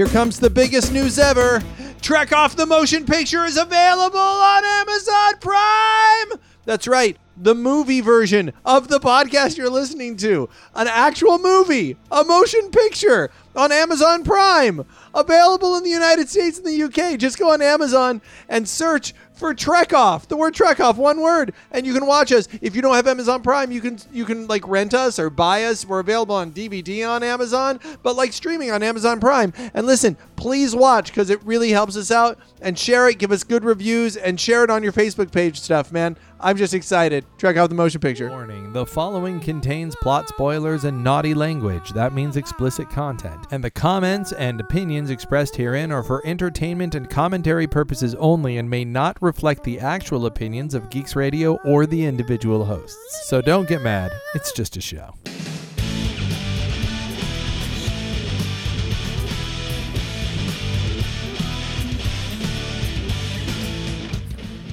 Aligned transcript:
Here 0.00 0.08
comes 0.08 0.40
the 0.40 0.48
biggest 0.48 0.94
news 0.94 1.18
ever. 1.18 1.62
Trek 2.00 2.32
Off 2.32 2.56
the 2.56 2.64
Motion 2.64 3.04
Picture 3.04 3.44
is 3.44 3.58
available 3.58 4.16
on 4.18 4.64
Amazon 4.64 5.34
Prime. 5.42 6.40
That's 6.64 6.88
right, 6.88 7.18
the 7.36 7.54
movie 7.54 8.00
version 8.00 8.54
of 8.64 8.88
the 8.88 8.98
podcast 8.98 9.58
you're 9.58 9.68
listening 9.68 10.16
to. 10.16 10.48
An 10.74 10.88
actual 10.88 11.38
movie, 11.38 11.98
a 12.10 12.24
motion 12.24 12.70
picture 12.70 13.30
on 13.54 13.72
Amazon 13.72 14.24
Prime. 14.24 14.86
Available 15.14 15.76
in 15.76 15.84
the 15.84 15.90
United 15.90 16.30
States 16.30 16.56
and 16.56 16.66
the 16.66 16.82
UK. 16.84 17.18
Just 17.18 17.38
go 17.38 17.52
on 17.52 17.60
Amazon 17.60 18.22
and 18.48 18.66
search 18.66 19.12
for 19.40 19.54
Trek 19.54 19.92
Off. 19.92 20.28
The 20.28 20.36
word 20.36 20.54
Trek 20.54 20.78
Off, 20.78 20.96
one 20.96 21.20
word, 21.20 21.52
and 21.72 21.84
you 21.84 21.92
can 21.92 22.06
watch 22.06 22.30
us. 22.30 22.46
If 22.60 22.76
you 22.76 22.82
don't 22.82 22.94
have 22.94 23.08
Amazon 23.08 23.42
Prime, 23.42 23.72
you 23.72 23.80
can 23.80 23.98
you 24.12 24.24
can 24.24 24.46
like 24.46 24.68
rent 24.68 24.94
us 24.94 25.18
or 25.18 25.30
buy 25.30 25.64
us. 25.64 25.84
We're 25.84 25.98
available 25.98 26.36
on 26.36 26.52
DVD 26.52 27.08
on 27.08 27.24
Amazon, 27.24 27.80
but 28.02 28.14
like 28.14 28.32
streaming 28.32 28.70
on 28.70 28.82
Amazon 28.82 29.18
Prime. 29.18 29.52
And 29.74 29.86
listen, 29.86 30.16
please 30.36 30.76
watch 30.76 31.08
because 31.08 31.30
it 31.30 31.42
really 31.44 31.70
helps 31.70 31.96
us 31.96 32.10
out. 32.10 32.38
And 32.62 32.78
share 32.78 33.08
it, 33.08 33.18
give 33.18 33.32
us 33.32 33.42
good 33.42 33.64
reviews, 33.64 34.18
and 34.18 34.38
share 34.38 34.62
it 34.62 34.70
on 34.70 34.82
your 34.82 34.92
Facebook 34.92 35.32
page 35.32 35.58
stuff, 35.58 35.90
man. 35.90 36.18
I'm 36.42 36.56
just 36.56 36.72
excited. 36.72 37.26
Check 37.38 37.56
out 37.56 37.68
the 37.68 37.74
motion 37.74 38.00
picture. 38.00 38.30
Warning 38.30 38.72
the 38.72 38.86
following 38.86 39.40
contains 39.40 39.94
plot 39.96 40.28
spoilers 40.28 40.84
and 40.84 41.04
naughty 41.04 41.34
language. 41.34 41.90
That 41.90 42.14
means 42.14 42.36
explicit 42.36 42.88
content. 42.88 43.46
And 43.50 43.62
the 43.62 43.70
comments 43.70 44.32
and 44.32 44.60
opinions 44.60 45.10
expressed 45.10 45.56
herein 45.56 45.92
are 45.92 46.02
for 46.02 46.26
entertainment 46.26 46.94
and 46.94 47.10
commentary 47.10 47.66
purposes 47.66 48.14
only 48.14 48.56
and 48.56 48.70
may 48.70 48.84
not 48.84 49.18
reflect 49.20 49.64
the 49.64 49.80
actual 49.80 50.26
opinions 50.26 50.74
of 50.74 50.88
Geeks 50.88 51.14
Radio 51.14 51.56
or 51.64 51.84
the 51.84 52.04
individual 52.04 52.64
hosts. 52.64 53.28
So 53.28 53.42
don't 53.42 53.68
get 53.68 53.82
mad, 53.82 54.10
it's 54.34 54.52
just 54.52 54.76
a 54.76 54.80
show. 54.80 55.14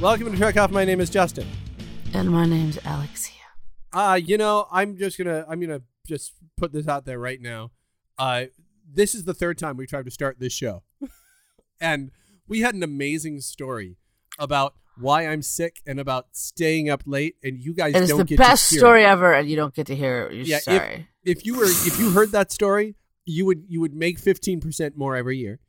Welcome 0.02 0.32
to 0.32 0.38
Trek 0.38 0.58
Off. 0.58 0.70
My 0.72 0.86
name 0.86 1.00
is 1.02 1.10
Justin. 1.10 1.48
And 2.14 2.30
my 2.30 2.46
name's 2.46 2.78
Alexia. 2.86 3.34
Uh, 3.92 4.20
you 4.24 4.38
know, 4.38 4.68
I'm 4.72 4.96
just 4.96 5.18
gonna 5.18 5.44
I'm 5.50 5.60
gonna 5.60 5.82
just 6.08 6.34
put 6.56 6.72
this 6.72 6.88
out 6.88 7.06
there 7.06 7.18
right 7.20 7.42
now. 7.42 7.72
Uh, 8.18 8.46
this 8.92 9.16
is 9.16 9.24
the 9.24 9.34
third 9.34 9.58
time 9.58 9.76
we 9.76 9.88
tried 9.88 10.06
to 10.06 10.12
start 10.12 10.40
this 10.40 10.54
show, 10.54 10.84
and 11.82 12.12
we 12.48 12.62
had 12.62 12.76
an 12.76 12.84
amazing 12.84 13.42
story 13.42 13.98
about 14.38 14.76
why 15.00 15.28
I'm 15.28 15.42
sick 15.42 15.82
and 15.88 16.00
about 16.00 16.28
staying 16.32 16.90
up 16.90 17.04
late, 17.08 17.36
and 17.44 17.60
you 17.60 17.74
guys 17.74 17.96
is 17.96 18.10
don't 18.10 18.26
get 18.28 18.38
to 18.38 18.44
hear 18.44 18.52
it's 18.52 18.70
the 18.70 18.76
best 18.76 18.78
story 18.78 19.04
it. 19.04 19.08
ever, 19.08 19.34
and 19.34 19.50
you 19.50 19.56
don't 19.56 19.74
get 19.74 19.88
to 19.88 19.96
hear 19.96 20.28
it. 20.28 20.34
You're 20.34 20.46
Yeah, 20.46 20.60
if- 20.68 21.06
If 21.24 21.46
you 21.46 21.58
were 21.58 21.66
if 21.66 22.00
you 22.00 22.12
heard 22.12 22.32
that 22.34 22.52
story, 22.52 22.96
you 23.26 23.46
would 23.48 23.64
you 23.68 23.82
would 23.82 23.96
make 23.96 24.20
15 24.20 24.60
percent 24.62 24.96
more 24.96 25.16
every 25.16 25.38
year. 25.38 25.60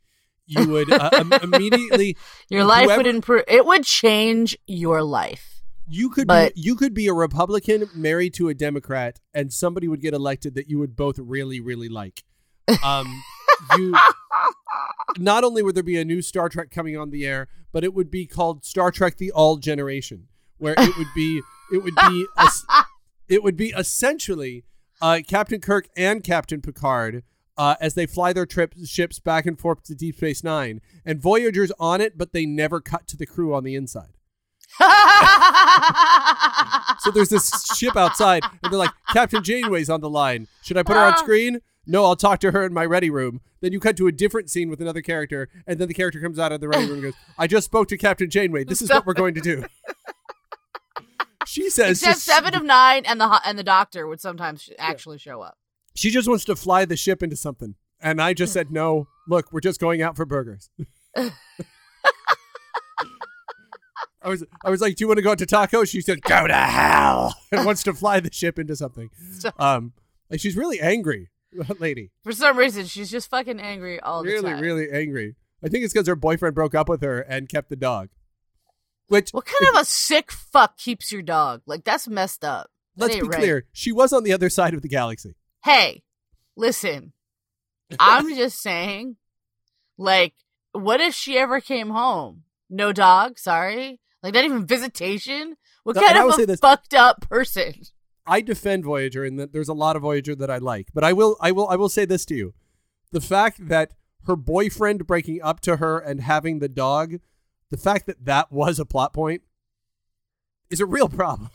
You 0.49 0.67
would 0.69 0.91
uh, 0.91 1.11
immediately 1.43 2.17
Your 2.49 2.65
life 2.65 2.97
would 2.97 3.07
improve. 3.07 3.45
It 3.47 3.67
would 3.67 3.85
change 3.85 4.57
your 4.67 5.03
life. 5.03 5.63
You 5.87 6.09
could 6.11 6.27
But- 6.27 6.55
be 6.55 6.61
you 6.63 6.75
could 6.75 6.95
be 6.95 7.07
a 7.07 7.13
Republican 7.15 7.89
married 7.95 8.35
to 8.35 8.49
a 8.49 8.55
Democrat, 8.55 9.21
and 9.33 9.53
somebody 9.53 9.87
would 9.89 10.01
get 10.01 10.15
elected 10.15 10.55
that 10.55 10.69
you 10.69 10.79
would 10.79 10.97
both 10.97 11.19
really 11.19 11.61
really 11.61 11.89
like. 11.89 12.25
Um, 12.83 13.23
you 13.77 13.95
not 15.19 15.45
only 15.45 15.63
would 15.63 15.75
there 15.75 15.83
be 15.83 15.99
a 15.99 16.05
new 16.05 16.23
Star 16.23 16.49
Trek 16.49 16.71
coming 16.71 16.97
on 16.97 17.11
the 17.11 17.27
air, 17.27 17.49
but 17.73 17.85
it 17.85 17.95
would 17.95 18.11
be 18.11 18.27
called 18.27 18.65
Star 18.65 18.91
Trek: 18.91 19.17
The 19.17 19.31
All 19.33 19.57
Generation, 19.57 20.29
where 20.59 20.75
it 20.77 20.97
would 20.97 21.09
be 21.15 21.43
it 21.73 21.83
would 21.83 21.95
be 21.95 22.27
it 23.29 23.43
would 23.43 23.57
be 23.57 23.73
essentially 23.77 24.65
uh, 25.01 25.21
Captain 25.27 25.61
Kirk 25.61 25.89
and 25.97 26.23
Captain 26.23 26.61
Picard. 26.61 27.23
Uh, 27.59 27.75
as 27.81 27.95
they 27.95 28.07
fly 28.07 28.33
their 28.33 28.47
trip 28.47 28.73
ships 28.87 29.19
back 29.19 29.45
and 29.45 29.59
forth 29.59 29.83
to 29.83 29.95
Deep 29.95 30.17
Space 30.17 30.45
Nine, 30.45 30.81
and 31.05 31.21
Voyager's 31.21 31.73
on 31.81 32.01
it, 32.01 32.17
but 32.17 32.33
they 32.33 32.47
never 32.47 32.81
cut 32.81 33.09
to 33.09 33.17
the 33.17 33.27
crew 33.27 33.53
on 33.53 33.65
the 33.65 33.75
inside. 33.75 34.15
So 37.01 37.11
there's 37.13 37.29
this 37.29 37.65
ship 37.77 37.97
outside, 37.97 38.43
and 38.63 38.73
they're 38.73 38.79
like, 38.79 38.91
Captain 39.13 39.43
Janeway's 39.43 39.89
on 39.89 40.01
the 40.01 40.11
line. 40.11 40.49
Should 40.63 40.77
I 40.77 40.83
put 40.83 40.97
her 40.97 41.03
on 41.05 41.17
screen? 41.19 41.61
No, 41.87 42.05
I'll 42.05 42.17
talk 42.17 42.41
to 42.41 42.51
her 42.51 42.67
in 42.67 42.75
my 42.75 42.85
ready 42.85 43.09
room. 43.09 43.41
Then 43.61 43.73
you 43.73 43.81
cut 43.81 43.97
to 43.99 44.07
a 44.09 44.13
different 44.13 44.51
scene 44.51 44.69
with 44.69 44.81
another 44.81 45.01
character, 45.01 45.49
and 45.67 45.79
then 45.79 45.89
the 45.89 45.95
character 45.95 46.21
comes 46.21 46.39
out 46.39 46.53
of 46.53 46.61
the 46.61 46.69
ready 46.69 46.85
room 46.87 46.95
and 46.95 47.03
goes, 47.03 47.15
I 47.39 47.47
just 47.47 47.67
spoke 47.67 47.89
to 47.89 47.97
Captain 47.97 48.29
Janeway. 48.31 48.65
This 48.65 48.83
is 48.83 48.91
what 48.91 49.07
we're 49.07 49.15
going 49.15 49.35
to 49.35 49.41
do. 49.41 49.65
She 51.47 51.71
says 51.71 52.03
Except 52.03 52.17
just- 52.17 52.27
seven 52.27 52.55
of 52.55 52.63
nine 52.63 53.05
and 53.07 53.19
the 53.19 53.41
and 53.43 53.59
the 53.59 53.63
doctor 53.65 54.07
would 54.07 54.21
sometimes 54.21 54.69
actually 54.79 55.17
show 55.17 55.41
up. 55.41 55.57
She 55.95 56.11
just 56.11 56.29
wants 56.29 56.45
to 56.47 56.57
fly 56.57 56.85
the 56.85 56.97
ship 56.97 57.23
into 57.23 57.37
something. 57.37 57.75
And 58.01 58.23
I 58.23 58.33
just 58.35 58.53
said, 58.53 58.71
no, 58.71 59.09
look, 59.29 59.53
we're 59.53 59.61
just 59.61 59.81
going 59.81 60.03
out 60.03 60.17
for 60.17 60.25
burgers. 60.25 60.71
I 64.21 64.31
was, 64.31 64.45
I 64.65 64.71
was 64.71 64.81
like, 64.81 64.97
do 64.97 65.05
you 65.05 65.09
want 65.09 65.19
to 65.19 65.23
go 65.23 65.31
out 65.31 65.39
to 65.39 65.47
tacos? 65.47 65.89
She 65.91 66.01
said, 66.01 66.23
go 66.23 66.47
to 66.47 66.55
hell, 66.55 67.35
and 67.53 67.65
wants 67.65 67.83
to 67.85 67.95
fly 67.95 68.19
the 68.21 68.33
ship 68.33 68.59
into 68.59 68.75
something. 68.75 69.11
Um, 69.59 69.93
like 70.29 70.41
she's 70.41 70.57
really 70.57 70.81
angry, 70.81 71.31
lady. 71.79 72.11
For 72.25 72.33
some 72.33 72.57
reason, 72.59 72.87
she's 72.87 73.11
just 73.11 73.31
fucking 73.31 73.61
angry 73.61 74.01
all 74.01 74.23
the 74.23 74.29
Really, 74.31 74.51
time. 74.51 74.61
really 74.61 74.87
really 74.87 74.93
angry. 75.01 75.37
I 75.65 75.69
think 75.69 75.85
it's 75.85 75.93
because 75.93 76.09
her 76.09 76.17
boyfriend 76.17 76.55
broke 76.55 76.75
up 76.75 76.89
with 76.89 77.01
her 77.03 77.21
and 77.21 77.49
kept 77.49 77.69
the 77.69 77.77
dog. 77.77 78.09
Which, 79.07 79.31
What 79.31 79.47
kind 79.47 79.75
of 79.75 79.81
a 79.81 79.85
sick 79.85 80.31
fuck 80.33 80.77
keeps 80.77 81.11
your 81.13 81.23
dog? 81.23 81.63
Like 81.67 81.85
that's 81.85 82.07
messed 82.09 82.45
up. 82.45 82.71
That 82.97 83.05
let's 83.07 83.17
be 83.17 83.23
right. 83.23 83.39
clear, 83.39 83.67
she 83.73 83.93
was 83.93 84.13
on 84.13 84.25
the 84.25 84.33
other 84.33 84.51
side 84.51 84.75
of 84.75 84.83
the 84.83 84.89
galaxy. 84.89 85.37
Hey, 85.65 86.03
listen. 86.57 87.13
I'm 87.99 88.35
just 88.37 88.61
saying, 88.61 89.17
like, 89.97 90.35
what 90.73 91.01
if 91.01 91.15
she 91.15 91.39
ever 91.39 91.61
came 91.61 91.91
home? 91.91 92.45
No 92.71 92.93
dog, 92.93 93.39
sorry. 93.39 94.01
Like 94.23 94.35
not 94.35 94.45
even 94.45 94.67
visitation. 94.67 95.57
What 95.85 95.97
No, 95.97 96.03
kind 96.03 96.19
of 96.33 96.39
a 96.39 96.47
this- 96.47 96.61
fucked 96.61 96.95
up 96.95 97.23
person? 97.29 97.75
I 98.27 98.43
defend 98.43 98.85
Voyager 98.85 99.25
and 99.25 99.39
that 99.41 99.53
there's 99.55 99.71
a 99.71 99.75
lot 99.75 99.97
of 99.97 100.03
Voyager 100.03 100.35
that 100.35 100.51
I 100.51 100.59
like. 100.59 100.89
But 100.93 101.03
I 101.03 101.15
will 101.15 101.37
I 101.41 101.51
will 101.51 101.67
I 101.69 101.77
will 101.77 101.89
say 101.89 102.05
this 102.05 102.27
to 102.27 102.35
you. 102.35 102.53
The 103.11 103.23
fact 103.23 103.69
that 103.69 103.93
her 104.27 104.37
boyfriend 104.37 105.07
breaking 105.07 105.41
up 105.43 105.61
to 105.61 105.77
her 105.77 105.99
and 105.99 106.21
having 106.21 106.59
the 106.59 106.69
dog, 106.69 107.21
the 107.71 107.79
fact 107.79 108.05
that 108.07 108.27
that 108.27 108.53
was 108.53 108.79
a 108.79 108.85
plot 108.85 109.15
point 109.15 109.43
is 110.69 110.81
a 110.81 110.85
real 110.87 111.09
problem. 111.09 111.49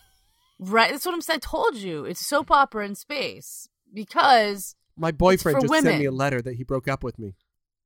Right. 0.57 0.89
That's 0.89 1.05
what 1.05 1.13
I'm 1.13 1.21
saying. 1.21 1.41
I 1.43 1.45
told 1.47 1.75
you. 1.75 2.05
It's 2.05 2.25
soap 2.25 2.49
opera 2.49 2.85
in 2.87 2.95
space 2.95 3.69
because, 3.93 4.75
My 4.97 5.11
boyfriend 5.11 5.61
just 5.61 5.73
sent 5.83 5.99
me 5.99 6.05
a 6.05 6.11
letter 6.11 6.41
that 6.41 6.55
he 6.55 6.63
broke 6.63 6.87
up 6.87 7.03
with 7.03 7.19
me. 7.19 7.35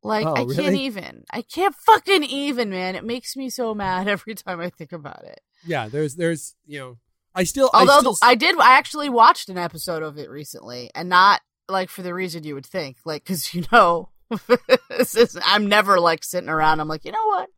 like, 0.03 0.25
Oh, 0.25 0.33
I 0.33 0.45
can't 0.45 0.75
even. 0.75 1.23
I 1.31 1.41
can't 1.41 1.75
fucking 1.75 2.23
even, 2.23 2.69
man. 2.69 2.95
It 2.95 3.03
makes 3.03 3.35
me 3.35 3.49
so 3.49 3.73
mad 3.73 4.07
every 4.15 4.35
time 4.35 4.59
I 4.59 4.69
think 4.69 4.91
about 4.91 5.23
it. 5.25 5.41
Yeah, 5.65 5.87
there's 5.87 6.15
there's 6.15 6.55
you 6.65 6.79
know 6.79 6.97
I 7.33 7.43
still 7.43 7.69
I 7.73 7.81
Although 7.81 8.13
still 8.13 8.17
I 8.21 8.35
did, 8.35 8.57
I 8.57 8.77
actually 8.77 9.09
watched 9.09 9.49
an 9.49 9.57
episode 9.57 10.03
of 10.03 10.17
it 10.17 10.29
recently, 10.29 10.91
and 10.95 11.09
not 11.09 11.41
like 11.67 11.89
for 11.89 12.01
the 12.01 12.13
reason 12.13 12.43
you 12.43 12.55
would 12.55 12.65
think, 12.65 12.97
like 13.05 13.23
because 13.23 13.53
you 13.53 13.63
know, 13.71 14.09
this 14.89 15.15
is, 15.15 15.37
I'm 15.43 15.67
never 15.67 15.99
like 15.99 16.23
sitting 16.23 16.49
around. 16.49 16.79
I'm 16.79 16.87
like, 16.87 17.05
you 17.05 17.11
know 17.11 17.25
what? 17.27 17.49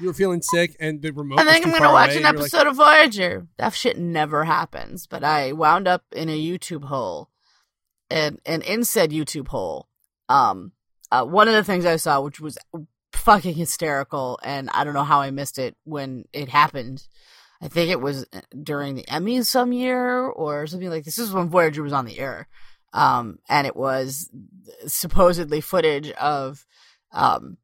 you 0.00 0.08
were 0.08 0.14
feeling 0.14 0.42
sick 0.42 0.76
and 0.80 1.00
the 1.00 1.12
remote 1.12 1.38
I 1.38 1.44
think 1.44 1.66
I'm 1.66 1.72
gonna 1.72 1.92
watch 1.92 2.10
away, 2.10 2.16
an 2.16 2.22
you're 2.22 2.32
like, 2.32 2.40
episode 2.40 2.66
of 2.66 2.76
Voyager. 2.76 3.46
That 3.58 3.74
shit 3.74 3.96
never 3.98 4.44
happens, 4.44 5.06
but 5.06 5.22
I 5.22 5.52
wound 5.52 5.86
up 5.86 6.04
in 6.12 6.28
a 6.28 6.38
YouTube 6.38 6.84
hole, 6.84 7.30
and 8.12 8.40
and 8.44 8.62
in 8.62 8.84
said 8.84 9.10
YouTube 9.10 9.48
hole, 9.48 9.88
um, 10.28 10.72
uh, 11.10 11.24
one 11.24 11.48
of 11.48 11.54
the 11.54 11.64
things 11.64 11.84
I 11.84 11.96
saw, 11.96 12.20
which 12.20 12.40
was 12.40 12.58
fucking 13.12 13.54
hysterical, 13.54 14.38
and 14.42 14.70
I 14.70 14.84
don't 14.84 14.94
know 14.94 15.04
how 15.04 15.20
I 15.20 15.30
missed 15.30 15.58
it 15.58 15.76
when 15.84 16.24
it 16.32 16.48
happened. 16.48 17.06
I 17.62 17.68
think 17.68 17.90
it 17.90 18.00
was 18.00 18.26
uh, 18.32 18.40
during 18.60 18.96
the 18.96 19.04
Emmys 19.04 19.46
some 19.46 19.72
year 19.72 20.26
or 20.26 20.66
something 20.66 20.90
like 20.90 21.04
this. 21.04 21.16
This 21.16 21.28
is 21.28 21.34
when 21.34 21.48
Voyager 21.48 21.82
was 21.82 21.92
on 21.92 22.06
the 22.06 22.18
air. 22.18 22.48
Um, 22.92 23.38
and 23.48 23.66
it 23.66 23.76
was 23.76 24.28
supposedly 24.86 25.60
footage 25.60 26.10
of, 26.12 26.66
um, 27.12 27.56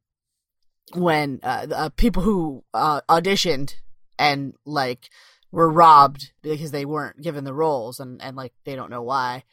when, 0.93 1.39
uh, 1.43 1.67
uh 1.71 1.89
people 1.89 2.23
who, 2.23 2.63
uh, 2.73 3.01
auditioned 3.09 3.75
and 4.17 4.53
like 4.65 5.09
were 5.51 5.69
robbed 5.69 6.31
because 6.41 6.71
they 6.71 6.85
weren't 6.85 7.21
given 7.21 7.43
the 7.43 7.53
roles 7.53 7.99
and, 7.99 8.21
and 8.21 8.35
like 8.35 8.53
they 8.63 8.75
don't 8.75 8.89
know 8.89 9.03
why. 9.03 9.43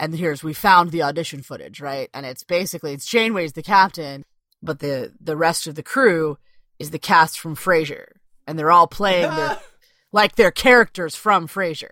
And 0.00 0.14
here's, 0.14 0.44
we 0.44 0.52
found 0.52 0.90
the 0.90 1.02
audition 1.02 1.42
footage, 1.42 1.80
right? 1.80 2.08
And 2.14 2.24
it's 2.24 2.44
basically, 2.44 2.92
it's 2.92 3.06
Janeway's 3.06 3.54
the 3.54 3.62
captain, 3.62 4.24
but 4.62 4.78
the, 4.78 5.12
the 5.20 5.36
rest 5.36 5.66
of 5.66 5.74
the 5.74 5.82
crew 5.82 6.38
is 6.78 6.90
the 6.90 6.98
cast 6.98 7.40
from 7.40 7.56
Frasier. 7.56 8.06
And 8.46 8.58
they're 8.58 8.70
all 8.70 8.86
playing 8.86 9.34
their, 9.34 9.58
like 10.12 10.36
their 10.36 10.50
characters 10.52 11.16
from 11.16 11.48
Frasier, 11.48 11.90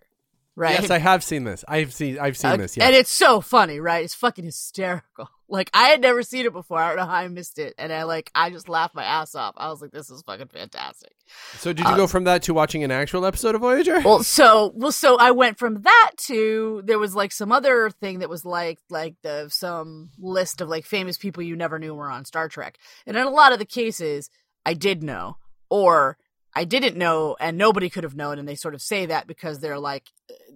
right? 0.54 0.80
Yes, 0.80 0.90
I 0.90 0.98
have 0.98 1.24
seen 1.24 1.44
this. 1.44 1.64
I've 1.66 1.92
seen 1.92 2.18
I've 2.18 2.36
seen 2.36 2.52
Uh, 2.52 2.56
this. 2.58 2.76
Yeah. 2.76 2.86
And 2.86 2.94
it's 2.94 3.10
so 3.10 3.40
funny, 3.40 3.80
right? 3.80 4.04
It's 4.04 4.14
fucking 4.14 4.44
hysterical. 4.44 5.28
Like 5.48 5.70
I 5.72 5.88
had 5.88 6.00
never 6.00 6.22
seen 6.22 6.44
it 6.44 6.52
before. 6.52 6.78
I 6.78 6.88
don't 6.88 6.96
know 6.96 7.06
how 7.06 7.14
I 7.14 7.28
missed 7.28 7.58
it, 7.58 7.74
and 7.78 7.92
I 7.92 8.02
like 8.02 8.30
I 8.34 8.50
just 8.50 8.68
laughed 8.68 8.94
my 8.94 9.04
ass 9.04 9.34
off. 9.34 9.54
I 9.56 9.68
was 9.68 9.80
like, 9.80 9.92
"This 9.92 10.10
is 10.10 10.22
fucking 10.22 10.48
fantastic." 10.48 11.12
So 11.58 11.72
did 11.72 11.86
you 11.86 11.92
Uh, 11.92 11.96
go 11.96 12.06
from 12.06 12.24
that 12.24 12.42
to 12.44 12.54
watching 12.54 12.82
an 12.82 12.90
actual 12.90 13.24
episode 13.24 13.54
of 13.54 13.60
Voyager? 13.60 14.00
Well, 14.04 14.22
so 14.24 14.72
well, 14.74 14.90
so 14.92 15.16
I 15.16 15.30
went 15.30 15.58
from 15.58 15.82
that 15.82 16.10
to 16.26 16.82
there 16.84 16.98
was 16.98 17.14
like 17.14 17.30
some 17.32 17.52
other 17.52 17.90
thing 17.90 18.18
that 18.18 18.28
was 18.28 18.44
like 18.44 18.78
like 18.90 19.14
the 19.22 19.48
some 19.48 20.10
list 20.18 20.60
of 20.60 20.68
like 20.68 20.84
famous 20.84 21.16
people 21.16 21.42
you 21.42 21.54
never 21.56 21.78
knew 21.78 21.94
were 21.94 22.10
on 22.10 22.24
Star 22.24 22.48
Trek, 22.48 22.76
and 23.06 23.16
in 23.16 23.22
a 23.24 23.30
lot 23.30 23.52
of 23.52 23.58
the 23.60 23.64
cases, 23.64 24.30
I 24.64 24.74
did 24.74 25.02
know 25.02 25.36
or 25.70 26.18
I 26.54 26.64
didn't 26.64 26.96
know, 26.96 27.36
and 27.38 27.58
nobody 27.58 27.90
could 27.90 28.02
have 28.04 28.16
known, 28.16 28.38
and 28.38 28.48
they 28.48 28.54
sort 28.54 28.74
of 28.74 28.80
say 28.82 29.06
that 29.06 29.26
because 29.26 29.60
they're 29.60 29.78
like 29.78 30.04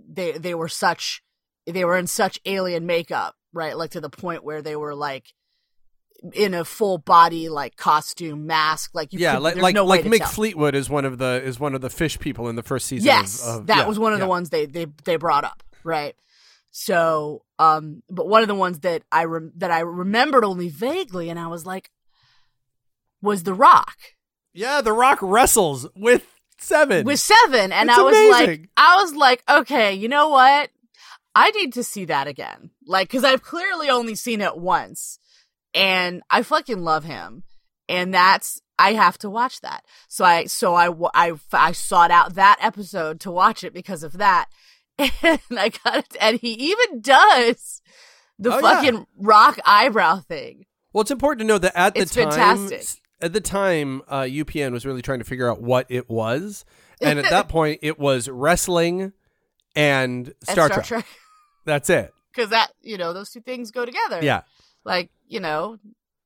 they 0.09 0.33
they 0.33 0.55
were 0.55 0.69
such 0.69 1.23
they 1.67 1.85
were 1.85 1.99
in 1.99 2.07
such 2.07 2.41
alien 2.47 2.87
makeup, 2.87 3.37
right? 3.53 3.77
Like 3.77 3.91
to 3.91 4.01
the 4.01 4.11
point 4.11 4.45
where 4.45 4.63
they 4.63 4.77
were 4.77 4.95
like 4.95 5.27
in 6.35 6.53
a 6.53 6.65
full 6.65 6.99
body 6.99 7.49
like 7.49 7.77
costume 7.77 8.47
mask, 8.47 8.91
like 8.95 9.13
you 9.13 9.19
yeah, 9.21 9.35
could, 9.35 9.43
like 9.43 9.57
like 9.57 9.75
no 9.75 9.85
like 9.87 10.05
Mick 10.05 10.19
tell. 10.19 10.29
Fleetwood 10.29 10.75
is 10.75 10.91
one 10.91 11.05
of 11.05 11.19
the 11.19 11.41
is 11.45 11.59
one 11.59 11.75
of 11.75 11.81
the 11.81 11.91
fish 11.91 12.19
people 12.19 12.49
in 12.49 12.57
the 12.57 12.63
first 12.63 12.87
season. 12.87 13.07
Yes, 13.07 13.43
of, 13.47 13.61
of- 13.61 13.67
that 13.69 13.79
yeah, 13.79 13.87
was 13.87 13.99
one 13.99 14.13
of 14.13 14.19
yeah. 14.19 14.25
the 14.27 14.29
ones 14.29 14.51
they 14.51 14.67
they 14.67 14.87
they 15.05 15.17
brought 15.17 15.45
up, 15.45 15.63
right? 15.85 16.15
So, 16.73 17.43
um, 17.59 18.03
but 18.09 18.29
one 18.29 18.43
of 18.43 18.49
the 18.49 18.55
ones 18.55 18.81
that 18.81 19.03
I 19.11 19.25
rem- 19.25 19.53
that 19.57 19.71
I 19.71 19.81
remembered 19.81 20.45
only 20.45 20.69
vaguely, 20.69 21.29
and 21.31 21.39
I 21.39 21.49
was 21.49 21.67
like, 21.67 21.91
was 23.21 23.43
The 23.43 23.55
Rock 23.55 23.97
Yeah, 24.53 24.81
The 24.81 24.93
Rock 24.93 25.19
wrestles 25.21 25.89
with 25.97 26.27
seven. 26.59 27.05
with 27.07 27.19
Seven, 27.19 27.73
and 27.73 27.89
It's 27.91 27.99
I 27.99 28.03
was 28.03 28.17
amazing. 28.17 28.31
like, 28.61 28.71
I 28.77 28.97
was 29.03 29.15
like, 29.15 29.43
okay, 29.49 29.95
you 29.95 30.09
know 30.09 30.29
what? 30.29 30.71
I 31.35 31.51
need 31.53 31.73
to 31.75 31.85
see 31.85 32.05
that 32.07 32.27
again, 32.27 32.71
like, 32.87 33.09
because 33.09 33.25
I've 33.25 33.43
clearly 33.43 33.89
only 33.89 34.15
seen 34.15 34.41
it 34.41 34.57
once, 34.57 35.19
and 35.75 36.23
I 36.31 36.43
fucking 36.43 36.83
love 36.83 37.05
him, 37.05 37.45
and 37.89 38.13
that's 38.13 38.61
I 38.79 38.95
have 38.95 39.19
to 39.19 39.31
watch 39.31 39.61
that. 39.61 39.85
So 40.09 40.25
I 40.25 40.47
so 40.47 40.75
I 40.75 40.91
I 41.15 41.33
I 41.53 41.73
sought 41.73 42.11
out 42.11 42.35
that 42.35 42.57
episode 42.61 43.21
to 43.21 43.31
watch 43.31 43.63
it 43.63 43.73
because 43.73 44.03
of 44.03 44.15
that, 44.15 44.47
and 44.99 45.41
I 45.53 45.69
got 45.69 45.99
it, 45.99 46.17
and 46.21 46.39
he 46.41 46.53
even 46.53 47.01
does 47.01 47.81
the 48.39 48.53
Oh, 48.53 48.59
yeah. 48.59 48.61
fucking 48.61 49.07
rock 49.19 49.59
eyebrow 49.65 50.21
thing. 50.21 50.65
Well, 50.93 51.03
it's 51.03 51.11
important 51.13 51.41
to 51.41 51.47
know 51.47 51.59
that 51.59 51.77
at 51.79 51.95
the 51.95 52.01
It's 52.01 52.15
time, 52.15 52.31
fantastic. 52.31 53.01
at 53.21 53.33
the 53.33 53.41
time, 53.41 54.03
uh, 54.09 54.23
UPN 54.23 54.73
was 54.73 54.85
really 54.85 55.03
trying 55.03 55.21
to 55.21 55.25
figure 55.25 55.49
out 55.49 55.63
what 55.63 55.87
it 55.89 56.09
was, 56.11 56.65
and 57.01 57.19
at 57.21 57.25
that 57.31 57.49
point, 57.49 57.79
it 57.83 57.99
was 58.01 58.29
wrestling 58.29 59.13
and 59.77 60.27
And 60.29 60.35
Star, 60.49 60.69
Trek. 60.83 61.07
That's 61.65 61.91
it. 61.91 62.13
because 62.35 62.51
that 62.51 62.73
you 62.83 62.97
know 62.97 63.13
those 63.13 63.31
two 63.31 63.41
things 63.41 63.71
go 63.71 63.85
together. 63.85 64.21
Yeah. 64.23 64.43
like 64.85 65.11
you 65.29 65.41
know, 65.41 65.79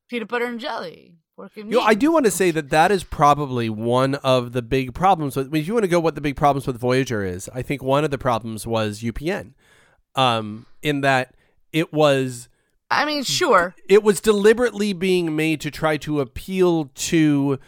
peanut 0.08 0.28
butter 0.28 0.46
and 0.46 0.60
jelly. 0.60 1.14
You 1.56 1.64
know, 1.64 1.80
I 1.80 1.94
do 1.94 2.12
want 2.12 2.26
to 2.26 2.30
say 2.30 2.52
that 2.52 2.70
that 2.70 2.92
is 2.92 3.02
probably 3.02 3.68
one 3.68 4.14
of 4.16 4.52
the 4.52 4.62
big 4.62 4.94
problems 4.94 5.34
with. 5.34 5.52
If 5.52 5.66
you 5.66 5.74
want 5.74 5.82
to 5.82 5.88
go, 5.88 5.98
what 5.98 6.14
the 6.14 6.20
big 6.20 6.36
problems 6.36 6.64
with 6.64 6.78
Voyager 6.78 7.24
is, 7.24 7.50
I 7.52 7.60
think 7.60 7.82
one 7.82 8.04
of 8.04 8.12
the 8.12 8.18
problems 8.18 8.68
was 8.68 9.00
UPN, 9.00 9.54
um, 10.14 10.66
in 10.80 11.00
that 11.00 11.34
it 11.72 11.92
was 11.92 12.48
I 12.88 13.04
mean, 13.04 13.24
sure. 13.24 13.74
it 13.88 14.04
was 14.04 14.20
deliberately 14.20 14.92
being 14.92 15.34
made 15.34 15.60
to 15.62 15.72
try 15.72 15.96
to 15.98 16.20
appeal 16.20 16.90
to 16.94 17.58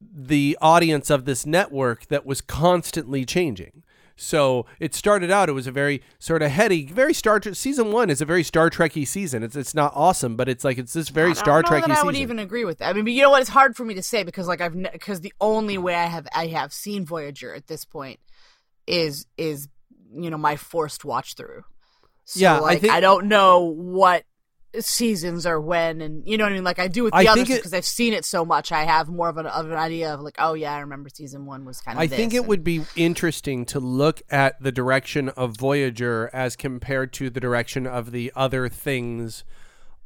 the 0.00 0.58
audience 0.60 1.08
of 1.10 1.24
this 1.24 1.46
network 1.46 2.08
that 2.08 2.26
was 2.26 2.40
constantly 2.40 3.24
changing. 3.24 3.84
So 4.16 4.66
it 4.78 4.94
started 4.94 5.30
out; 5.30 5.48
it 5.48 5.52
was 5.52 5.66
a 5.66 5.72
very 5.72 6.02
sort 6.18 6.42
of 6.42 6.50
heady, 6.50 6.86
very 6.86 7.14
Star 7.14 7.40
Trek. 7.40 7.54
Season 7.54 7.92
one 7.92 8.10
is 8.10 8.20
a 8.20 8.24
very 8.24 8.42
Star 8.42 8.70
Trekky 8.70 9.06
season. 9.06 9.42
It's 9.42 9.56
it's 9.56 9.74
not 9.74 9.92
awesome, 9.94 10.36
but 10.36 10.48
it's 10.48 10.64
like 10.64 10.78
it's 10.78 10.92
this 10.92 11.08
very 11.08 11.34
Star 11.34 11.62
Trekky 11.62 11.80
that 11.82 11.90
I 11.90 11.94
season. 11.94 12.06
would 12.06 12.16
even 12.16 12.38
agree 12.38 12.64
with 12.64 12.78
that. 12.78 12.90
I 12.90 12.92
mean, 12.92 13.04
but 13.04 13.12
you 13.12 13.22
know 13.22 13.30
what? 13.30 13.40
It's 13.40 13.50
hard 13.50 13.76
for 13.76 13.84
me 13.84 13.94
to 13.94 14.02
say 14.02 14.22
because 14.22 14.46
like 14.46 14.60
I've 14.60 14.74
because 14.92 15.20
the 15.20 15.32
only 15.40 15.78
way 15.78 15.94
I 15.94 16.06
have 16.06 16.26
I 16.34 16.48
have 16.48 16.72
seen 16.72 17.04
Voyager 17.06 17.54
at 17.54 17.66
this 17.66 17.84
point 17.84 18.20
is 18.86 19.26
is 19.36 19.68
you 20.14 20.30
know 20.30 20.38
my 20.38 20.56
forced 20.56 21.04
watch 21.04 21.34
through. 21.34 21.64
So, 22.24 22.40
Yeah, 22.40 22.60
I 22.62 22.76
think- 22.78 22.92
I 22.92 23.00
don't 23.00 23.26
know 23.26 23.60
what 23.60 24.24
seasons 24.80 25.46
or 25.46 25.60
when, 25.60 26.00
and 26.00 26.22
you 26.26 26.36
know 26.36 26.44
what 26.44 26.52
I 26.52 26.54
mean. 26.54 26.64
Like 26.64 26.78
I 26.78 26.88
do 26.88 27.04
with 27.04 27.12
the 27.12 27.18
I 27.18 27.24
others 27.26 27.48
because 27.48 27.74
I've 27.74 27.84
seen 27.84 28.12
it 28.12 28.24
so 28.24 28.44
much. 28.44 28.72
I 28.72 28.84
have 28.84 29.08
more 29.08 29.28
of 29.28 29.36
an 29.36 29.46
of 29.46 29.66
an 29.66 29.76
idea 29.76 30.12
of 30.12 30.20
like, 30.20 30.36
oh 30.38 30.54
yeah, 30.54 30.74
I 30.74 30.80
remember 30.80 31.08
season 31.08 31.46
one 31.46 31.64
was 31.64 31.80
kind 31.80 31.98
of. 31.98 32.02
I 32.02 32.06
think 32.06 32.32
it 32.34 32.38
and- 32.38 32.48
would 32.48 32.64
be 32.64 32.84
interesting 32.96 33.64
to 33.66 33.80
look 33.80 34.22
at 34.30 34.62
the 34.62 34.72
direction 34.72 35.28
of 35.30 35.56
Voyager 35.56 36.30
as 36.32 36.56
compared 36.56 37.12
to 37.14 37.30
the 37.30 37.40
direction 37.40 37.86
of 37.86 38.12
the 38.12 38.32
other 38.34 38.68
things 38.68 39.44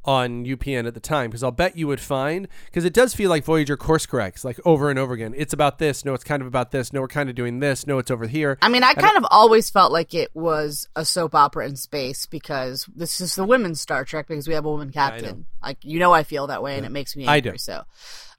on 0.07 0.45
UPN 0.45 0.87
at 0.87 0.93
the 0.93 1.01
time 1.01 1.29
because 1.29 1.43
I'll 1.43 1.51
bet 1.51 1.77
you 1.77 1.85
would 1.87 1.99
find 1.99 2.47
because 2.65 2.85
it 2.85 2.93
does 2.93 3.13
feel 3.13 3.29
like 3.29 3.43
Voyager 3.43 3.75
course 3.75 4.05
corrects 4.05 4.45
like 4.45 4.57
over 4.65 4.89
and 4.89 4.97
over 4.97 5.13
again. 5.13 5.33
It's 5.35 5.51
about 5.51 5.79
this, 5.79 6.05
no 6.05 6.13
it's 6.13 6.23
kind 6.23 6.41
of 6.41 6.47
about 6.47 6.71
this, 6.71 6.93
no 6.93 7.01
we're 7.01 7.09
kind 7.09 7.29
of 7.29 7.35
doing 7.35 7.59
this, 7.59 7.85
no 7.85 7.99
it's 7.99 8.09
over 8.09 8.25
here. 8.25 8.57
I 8.61 8.69
mean, 8.69 8.83
I 8.83 8.91
And 8.91 8.99
kind 8.99 9.17
of 9.17 9.25
always 9.29 9.69
felt 9.69 9.91
like 9.91 10.13
it 10.13 10.33
was 10.33 10.87
a 10.95 11.03
soap 11.03 11.35
opera 11.35 11.67
in 11.67 11.75
space 11.75 12.25
because 12.25 12.87
this 12.95 13.19
is 13.19 13.35
the 13.35 13.43
women's 13.43 13.81
Star 13.81 14.05
Trek 14.05 14.29
because 14.29 14.47
we 14.47 14.53
have 14.53 14.65
a 14.65 14.71
woman 14.71 14.89
I 14.89 14.91
captain. 14.91 15.45
like 15.61 15.79
you 15.83 15.99
know, 15.99 16.13
I 16.13 16.23
feel 16.23 16.47
that 16.47 16.63
way, 16.63 16.77
and 16.77 16.85
it 16.85 16.91
makes 16.91 17.15
me 17.17 17.27
I 17.27 17.41
do. 17.41 17.57
So, 17.57 17.83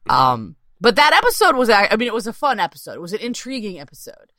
um, 0.09 0.57
but 0.81 0.97
that 0.97 1.13
episode 1.13 1.55
was 1.55 1.69
I 1.69 1.95
mean, 1.97 2.09
it 2.09 2.15
was 2.15 2.27
a 2.27 2.33
fun 2.33 2.59
episode. 2.61 2.95
It 2.95 3.03
was 3.03 3.13
an 3.13 3.21
intriguing 3.21 3.79
episode. 3.79 4.33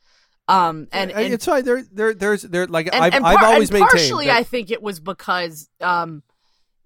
Um, 0.48 0.88
and, 0.90 1.12
and 1.12 1.32
it's 1.32 1.44
fine. 1.44 1.64
There, 1.64 1.84
there, 1.92 2.12
there's, 2.12 2.42
there. 2.42 2.66
Like 2.66 2.86
and, 2.92 3.04
I've, 3.04 3.14
and 3.14 3.24
I've 3.24 3.44
always 3.44 3.70
and 3.70 3.78
maintained. 3.78 3.90
partially 3.90 4.30
I 4.32 4.42
think 4.42 4.72
it 4.72 4.82
was 4.82 4.98
because 4.98 5.68
um 5.80 6.24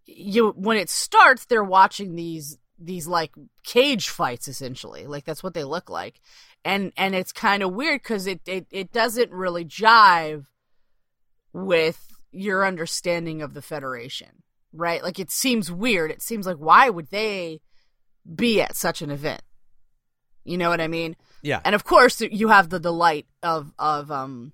you 0.07 0.51
when 0.57 0.77
it 0.77 0.91
starts 0.91 1.45
they're 1.47 1.65
watching 1.65 2.15
these 2.15 2.59
these 2.79 3.07
like 3.07 3.33
cage 3.63 4.09
fights 4.09 4.49
essentially. 4.49 5.07
Like 5.07 5.25
that's 5.25 5.43
what 5.43 5.55
they 5.55 5.65
look 5.65 5.89
like. 5.89 6.21
And 6.65 6.93
and 6.97 7.15
it's 7.15 7.33
kind 7.33 7.63
of 7.63 7.73
weird 7.73 8.03
because 8.03 8.27
it, 8.27 8.41
it 8.47 8.67
it 8.71 8.93
doesn't 8.93 9.31
really 9.31 9.65
jive 9.65 10.47
with 11.53 12.07
your 12.33 12.67
understanding 12.67 13.43
of 13.43 13.55
the 13.55 13.63
federation 13.63 14.43
right? 14.75 15.03
Like 15.03 15.19
it 15.19 15.31
seems 15.31 15.71
weird. 15.71 16.11
It 16.11 16.21
seems 16.23 16.47
like 16.47 16.57
why 16.57 16.91
would 16.91 17.11
they 17.11 17.61
be 18.35 18.61
at 18.61 18.77
such 18.77 19.01
an 19.01 19.11
event? 19.11 19.43
You 20.45 20.59
know 20.59 20.69
what 20.69 20.81
i 20.81 20.89
mean? 20.89 21.17
Yeah, 21.41 21.61
and 21.65 21.75
of 21.75 21.85
course 21.85 22.21
you 22.21 22.49
have 22.49 22.69
the 22.69 22.81
delight 22.81 23.27
of 23.43 23.73
of 23.79 24.11
um 24.11 24.53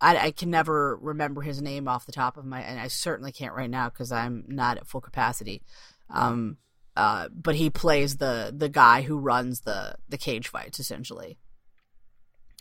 I, 0.00 0.16
I 0.16 0.30
can 0.30 0.50
never 0.50 0.96
remember 0.96 1.42
his 1.42 1.60
name 1.62 1.88
off 1.88 2.06
the 2.06 2.12
top 2.12 2.36
of 2.36 2.44
my 2.44 2.60
and 2.60 2.78
I 2.80 2.88
certainly 2.88 3.32
can't 3.32 3.54
right 3.54 3.70
now 3.70 3.88
because 3.88 4.12
I'm 4.12 4.44
not 4.48 4.76
at 4.78 4.86
full 4.86 5.00
capacity. 5.00 5.62
Um 6.10 6.56
uh 6.96 7.28
but 7.34 7.54
he 7.56 7.70
plays 7.70 8.16
the 8.18 8.52
the 8.56 8.68
guy 8.68 9.02
who 9.02 9.18
runs 9.18 9.60
the 9.62 9.96
the 10.08 10.18
cage 10.18 10.48
fights 10.48 10.78
essentially. 10.78 11.38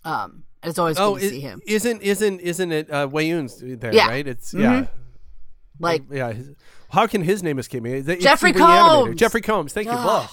Um 0.04 0.44
and 0.62 0.70
it's 0.70 0.80
always 0.80 0.98
oh, 1.00 1.14
good 1.16 1.20
to 1.20 1.26
is, 1.26 1.32
see 1.32 1.40
him. 1.42 1.62
isn't, 1.68 2.02
isn't, 2.02 2.40
isn't 2.40 2.72
it? 2.72 2.90
Uh, 2.90 3.08
Weyoun's 3.08 3.60
there, 3.80 3.94
Yeah. 3.94 4.08
right? 4.08 4.26
It's 4.28 4.54
Mhm. 4.54 4.62
yeah. 4.62 4.86
Like 5.80 6.04
yeah. 6.12 6.34
How 6.90 7.08
can 7.08 7.24
his 7.24 7.42
name 7.44 7.60
escape 7.60 7.84
me? 7.84 7.94
It's 7.94 8.24
Jeffrey. 8.24 8.54
Combs! 8.54 9.16
Jeffrey 9.16 9.42
Combs. 9.42 9.74
Thank 9.74 9.88
you. 9.88 9.94
Blah. 9.94 10.30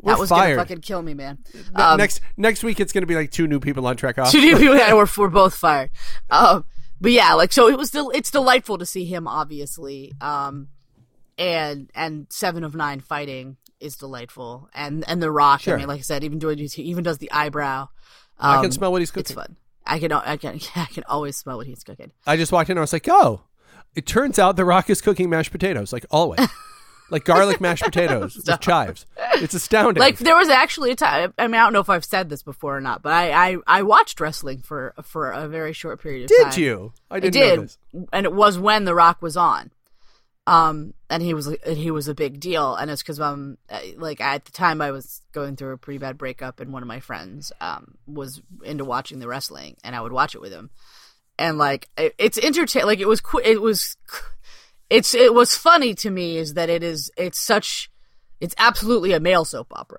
We're 0.00 0.12
that 0.12 0.20
was 0.20 0.28
fired. 0.30 0.56
gonna 0.56 0.62
fucking 0.66 0.80
kill 0.82 1.02
me, 1.02 1.14
man. 1.14 1.38
Um, 1.74 1.96
next 1.98 2.20
next 2.36 2.62
week 2.62 2.80
it's 2.80 2.92
going 2.92 3.02
to 3.02 3.06
be 3.06 3.14
like 3.14 3.30
two 3.30 3.46
new 3.46 3.60
people 3.60 3.86
on 3.86 3.96
Trek 3.96 4.18
off. 4.18 4.30
Two 4.30 4.40
new 4.40 4.56
people 4.56 4.74
that 4.74 4.94
were, 4.96 5.08
were 5.16 5.30
both 5.30 5.54
fired. 5.54 5.90
Um, 6.30 6.64
but 7.00 7.12
yeah, 7.12 7.32
like 7.34 7.52
so 7.52 7.68
it 7.68 7.76
was. 7.78 7.90
Del- 7.90 8.10
it's 8.10 8.30
delightful 8.30 8.78
to 8.78 8.86
see 8.86 9.04
him, 9.04 9.26
obviously. 9.26 10.12
Um, 10.20 10.68
and 11.38 11.90
and 11.94 12.26
Seven 12.30 12.64
of 12.64 12.74
Nine 12.74 13.00
fighting 13.00 13.56
is 13.80 13.96
delightful, 13.96 14.68
and 14.74 15.04
and 15.08 15.22
The 15.22 15.30
Rock. 15.30 15.60
Sure. 15.62 15.74
I 15.74 15.78
mean, 15.78 15.88
like 15.88 15.98
I 15.98 16.02
said, 16.02 16.24
even 16.24 16.38
doing 16.38 16.58
he 16.58 16.66
even 16.82 17.04
does 17.04 17.18
the 17.18 17.30
eyebrow. 17.32 17.88
I 18.38 18.56
Um, 18.56 18.62
can 18.62 18.72
smell 18.72 18.92
what 18.92 19.00
he's 19.02 19.10
cooking. 19.10 19.20
It's 19.22 19.32
fun. 19.32 19.56
I 19.86 19.98
can 19.98 20.12
I 20.12 20.36
can 20.36 20.58
I 20.76 20.86
can 20.86 21.04
always 21.08 21.36
smell 21.36 21.56
what 21.58 21.66
he's 21.66 21.82
cooking. 21.84 22.12
I 22.26 22.36
just 22.36 22.52
walked 22.52 22.70
in 22.70 22.74
and 22.74 22.80
I 22.80 22.82
was 22.82 22.92
like, 22.92 23.08
oh, 23.08 23.42
it 23.94 24.06
turns 24.06 24.38
out 24.38 24.56
The 24.56 24.64
Rock 24.64 24.88
is 24.90 25.00
cooking 25.00 25.28
mashed 25.30 25.52
potatoes, 25.52 25.92
like 25.92 26.06
always. 26.10 26.40
like 27.10 27.24
garlic 27.24 27.60
mashed 27.60 27.84
potatoes 27.84 28.36
with 28.36 28.60
chives. 28.60 29.06
It's 29.34 29.54
astounding. 29.54 30.00
Like 30.00 30.18
there 30.18 30.36
was 30.36 30.48
actually 30.48 30.92
a 30.92 30.96
time. 30.96 31.34
I 31.38 31.46
mean, 31.46 31.60
I 31.60 31.64
don't 31.64 31.72
know 31.72 31.80
if 31.80 31.90
I've 31.90 32.04
said 32.04 32.28
this 32.28 32.42
before 32.42 32.76
or 32.76 32.80
not, 32.80 33.02
but 33.02 33.12
I 33.12 33.52
I, 33.52 33.56
I 33.66 33.82
watched 33.82 34.20
wrestling 34.20 34.58
for 34.62 34.94
for 35.02 35.30
a 35.30 35.48
very 35.48 35.72
short 35.72 36.00
period 36.00 36.30
of 36.30 36.36
time. 36.36 36.50
did 36.50 36.60
you? 36.60 36.92
I 37.10 37.16
I 37.16 37.20
didn't 37.20 37.32
did, 37.92 38.08
and 38.12 38.26
it 38.26 38.32
was 38.32 38.58
when 38.58 38.84
The 38.84 38.94
Rock 38.94 39.22
was 39.22 39.36
on. 39.36 39.70
Um, 40.48 40.94
and 41.10 41.24
he 41.24 41.34
was 41.34 41.48
and 41.48 41.76
he 41.76 41.90
was 41.90 42.06
a 42.06 42.14
big 42.14 42.38
deal, 42.38 42.76
and 42.76 42.88
it's 42.88 43.02
because 43.02 43.20
um, 43.20 43.58
like 43.96 44.20
at 44.20 44.44
the 44.44 44.52
time 44.52 44.80
I 44.80 44.92
was 44.92 45.22
going 45.32 45.56
through 45.56 45.72
a 45.72 45.78
pretty 45.78 45.98
bad 45.98 46.16
breakup, 46.16 46.60
and 46.60 46.72
one 46.72 46.82
of 46.82 46.88
my 46.88 47.00
friends 47.00 47.52
um 47.60 47.96
was 48.06 48.40
into 48.64 48.84
watching 48.84 49.18
the 49.18 49.26
wrestling, 49.26 49.76
and 49.82 49.96
I 49.96 50.00
would 50.00 50.12
watch 50.12 50.36
it 50.36 50.40
with 50.40 50.52
him, 50.52 50.70
and 51.36 51.58
like 51.58 51.88
it, 51.98 52.14
it's 52.16 52.38
entertain 52.38 52.86
like 52.86 53.00
it 53.00 53.08
was 53.08 53.20
qu- 53.20 53.40
it 53.44 53.60
was 53.60 53.96
it's 54.90 55.14
it 55.14 55.34
was 55.34 55.56
funny 55.56 55.94
to 55.94 56.10
me 56.10 56.36
is 56.36 56.54
that 56.54 56.68
it 56.70 56.82
is 56.82 57.10
it's 57.16 57.40
such 57.40 57.90
it's 58.40 58.54
absolutely 58.58 59.12
a 59.12 59.20
male 59.20 59.44
soap 59.44 59.72
opera, 59.72 59.98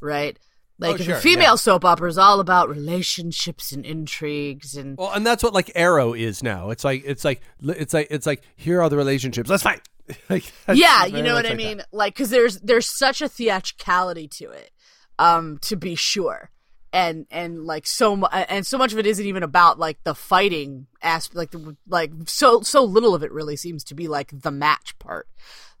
right? 0.00 0.38
Like 0.78 1.00
Oh, 1.00 1.04
sure, 1.04 1.16
female 1.16 1.52
yeah. 1.52 1.54
soap 1.56 1.84
opera 1.84 2.08
is 2.08 2.18
all 2.18 2.40
about 2.40 2.68
relationships 2.68 3.70
and 3.72 3.86
intrigues 3.86 4.74
and 4.74 4.96
Well, 4.98 5.12
and 5.12 5.24
that's 5.24 5.42
what 5.42 5.52
like 5.54 5.70
Arrow 5.74 6.14
is 6.14 6.42
now. 6.42 6.70
It's 6.70 6.84
like 6.84 7.02
it's 7.04 7.24
like 7.24 7.42
it's 7.62 7.94
like 7.94 8.08
it's 8.10 8.26
like 8.26 8.42
here 8.56 8.82
are 8.82 8.88
the 8.88 8.96
relationships. 8.96 9.48
Let's 9.48 9.62
fight. 9.62 9.80
like, 10.28 10.52
yeah, 10.72 11.06
you 11.06 11.22
know 11.22 11.34
what 11.34 11.46
I 11.46 11.50
like 11.50 11.56
mean? 11.56 11.76
that. 11.78 11.86
Like, 11.92 12.14
because 12.14 12.28
there's 12.30 12.60
there's 12.60 12.86
such 12.86 13.22
a 13.22 13.28
theatricality 13.28 14.28
to 14.38 14.50
it, 14.50 14.70
um, 15.18 15.58
to 15.62 15.76
be 15.76 15.94
sure, 15.94 16.50
and 16.94 17.26
and 17.32 17.64
like 17.64 17.88
so 17.88 18.14
mu- 18.14 18.28
and 18.28 18.64
so 18.64 18.78
much 18.78 18.92
of 18.92 19.00
it 19.00 19.06
isn't 19.06 19.26
even 19.26 19.42
about 19.42 19.80
like 19.80 19.98
the 20.04 20.14
fighting 20.14 20.86
aspect, 21.02 21.36
like 21.36 21.50
the 21.50 21.76
like 21.88 22.12
so 22.26 22.60
so 22.60 22.84
little 22.84 23.16
of 23.16 23.24
it 23.24 23.32
really 23.32 23.56
seems 23.56 23.82
to 23.84 23.94
be 23.96 24.06
like 24.06 24.30
the 24.32 24.52
match 24.52 24.96
part. 25.00 25.26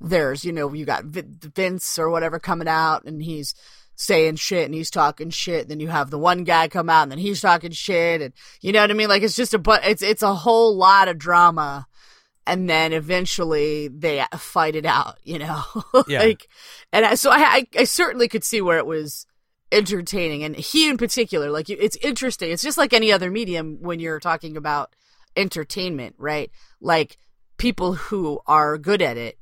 There's 0.00 0.44
you 0.44 0.52
know 0.52 0.72
you 0.72 0.84
got 0.84 1.04
Vi- 1.04 1.22
Vince 1.54 2.00
or 2.00 2.10
whatever 2.10 2.40
coming 2.40 2.66
out 2.66 3.04
and 3.04 3.22
he's 3.22 3.54
saying 3.94 4.34
shit 4.34 4.64
and 4.64 4.74
he's 4.74 4.90
talking 4.90 5.30
shit. 5.30 5.62
and 5.62 5.70
Then 5.70 5.78
you 5.80 5.86
have 5.86 6.10
the 6.10 6.18
one 6.18 6.42
guy 6.42 6.66
come 6.66 6.90
out 6.90 7.04
and 7.04 7.12
then 7.12 7.18
he's 7.20 7.40
talking 7.40 7.70
shit 7.70 8.20
and 8.20 8.34
you 8.60 8.72
know 8.72 8.80
what 8.80 8.90
I 8.90 8.94
mean? 8.94 9.08
Like 9.08 9.22
it's 9.22 9.36
just 9.36 9.54
a 9.54 9.58
but 9.58 9.86
it's 9.86 10.02
it's 10.02 10.22
a 10.22 10.34
whole 10.34 10.76
lot 10.76 11.06
of 11.06 11.16
drama 11.16 11.86
and 12.44 12.68
then 12.68 12.92
eventually 12.92 13.86
they 13.86 14.24
fight 14.36 14.74
it 14.74 14.84
out, 14.84 15.18
you 15.22 15.38
know. 15.38 15.62
Yeah. 16.08 16.18
like, 16.24 16.48
and 16.92 17.06
I, 17.06 17.14
so 17.14 17.30
I, 17.30 17.36
I, 17.38 17.66
I 17.78 17.84
certainly 17.84 18.26
could 18.26 18.42
see 18.44 18.60
where 18.60 18.78
it 18.78 18.84
was 18.86 19.26
entertaining, 19.74 20.44
and 20.44 20.56
he 20.56 20.88
in 20.88 20.96
particular, 20.96 21.50
like 21.50 21.68
it's 21.68 21.96
interesting. 21.96 22.50
It's 22.50 22.62
just 22.62 22.78
like 22.78 22.92
any 22.92 23.12
other 23.12 23.30
medium 23.30 23.78
when 23.80 24.00
you're 24.00 24.20
talking 24.20 24.56
about 24.56 24.94
entertainment, 25.36 26.14
right? 26.18 26.50
Like 26.80 27.18
people 27.56 27.94
who 27.94 28.40
are 28.46 28.78
good 28.78 29.02
at 29.02 29.16
it 29.16 29.38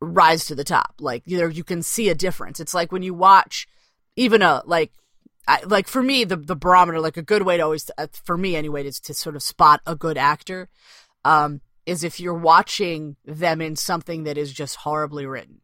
rise 0.00 0.46
to 0.46 0.54
the 0.54 0.64
top. 0.64 0.94
Like 1.00 1.22
you 1.26 1.38
know, 1.38 1.46
you 1.46 1.64
can 1.64 1.82
see 1.82 2.08
a 2.08 2.14
difference. 2.14 2.60
It's 2.60 2.74
like 2.74 2.90
when 2.90 3.02
you 3.02 3.14
watch 3.14 3.66
even 4.16 4.42
a 4.42 4.62
like. 4.66 4.92
I, 5.48 5.62
like 5.64 5.86
for 5.86 6.02
me, 6.02 6.24
the 6.24 6.36
the 6.36 6.56
barometer, 6.56 6.98
like 6.98 7.16
a 7.16 7.22
good 7.22 7.42
way 7.42 7.56
to 7.56 7.62
always, 7.62 7.88
uh, 7.96 8.08
for 8.24 8.36
me 8.36 8.56
anyway, 8.56 8.84
is 8.84 8.98
to 8.98 9.14
sort 9.14 9.36
of 9.36 9.44
spot 9.44 9.80
a 9.86 9.94
good 9.94 10.18
actor. 10.18 10.68
Um, 11.24 11.60
is 11.86 12.02
if 12.02 12.18
you're 12.18 12.34
watching 12.34 13.16
them 13.24 13.60
in 13.60 13.76
something 13.76 14.24
that 14.24 14.36
is 14.36 14.52
just 14.52 14.74
horribly 14.76 15.24
written. 15.24 15.60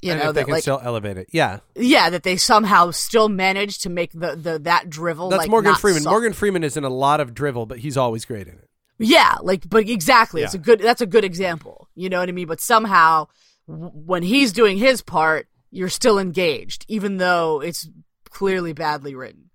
You 0.00 0.12
And 0.12 0.20
know 0.20 0.28
if 0.28 0.34
they 0.34 0.40
that 0.42 0.44
can 0.44 0.54
like 0.54 0.62
still 0.62 0.80
elevate 0.82 1.16
it. 1.16 1.28
Yeah, 1.32 1.58
yeah, 1.74 2.10
that 2.10 2.22
they 2.22 2.36
somehow 2.36 2.92
still 2.92 3.28
manage 3.28 3.80
to 3.80 3.90
make 3.90 4.12
the, 4.12 4.36
the 4.36 4.58
that 4.60 4.88
drivel. 4.88 5.28
that's 5.28 5.42
like, 5.42 5.50
Morgan 5.50 5.74
Freeman. 5.74 6.04
Morgan 6.04 6.32
Freeman 6.32 6.62
is 6.62 6.76
in 6.76 6.84
a 6.84 6.88
lot 6.88 7.20
of 7.20 7.34
drivel, 7.34 7.66
but 7.66 7.78
he's 7.78 7.96
always 7.96 8.24
great 8.24 8.46
in 8.46 8.54
it. 8.54 8.68
Yeah, 9.00 9.36
like, 9.42 9.68
but 9.68 9.88
exactly, 9.88 10.42
it's 10.42 10.54
a 10.54 10.58
good. 10.58 10.80
That's 10.80 11.00
a 11.00 11.06
good 11.06 11.24
example. 11.24 11.88
You 11.94 12.08
know 12.10 12.20
what 12.20 12.28
I 12.28 12.32
mean? 12.32 12.46
But 12.46 12.60
somehow, 12.60 13.26
w- 13.68 13.90
when 13.92 14.22
he's 14.22 14.52
doing 14.52 14.76
his 14.76 15.02
part, 15.02 15.48
you're 15.70 15.88
still 15.88 16.18
engaged, 16.18 16.84
even 16.88 17.16
though 17.16 17.60
it's 17.60 17.88
clearly 18.30 18.72
badly 18.72 19.14
written. 19.14 19.50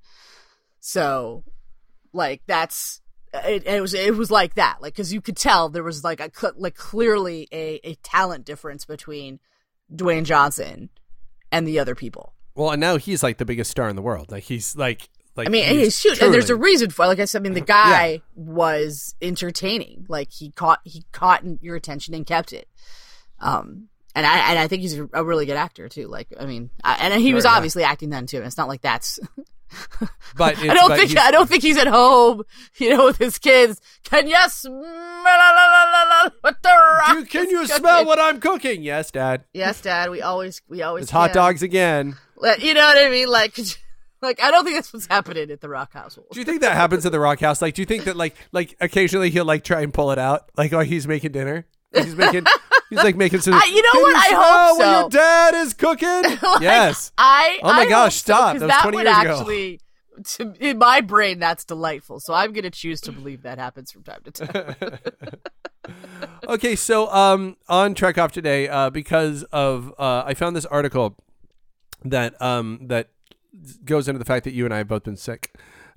So, 0.80 1.44
like, 2.12 2.42
that's 2.48 3.02
it. 3.34 3.66
It 3.66 3.82
was 3.82 3.94
it 3.94 4.16
was 4.16 4.32
like 4.32 4.56
that, 4.56 4.82
like, 4.82 4.94
because 4.94 5.14
you 5.14 5.22
could 5.22 5.38
tell 5.38 5.70
there 5.70 5.84
was 5.84 6.04
like 6.04 6.20
a 6.20 6.30
like 6.58 6.76
clearly 6.76 7.48
a 7.52 7.80
a 7.84 7.96
talent 7.96 8.46
difference 8.46 8.86
between 8.86 9.40
Dwayne 9.96 10.24
Johnson 10.24 10.90
and 11.52 11.68
the 11.68 11.80
other 11.80 11.96
people. 11.96 12.34
Well, 12.56 12.72
and 12.72 12.80
now 12.80 12.98
he's 12.98 13.24
like 13.24 13.38
the 13.38 13.46
biggest 13.46 13.72
star 13.72 13.90
in 13.90 13.96
the 13.96 14.02
world. 14.02 14.32
Like 14.32 14.44
he's 14.44 14.76
like 14.76 15.10
like 15.36 15.48
I 15.48 15.50
mean, 15.52 15.66
he's 15.68 15.80
he's 15.80 16.02
huge, 16.02 16.22
and 16.22 16.34
there's 16.34 16.50
a 16.50 16.56
reason 16.56 16.92
for. 16.92 17.06
it. 17.06 17.08
Like 17.08 17.20
I 17.20 17.26
said, 17.26 17.42
I 17.42 17.44
mean, 17.44 17.54
the 17.54 17.62
guy 17.80 18.22
was 18.36 19.16
entertaining. 19.22 20.06
Like 20.08 20.32
he 20.32 20.52
caught 20.52 20.80
he 20.84 21.06
caught 21.12 21.44
your 21.62 21.76
attention 21.76 22.14
and 22.14 22.26
kept 22.26 22.54
it. 22.54 22.68
Um, 23.40 23.90
and 24.16 24.26
I 24.26 24.52
and 24.52 24.60
I 24.60 24.68
think 24.68 24.84
he's 24.84 25.00
a 25.14 25.24
really 25.24 25.46
good 25.48 25.58
actor 25.58 25.90
too. 25.90 26.08
Like 26.08 26.28
I 26.40 26.46
mean, 26.46 26.70
I, 26.84 26.96
and 26.96 27.20
he 27.22 27.34
was 27.34 27.44
Sure, 27.44 27.52
yeah. 27.52 27.58
obviously 27.58 27.84
acting 27.84 28.10
then 28.12 28.28
too. 28.28 28.42
It's 28.42 28.58
not 28.58 28.68
like 28.68 28.82
that's. 28.82 29.20
But 30.36 30.58
I 30.58 30.74
don't 30.74 30.90
but 30.90 30.98
think 30.98 31.12
he's- 31.12 31.26
I 31.26 31.32
don't 31.32 31.48
think 31.48 31.62
he's 31.64 31.78
at 31.78 31.88
home, 31.88 32.44
you 32.78 32.90
know, 32.96 33.06
with 33.06 33.18
his 33.18 33.38
kids. 33.38 33.80
Can 34.04 34.28
you 34.28 34.36
smell 34.50 36.32
what 36.42 36.62
the 36.64 36.70
rock 36.70 37.10
You, 37.18 37.26
can 37.26 37.50
you 37.50 37.62
cooking? 37.62 37.76
smell 37.78 38.06
what 38.06 38.20
I'm 38.20 38.40
cooking? 38.40 38.84
Yes, 38.84 39.12
Dad. 39.12 39.46
Yes, 39.54 39.82
Dad. 39.82 40.10
We 40.10 40.22
always 40.22 40.62
we 40.68 40.82
always 40.82 41.04
It's 41.04 41.12
hot 41.12 41.34
dogs 41.34 41.62
again. 41.62 42.16
You 42.60 42.74
know 42.74 42.82
what 42.82 42.98
I 42.98 43.10
mean? 43.10 43.30
Like, 43.30 43.58
like 44.22 44.42
I 44.42 44.52
don't 44.52 44.64
think 44.64 44.76
that's 44.78 44.92
what's 44.92 45.08
happening 45.08 45.50
at 45.52 45.62
the 45.62 45.70
Rock 45.70 45.94
household. 45.94 46.28
Do 46.32 46.40
you 46.40 46.46
think 46.46 46.62
that 46.62 46.76
happens 46.76 47.06
at 47.06 47.12
the 47.12 47.20
Rock 47.20 47.40
House? 47.40 47.62
Like, 47.62 47.76
do 47.76 47.82
you 47.82 47.86
think 47.86 48.06
that 48.06 48.16
like 48.18 48.36
like 48.52 48.76
occasionally 48.82 49.30
he'll 49.30 49.46
like 49.46 49.64
try 49.64 49.82
and 49.82 49.94
pull 49.94 50.12
it 50.12 50.20
out, 50.20 50.50
like 50.58 50.72
while 50.72 50.82
he's 50.82 51.08
making 51.08 51.32
dinner? 51.32 51.66
He's 51.94 52.16
making 52.16 52.46
he's 52.96 53.04
like 53.04 53.16
making 53.16 53.42
some. 53.42 53.54
I- 53.54 53.72
you 53.74 53.82
know 53.82 54.02
what? 54.02 54.16
I 54.16 54.70
hope 54.70 54.78
so." 54.82 55.00
your 55.02 55.10
dad 55.10 55.54
is 55.56 55.74
cooking. 55.74 56.08
Like, 56.44 56.62
yes. 56.62 57.12
I. 57.18 57.60
Oh 57.64 57.68
my 57.74 57.82
I 57.82 57.90
gosh, 57.90 58.16
Stop. 58.16 58.58
so, 58.58 58.68
That 58.68 58.84
was 58.86 58.92
20 58.94 58.98
would 58.98 59.06
years 59.06 59.18
ago. 59.20 59.38
actually, 59.38 59.80
to, 60.26 60.54
in 60.60 60.78
my 60.78 61.02
brain, 61.02 61.40
that's 61.40 61.64
delightful. 61.66 62.20
So 62.20 62.34
I'm 62.34 62.54
going 62.54 62.64
to 62.64 62.70
choose 62.70 63.02
to 63.02 63.12
believe 63.12 63.44
that 63.44 63.58
happens 63.58 63.92
from 63.92 64.04
time 64.04 64.22
to 64.26 64.32
time. 64.32 64.98
okay, 66.48 66.76
so 66.76 67.12
um, 67.14 67.58
on 67.68 67.94
Trek 67.94 68.18
Off 68.18 68.32
today, 68.32 68.68
uh, 68.68 68.90
because 68.90 69.44
of 69.52 69.94
uh, 69.98 70.24
I 70.26 70.34
found 70.34 70.56
this 70.56 70.66
article 70.66 71.16
that 72.06 72.40
um 72.42 72.80
that 72.88 73.10
goes 73.86 74.08
into 74.08 74.20
the 74.20 74.26
fact 74.26 74.44
that 74.44 74.54
you 74.54 74.66
and 74.66 74.74
I 74.74 74.78
have 74.80 74.88
both 74.88 75.04
been 75.04 75.18
sick. 75.18 75.56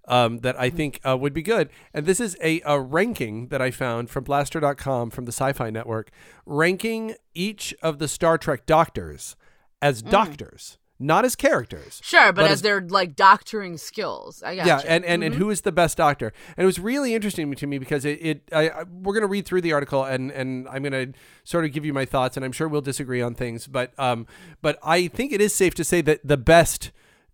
Um, 0.08 0.38
that 0.38 0.56
I 0.60 0.70
think 0.70 1.00
uh, 1.04 1.16
would 1.16 1.32
be 1.32 1.42
good. 1.42 1.68
And 1.92 2.06
this 2.06 2.20
is 2.20 2.36
a, 2.40 2.60
a 2.64 2.80
ranking 2.80 3.48
that 3.48 3.60
I 3.60 3.72
found 3.72 4.08
from 4.08 4.24
Blastr.com 4.24 5.10
from 5.10 5.24
the 5.24 5.32
Sci 5.32 5.52
Fi 5.52 5.68
Network, 5.70 6.10
ranking 6.44 7.14
each 7.34 7.74
of 7.82 7.98
the 7.98 8.06
Star 8.08 8.38
Trek 8.38 8.66
doctors 8.66 9.34
as 9.82 10.02
Mm. 10.04 10.10
doctors, 10.10 10.78
not 11.00 11.24
as 11.24 11.34
characters. 11.36 12.00
sure, 12.04 12.32
but, 12.32 12.42
But 12.42 12.44
as 12.46 12.50
as- 12.52 12.62
their 12.62 12.80
like 12.80 13.16
doctoring 13.16 13.76
skills, 13.76 14.42
I 14.44 14.54
got 14.56 14.66
Yeah, 14.66 14.80
and, 14.86 15.04
and, 15.04 15.24
and 15.24 15.34
who 15.34 15.50
is 15.50 15.62
the 15.62 15.72
best 15.72 15.96
doctor? 15.96 16.32
And 16.56 16.62
it 16.62 16.66
was 16.66 16.78
really 16.78 17.12
interesting 17.14 17.52
to 17.52 17.66
me 17.66 17.78
because 17.78 18.04
it, 18.04 18.18
it 18.22 18.42
I, 18.52 18.68
I, 18.70 18.82
we're 18.84 19.12
going 19.12 19.22
to 19.22 19.26
read 19.28 19.44
through 19.44 19.60
the 19.62 19.72
article 19.72 20.04
and, 20.04 20.30
and 20.30 20.68
I'm 20.68 20.82
going 20.84 21.12
to 21.12 21.18
sort 21.44 21.64
of 21.64 21.72
give 21.72 21.84
you 21.84 21.92
my 21.92 22.04
thoughts, 22.04 22.36
and 22.36 22.44
I'm 22.46 22.52
sure 22.52 22.68
we'll 22.68 22.80
disagree 22.80 23.20
on 23.20 23.34
things, 23.34 23.66
but 23.66 23.92
um, 23.98 24.26
but 24.62 24.78
I 24.84 25.08
think 25.08 25.32
it 25.32 25.40
is 25.40 25.52
safe 25.54 25.74
to 25.74 25.84
say 25.84 26.00
that 26.02 26.20
the 26.26 26.36
best, 26.38 26.92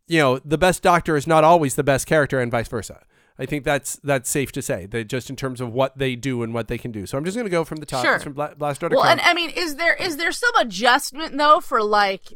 you 0.08 0.18
know, 0.18 0.38
the 0.38 0.58
best 0.58 0.82
doctor 0.82 1.16
is 1.16 1.26
not 1.26 1.44
always 1.44 1.74
the 1.74 1.84
best 1.84 2.06
character, 2.06 2.40
and 2.40 2.50
vice 2.50 2.68
versa. 2.68 3.04
I 3.38 3.46
think 3.46 3.64
that's 3.64 3.96
that's 4.04 4.28
safe 4.28 4.52
to 4.52 4.62
say 4.62 4.86
that 4.86 5.04
just 5.04 5.30
in 5.30 5.36
terms 5.36 5.60
of 5.60 5.72
what 5.72 5.96
they 5.98 6.16
do 6.16 6.42
and 6.42 6.52
what 6.52 6.68
they 6.68 6.78
can 6.78 6.92
do. 6.92 7.06
So 7.06 7.16
I'm 7.16 7.24
just 7.24 7.36
going 7.36 7.46
to 7.46 7.50
go 7.50 7.64
from 7.64 7.78
the 7.78 7.86
top. 7.86 8.04
Sure. 8.04 8.18
From 8.18 8.34
Bla- 8.34 8.54
Blastr.com. 8.54 8.90
Well, 8.94 9.04
and 9.04 9.20
I 9.20 9.34
mean, 9.34 9.50
is 9.50 9.76
there 9.76 9.94
is 9.94 10.16
there 10.16 10.32
some 10.32 10.54
adjustment 10.56 11.36
though 11.36 11.60
for 11.60 11.82
like 11.82 12.26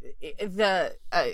the 0.40 0.96
uh, 1.12 1.26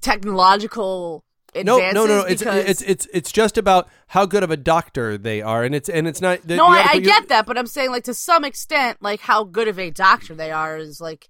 technological 0.00 1.24
no, 1.64 1.78
no, 1.78 1.92
no, 1.92 2.06
no. 2.06 2.20
It's, 2.22 2.42
it's 2.42 2.82
it's 2.82 3.08
it's 3.14 3.32
just 3.32 3.56
about 3.56 3.88
how 4.08 4.26
good 4.26 4.42
of 4.42 4.50
a 4.50 4.56
doctor 4.56 5.16
they 5.16 5.40
are, 5.40 5.64
and 5.64 5.74
it's 5.74 5.88
and 5.88 6.06
it's 6.06 6.20
not. 6.20 6.42
The, 6.42 6.56
no, 6.56 6.66
I, 6.66 6.86
I 6.90 7.00
get 7.00 7.28
that, 7.28 7.46
but 7.46 7.56
I'm 7.56 7.66
saying 7.66 7.90
like 7.90 8.04
to 8.04 8.14
some 8.14 8.44
extent, 8.44 8.98
like 9.00 9.20
how 9.20 9.44
good 9.44 9.68
of 9.68 9.78
a 9.78 9.90
doctor 9.90 10.34
they 10.34 10.50
are 10.50 10.76
is 10.76 11.00
like, 11.00 11.28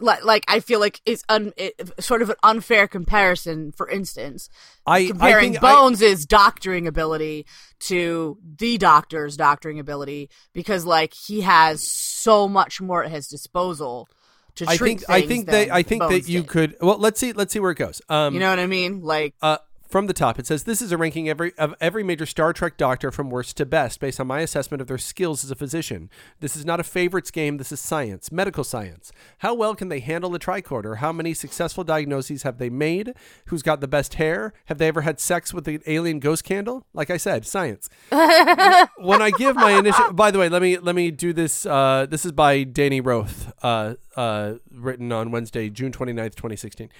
like, 0.00 0.24
like 0.24 0.44
I 0.48 0.60
feel 0.60 0.80
like 0.80 1.00
it's 1.06 1.22
un, 1.28 1.52
it, 1.56 1.74
sort 2.02 2.22
of 2.22 2.30
an 2.30 2.36
unfair 2.42 2.86
comparison. 2.88 3.72
For 3.72 3.88
instance, 3.88 4.48
I 4.86 4.98
I 4.98 5.06
comparing 5.08 5.52
think 5.52 5.64
I- 5.64 5.74
Bones' 5.74 6.26
doctoring 6.26 6.86
ability 6.86 7.46
to 7.80 8.38
the 8.58 8.78
Doctor's 8.78 9.36
doctoring 9.36 9.78
ability 9.78 10.30
because 10.52 10.84
like 10.84 11.14
he 11.14 11.40
has 11.42 11.86
so 11.90 12.48
much 12.48 12.80
more 12.80 13.04
at 13.04 13.10
his 13.10 13.28
disposal 13.28 14.08
to 14.56 14.64
I 14.68 14.76
treat 14.76 15.00
think 15.00 15.10
I 15.10 15.22
think 15.26 15.46
that 15.46 15.70
I 15.70 15.82
think 15.82 16.00
Bones 16.00 16.12
that 16.26 16.30
you 16.30 16.40
did. 16.40 16.48
could. 16.48 16.76
Well, 16.80 16.98
let's 16.98 17.20
see. 17.20 17.32
Let's 17.32 17.52
see 17.52 17.60
where 17.60 17.70
it 17.70 17.78
goes. 17.78 18.02
Um, 18.08 18.34
You 18.34 18.40
know 18.40 18.50
what 18.50 18.58
I 18.58 18.66
mean? 18.66 19.00
Like, 19.02 19.34
uh, 19.40 19.58
from 19.90 20.06
the 20.06 20.12
top, 20.12 20.38
it 20.38 20.46
says 20.46 20.64
this 20.64 20.80
is 20.80 20.92
a 20.92 20.96
ranking 20.96 21.28
every 21.28 21.52
of 21.58 21.74
every 21.80 22.04
major 22.04 22.24
Star 22.24 22.52
Trek 22.52 22.76
doctor 22.76 23.10
from 23.10 23.28
worst 23.28 23.56
to 23.56 23.66
best 23.66 23.98
based 23.98 24.20
on 24.20 24.28
my 24.28 24.40
assessment 24.40 24.80
of 24.80 24.86
their 24.86 24.98
skills 24.98 25.42
as 25.42 25.50
a 25.50 25.56
physician. 25.56 26.08
This 26.38 26.54
is 26.54 26.64
not 26.64 26.78
a 26.78 26.84
favorites 26.84 27.32
game. 27.32 27.56
This 27.56 27.72
is 27.72 27.80
science, 27.80 28.30
medical 28.30 28.62
science. 28.62 29.10
How 29.38 29.52
well 29.52 29.74
can 29.74 29.88
they 29.88 29.98
handle 29.98 30.30
the 30.30 30.38
tricorder? 30.38 30.98
How 30.98 31.12
many 31.12 31.34
successful 31.34 31.82
diagnoses 31.82 32.44
have 32.44 32.58
they 32.58 32.70
made? 32.70 33.14
Who's 33.46 33.62
got 33.62 33.80
the 33.80 33.88
best 33.88 34.14
hair? 34.14 34.52
Have 34.66 34.78
they 34.78 34.86
ever 34.86 35.00
had 35.00 35.18
sex 35.18 35.52
with 35.52 35.64
the 35.64 35.80
alien 35.86 36.20
ghost 36.20 36.44
candle? 36.44 36.86
Like 36.94 37.10
I 37.10 37.16
said, 37.16 37.44
science. 37.44 37.90
when 38.10 39.20
I 39.20 39.32
give 39.36 39.56
my 39.56 39.72
initial, 39.72 40.12
by 40.12 40.30
the 40.30 40.38
way, 40.38 40.48
let 40.48 40.62
me 40.62 40.78
let 40.78 40.94
me 40.94 41.10
do 41.10 41.32
this. 41.32 41.66
Uh, 41.66 42.06
this 42.08 42.24
is 42.24 42.30
by 42.30 42.64
Dany 42.64 43.04
Roth, 43.04 43.52
uh, 43.62 43.94
uh, 44.14 44.54
written 44.70 45.10
on 45.10 45.32
Wednesday, 45.32 45.68
June 45.68 45.90
29th, 45.90 46.36
2016. 46.36 46.90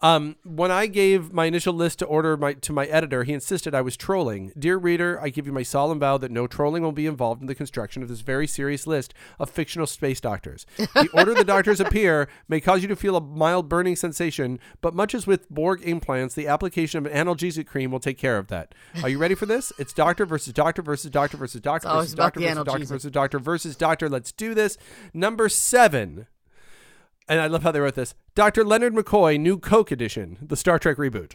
Um, 0.00 0.36
when 0.44 0.70
I 0.70 0.86
gave 0.86 1.32
my 1.32 1.46
initial 1.46 1.72
list 1.72 1.98
to 2.00 2.04
order 2.04 2.36
my 2.36 2.54
to 2.54 2.72
my 2.72 2.86
editor, 2.86 3.24
he 3.24 3.32
insisted 3.32 3.74
I 3.74 3.80
was 3.80 3.96
trolling. 3.96 4.52
Dear 4.58 4.76
reader, 4.76 5.18
I 5.22 5.28
give 5.30 5.46
you 5.46 5.52
my 5.52 5.62
solemn 5.62 6.00
vow 6.00 6.18
that 6.18 6.30
no 6.30 6.46
trolling 6.46 6.82
will 6.82 6.92
be 6.92 7.06
involved 7.06 7.40
in 7.40 7.46
the 7.46 7.54
construction 7.54 8.02
of 8.02 8.08
this 8.08 8.20
very 8.20 8.46
serious 8.46 8.86
list 8.86 9.14
of 9.38 9.50
fictional 9.50 9.86
space 9.86 10.20
doctors. 10.20 10.66
The 10.76 11.08
order 11.14 11.32
the 11.32 11.44
doctors 11.44 11.80
appear 11.80 12.28
may 12.48 12.60
cause 12.60 12.82
you 12.82 12.88
to 12.88 12.96
feel 12.96 13.16
a 13.16 13.20
mild 13.20 13.68
burning 13.68 13.96
sensation, 13.96 14.58
but 14.80 14.94
much 14.94 15.14
as 15.14 15.26
with 15.26 15.48
Borg 15.48 15.82
implants, 15.82 16.34
the 16.34 16.48
application 16.48 16.98
of 16.98 17.10
an 17.10 17.26
analgesic 17.26 17.66
cream 17.66 17.90
will 17.90 18.00
take 18.00 18.18
care 18.18 18.36
of 18.36 18.48
that. 18.48 18.74
Are 19.02 19.08
you 19.08 19.18
ready 19.18 19.34
for 19.34 19.46
this? 19.46 19.72
It's 19.78 19.92
doctor 19.92 20.26
versus 20.26 20.52
doctor 20.52 20.82
versus 20.82 21.10
doctor 21.10 21.36
versus 21.36 21.60
doctor 21.60 21.88
versus 21.88 22.14
doctor 22.14 22.40
the 22.40 22.46
versus 22.46 22.64
doctor 22.64 22.84
versus 22.84 23.10
doctor 23.10 23.38
versus 23.38 23.76
doctor. 23.76 24.08
Let's 24.08 24.32
do 24.32 24.54
this. 24.54 24.76
Number 25.12 25.48
seven 25.48 26.26
and 27.28 27.40
I 27.40 27.46
love 27.46 27.62
how 27.62 27.70
they 27.72 27.80
wrote 27.80 27.94
this. 27.94 28.14
Dr. 28.34 28.64
Leonard 28.64 28.94
McCoy, 28.94 29.38
new 29.38 29.58
Coke 29.58 29.90
edition, 29.90 30.38
the 30.40 30.56
Star 30.56 30.78
Trek 30.78 30.96
reboot. 30.96 31.32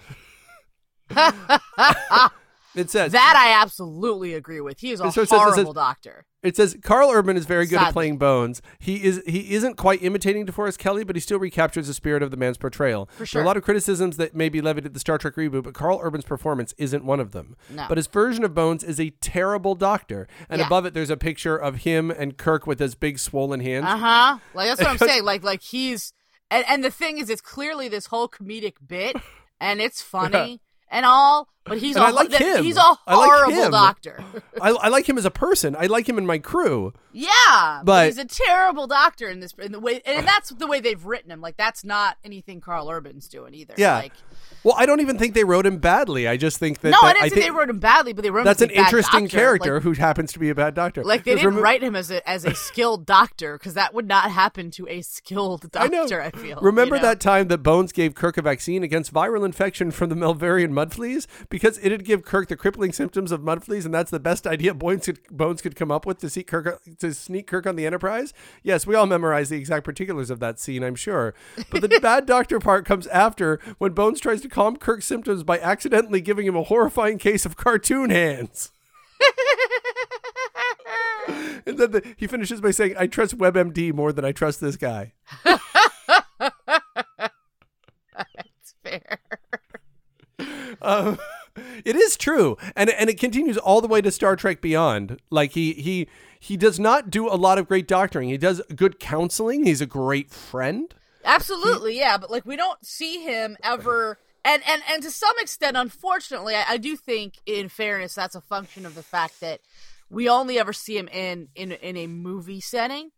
It 2.76 2.92
says 2.92 3.12
That 3.14 3.34
I 3.36 3.60
absolutely 3.62 4.36
agree 4.36 4.62
with. 4.62 4.80
He 4.80 4.92
is 4.92 5.00
a 5.02 5.12
So 5.12 5.22
it 5.24 5.30
says- 5.30 5.40
horrible 5.40 5.74
doctor. 5.74 6.26
It 6.42 6.56
says 6.56 6.78
Carl 6.82 7.12
Urban 7.12 7.36
is 7.36 7.46
very 7.46 7.66
good 7.66 7.80
at 7.80 7.92
playing 7.92 8.18
Bones. 8.18 8.62
He 8.80 9.04
is 9.04 9.22
he 9.28 9.54
isn't 9.56 9.76
quite 9.76 10.02
imitating 10.02 10.46
DeForest 10.46 10.78
Kelley, 10.78 11.04
but 11.04 11.16
he 11.16 11.20
still 11.20 11.38
recaptures 11.40 11.88
the 11.88 11.94
spirit 11.94 12.24
of 12.24 12.32
the 12.32 12.38
man's 12.38 12.58
portrayal. 12.58 13.10
For 13.18 13.26
sure. 13.26 13.40
There 13.40 13.44
are 13.44 13.46
a 13.46 13.48
lot 13.48 13.58
of 13.58 13.64
criticisms 13.64 14.16
that 14.18 14.34
may 14.36 14.48
be 14.48 14.62
levied 14.62 14.86
at 14.86 14.94
the 14.94 15.02
Star 15.02 15.18
Trek 15.18 15.36
reboot, 15.36 15.64
but 15.64 15.74
Carl 15.74 16.00
Urban's 16.02 16.24
performance 16.24 16.74
isn't 16.78 17.04
one 17.04 17.20
of 17.20 17.34
them. 17.34 17.58
No. 17.70 17.86
But 17.90 17.98
his 17.98 18.08
version 18.08 18.46
of 18.46 18.54
Bones 18.54 18.86
is 18.86 19.00
a 19.02 19.10
terrible 19.22 19.76
doctor. 19.76 20.30
And 20.50 20.60
Yeah. 20.60 20.68
above 20.68 20.86
it 20.86 20.94
there's 20.94 21.10
a 21.10 21.18
picture 21.18 21.58
of 21.58 21.78
him 21.80 22.10
and 22.10 22.38
Kirk 22.38 22.66
with 22.66 22.80
his 22.80 22.96
big 22.96 23.20
swollen 23.20 23.60
hands. 23.60 23.86
Uh 23.86 23.98
huh. 23.98 24.38
Like 24.54 24.70
that's 24.70 24.82
what 24.82 24.90
I'm 24.92 24.98
saying. 25.10 25.24
Like 25.26 25.44
like 25.44 25.62
he's 25.62 26.14
and, 26.52 26.64
and 26.70 26.84
the 26.84 26.90
thing 26.92 27.18
is, 27.18 27.30
it's 27.30 27.42
clearly 27.42 27.90
this 27.90 28.08
whole 28.08 28.28
comedic 28.30 28.76
bit, 28.88 29.16
and 29.60 29.82
it's 29.82 30.02
funny 30.16 30.62
and 30.90 31.06
all. 31.06 31.50
But 31.66 31.78
he's 31.78 31.96
And 31.96 32.04
a 32.04 32.08
I 32.08 32.12
like 32.12 32.30
that- 32.30 32.42
him. 32.42 32.64
he's 32.64 32.78
a 32.78 32.82
I 32.82 33.16
like 33.16 33.30
horrible 33.30 33.54
him. 33.64 33.72
doctor. 33.72 34.24
I, 34.62 34.70
I 34.72 34.88
like 34.88 35.08
him 35.08 35.18
as 35.18 35.26
a 35.26 35.32
person. 35.32 35.76
I 35.78 35.86
like 35.86 36.08
him 36.10 36.18
in 36.18 36.26
my 36.26 36.40
crew. 36.40 36.94
yeah, 37.12 37.28
But- 37.84 37.86
but 37.86 38.06
he's 38.08 38.18
a 38.18 38.26
terrible 38.26 38.88
doctor 38.88 39.30
in 39.30 39.40
this 39.40 39.54
in 39.60 39.72
the 39.72 39.80
way, 39.80 40.02
and 40.06 40.28
that's 40.28 40.50
the 40.50 40.66
way 40.68 40.80
they've 40.80 41.04
written 41.06 41.30
him. 41.32 41.42
Like 41.42 41.58
that's 41.58 41.84
not 41.84 42.18
anything 42.24 42.60
Carl 42.62 42.90
Urban's 42.90 43.28
doing 43.28 43.54
either. 43.54 43.76
Yeah. 43.78 43.96
Like, 43.98 44.14
Well, 44.64 44.74
I 44.78 44.86
don't 44.86 45.00
even 45.00 45.18
think 45.18 45.36
they 45.36 45.44
wrote 45.44 45.66
him 45.66 45.78
badly. 45.78 46.28
I 46.28 46.36
just 46.38 46.58
think 46.58 46.80
that 46.80 46.90
no, 46.92 46.98
that- 47.02 47.18
I 47.18 47.24
didn't 47.24 47.34
think 47.34 47.46
they 47.46 47.52
wrote 47.52 47.70
him 47.70 47.80
badly, 47.80 48.14
but 48.14 48.24
they 48.24 48.32
wrote 48.32 48.42
him 48.42 48.46
that's 48.46 48.62
as 48.62 48.70
an 48.70 48.76
interesting 48.76 49.24
doctor. 49.26 49.38
character 49.38 49.74
Like, 49.76 49.84
who 49.84 49.92
happens 49.94 50.34
to 50.34 50.40
be 50.40 50.50
a 50.50 50.56
bad 50.56 50.74
doctor. 50.74 51.04
like 51.04 51.24
they 51.24 51.36
didn't 51.36 51.50
remo- 51.52 51.62
write 51.62 51.84
him 51.84 51.96
as 51.96 52.10
a 52.10 52.28
as 52.28 52.46
a 52.46 52.56
skilled 52.56 53.06
doctor 53.06 53.58
because 53.58 53.76
that 53.76 53.94
would 53.94 54.08
not 54.08 54.32
happen 54.32 54.72
to 54.72 54.88
a 54.88 55.02
skilled 55.02 55.70
doctor. 55.72 56.22
I, 56.22 56.32
feel. 56.32 56.58
Remember 56.62 56.96
you 56.96 57.02
know? 57.02 57.08
that 57.10 57.20
time 57.20 57.48
that 57.50 57.60
Bones 57.60 57.92
gave 57.92 58.16
Kirk 58.16 58.38
a 58.38 58.42
vaccine 58.42 58.82
against 58.84 59.14
viral 59.14 59.46
infection 59.46 59.92
from 59.92 60.10
the 60.10 60.16
Melvarian 60.16 60.72
mud 60.72 60.94
fleas 60.94 61.28
because 61.60 61.78
it'd 61.84 62.06
give 62.06 62.24
Kirk 62.24 62.48
the 62.48 62.56
crippling 62.56 62.94
symptoms 62.94 63.34
of 63.34 63.44
mud 63.44 63.66
fleas, 63.66 63.84
and 63.84 63.94
that's 63.94 64.12
the 64.12 64.20
best 64.20 64.48
idea 64.48 64.74
Bones 64.74 65.08
could, 65.08 65.20
Bones 65.30 65.62
could 65.62 65.76
come 65.76 65.92
up 65.92 66.06
with 66.06 66.20
to 66.20 66.30
see 66.30 66.42
Kirk 66.42 66.82
to 67.00 67.14
sneak 67.14 67.48
Kirk 67.48 67.68
on 67.68 67.76
the 67.76 67.86
Enterprise. 67.86 68.34
Yes, 68.64 68.88
we 68.88 68.96
all 68.96 69.06
memorize 69.06 69.50
the 69.50 69.58
exact 69.58 69.84
particulars 69.84 70.30
of 70.30 70.40
that 70.40 70.58
scene, 70.58 70.84
I'm 70.84 70.96
sure. 70.96 71.34
But 71.70 71.82
the 71.82 71.90
bad 72.02 72.26
doctor 72.26 72.60
part 72.60 72.86
comes 72.86 73.08
after 73.08 73.60
when 73.78 73.92
Bones 73.92 74.22
tries 74.22 74.40
to 74.42 74.48
calm 74.48 74.78
Kirk's 74.78 75.06
symptoms 75.06 75.44
by 75.44 75.60
accidentally 75.60 76.22
giving 76.22 76.48
him 76.48 76.56
a 76.56 76.64
horrifying 76.64 77.18
case 77.18 77.46
of 77.46 77.58
cartoon 77.58 78.10
hands. 78.10 78.72
and 81.66 81.78
then 81.78 81.92
the, 81.92 82.16
he 82.16 82.26
finishes 82.26 82.62
by 82.62 82.72
saying, 82.72 82.96
"I 82.98 83.08
trust 83.08 83.38
WebMD 83.38 83.94
more 83.94 84.14
than 84.14 84.24
I 84.24 84.32
trust 84.32 84.62
this 84.62 84.78
guy." 84.78 85.12
That's 85.44 85.62
fair. 88.82 89.20
Um, 90.82 91.20
it 91.86 91.96
is 91.96 92.18
true, 92.18 92.58
and 92.76 92.90
and 92.90 93.10
it 93.10 93.20
continues 93.20 93.58
all 93.58 93.82
the 93.82 93.88
way 93.88 94.02
to 94.02 94.12
Star 94.12 94.36
Trek 94.36 94.62
Beyond. 94.62 95.20
Like 95.30 95.52
he 95.52 95.74
he 95.74 96.08
he 96.40 96.58
does 96.58 96.80
not 96.80 97.10
do 97.10 97.28
a 97.28 97.36
lot 97.36 97.58
of 97.58 97.68
great 97.68 97.88
doctoring. 97.88 98.30
He 98.30 98.38
does 98.38 98.62
good 98.76 99.00
counseling. 99.00 99.66
He's 99.66 99.82
a 99.82 99.86
great 99.86 100.32
friend. 100.32 100.94
Absolutely, 101.26 101.98
yeah, 101.98 102.18
but 102.18 102.32
like 102.32 102.46
we 102.46 102.56
don't 102.56 102.84
see 102.86 103.24
him 103.24 103.58
ever 103.64 104.18
and 104.46 104.64
and 104.68 104.82
and 104.90 105.04
to 105.04 105.12
some 105.12 105.38
extent 105.40 105.78
unfortunately 105.78 106.56
I, 106.56 106.64
I 106.70 106.78
do 106.78 106.96
think 106.96 107.36
in 107.46 107.70
fairness 107.70 108.16
that's 108.16 108.36
a 108.36 108.42
function 108.42 108.86
of 108.86 108.96
the 108.96 109.04
fact 109.04 109.42
that 109.42 109.62
we 110.10 110.30
only 110.30 110.60
ever 110.60 110.74
see 110.74 110.98
him 110.98 111.08
in 111.10 111.50
in 111.56 111.72
in 111.72 111.98
a 111.98 112.08
movie 112.08 112.62
setting 112.62 113.12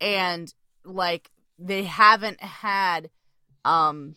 and 0.00 0.52
like 0.84 1.30
they 1.58 1.84
haven't 1.84 2.40
had 2.42 3.10
um 3.64 4.16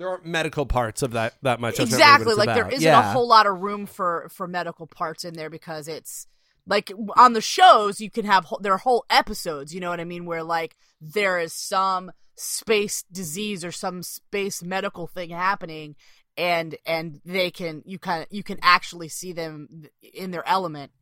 There 0.00 0.08
aren't 0.08 0.24
medical 0.24 0.64
parts 0.64 1.02
of 1.02 1.12
that 1.12 1.34
that 1.42 1.60
much. 1.60 1.76
That's 1.76 1.90
not 1.90 1.98
really 1.98 2.02
what 2.02 2.08
exactly 2.08 2.34
like 2.34 2.54
there 2.54 2.62
about. 2.64 2.72
isn't 2.72 2.84
yeah. 2.86 3.10
a 3.10 3.12
whole 3.12 3.28
lot 3.28 3.46
of 3.46 3.60
room 3.60 3.84
for 3.84 4.30
for 4.32 4.48
medical 4.48 4.86
parts 4.86 5.26
in 5.26 5.34
there 5.34 5.50
because 5.50 5.88
it's 5.88 6.26
like 6.66 6.90
on 7.16 7.34
the 7.34 7.42
shows 7.42 8.00
you 8.00 8.10
can 8.10 8.24
have 8.24 8.46
whole, 8.46 8.58
there 8.62 8.72
are 8.72 8.78
whole 8.78 9.04
episodes 9.10 9.74
you 9.74 9.80
know 9.80 9.90
what 9.90 10.00
i 10.00 10.04
mean 10.04 10.24
where 10.24 10.42
like 10.42 10.74
there 11.02 11.38
is 11.38 11.52
some 11.52 12.10
space 12.34 13.02
disease 13.12 13.62
or 13.62 13.72
some 13.72 14.02
space 14.02 14.62
medical 14.62 15.06
thing 15.06 15.28
happening 15.28 15.94
and 16.38 16.76
and 16.86 17.20
they 17.26 17.50
can 17.50 17.82
you 17.84 17.98
kind 17.98 18.22
of 18.22 18.28
you 18.30 18.42
can 18.42 18.58
actually 18.62 19.08
see 19.08 19.32
them 19.32 19.82
in 20.14 20.30
their 20.30 20.46
element 20.48 20.92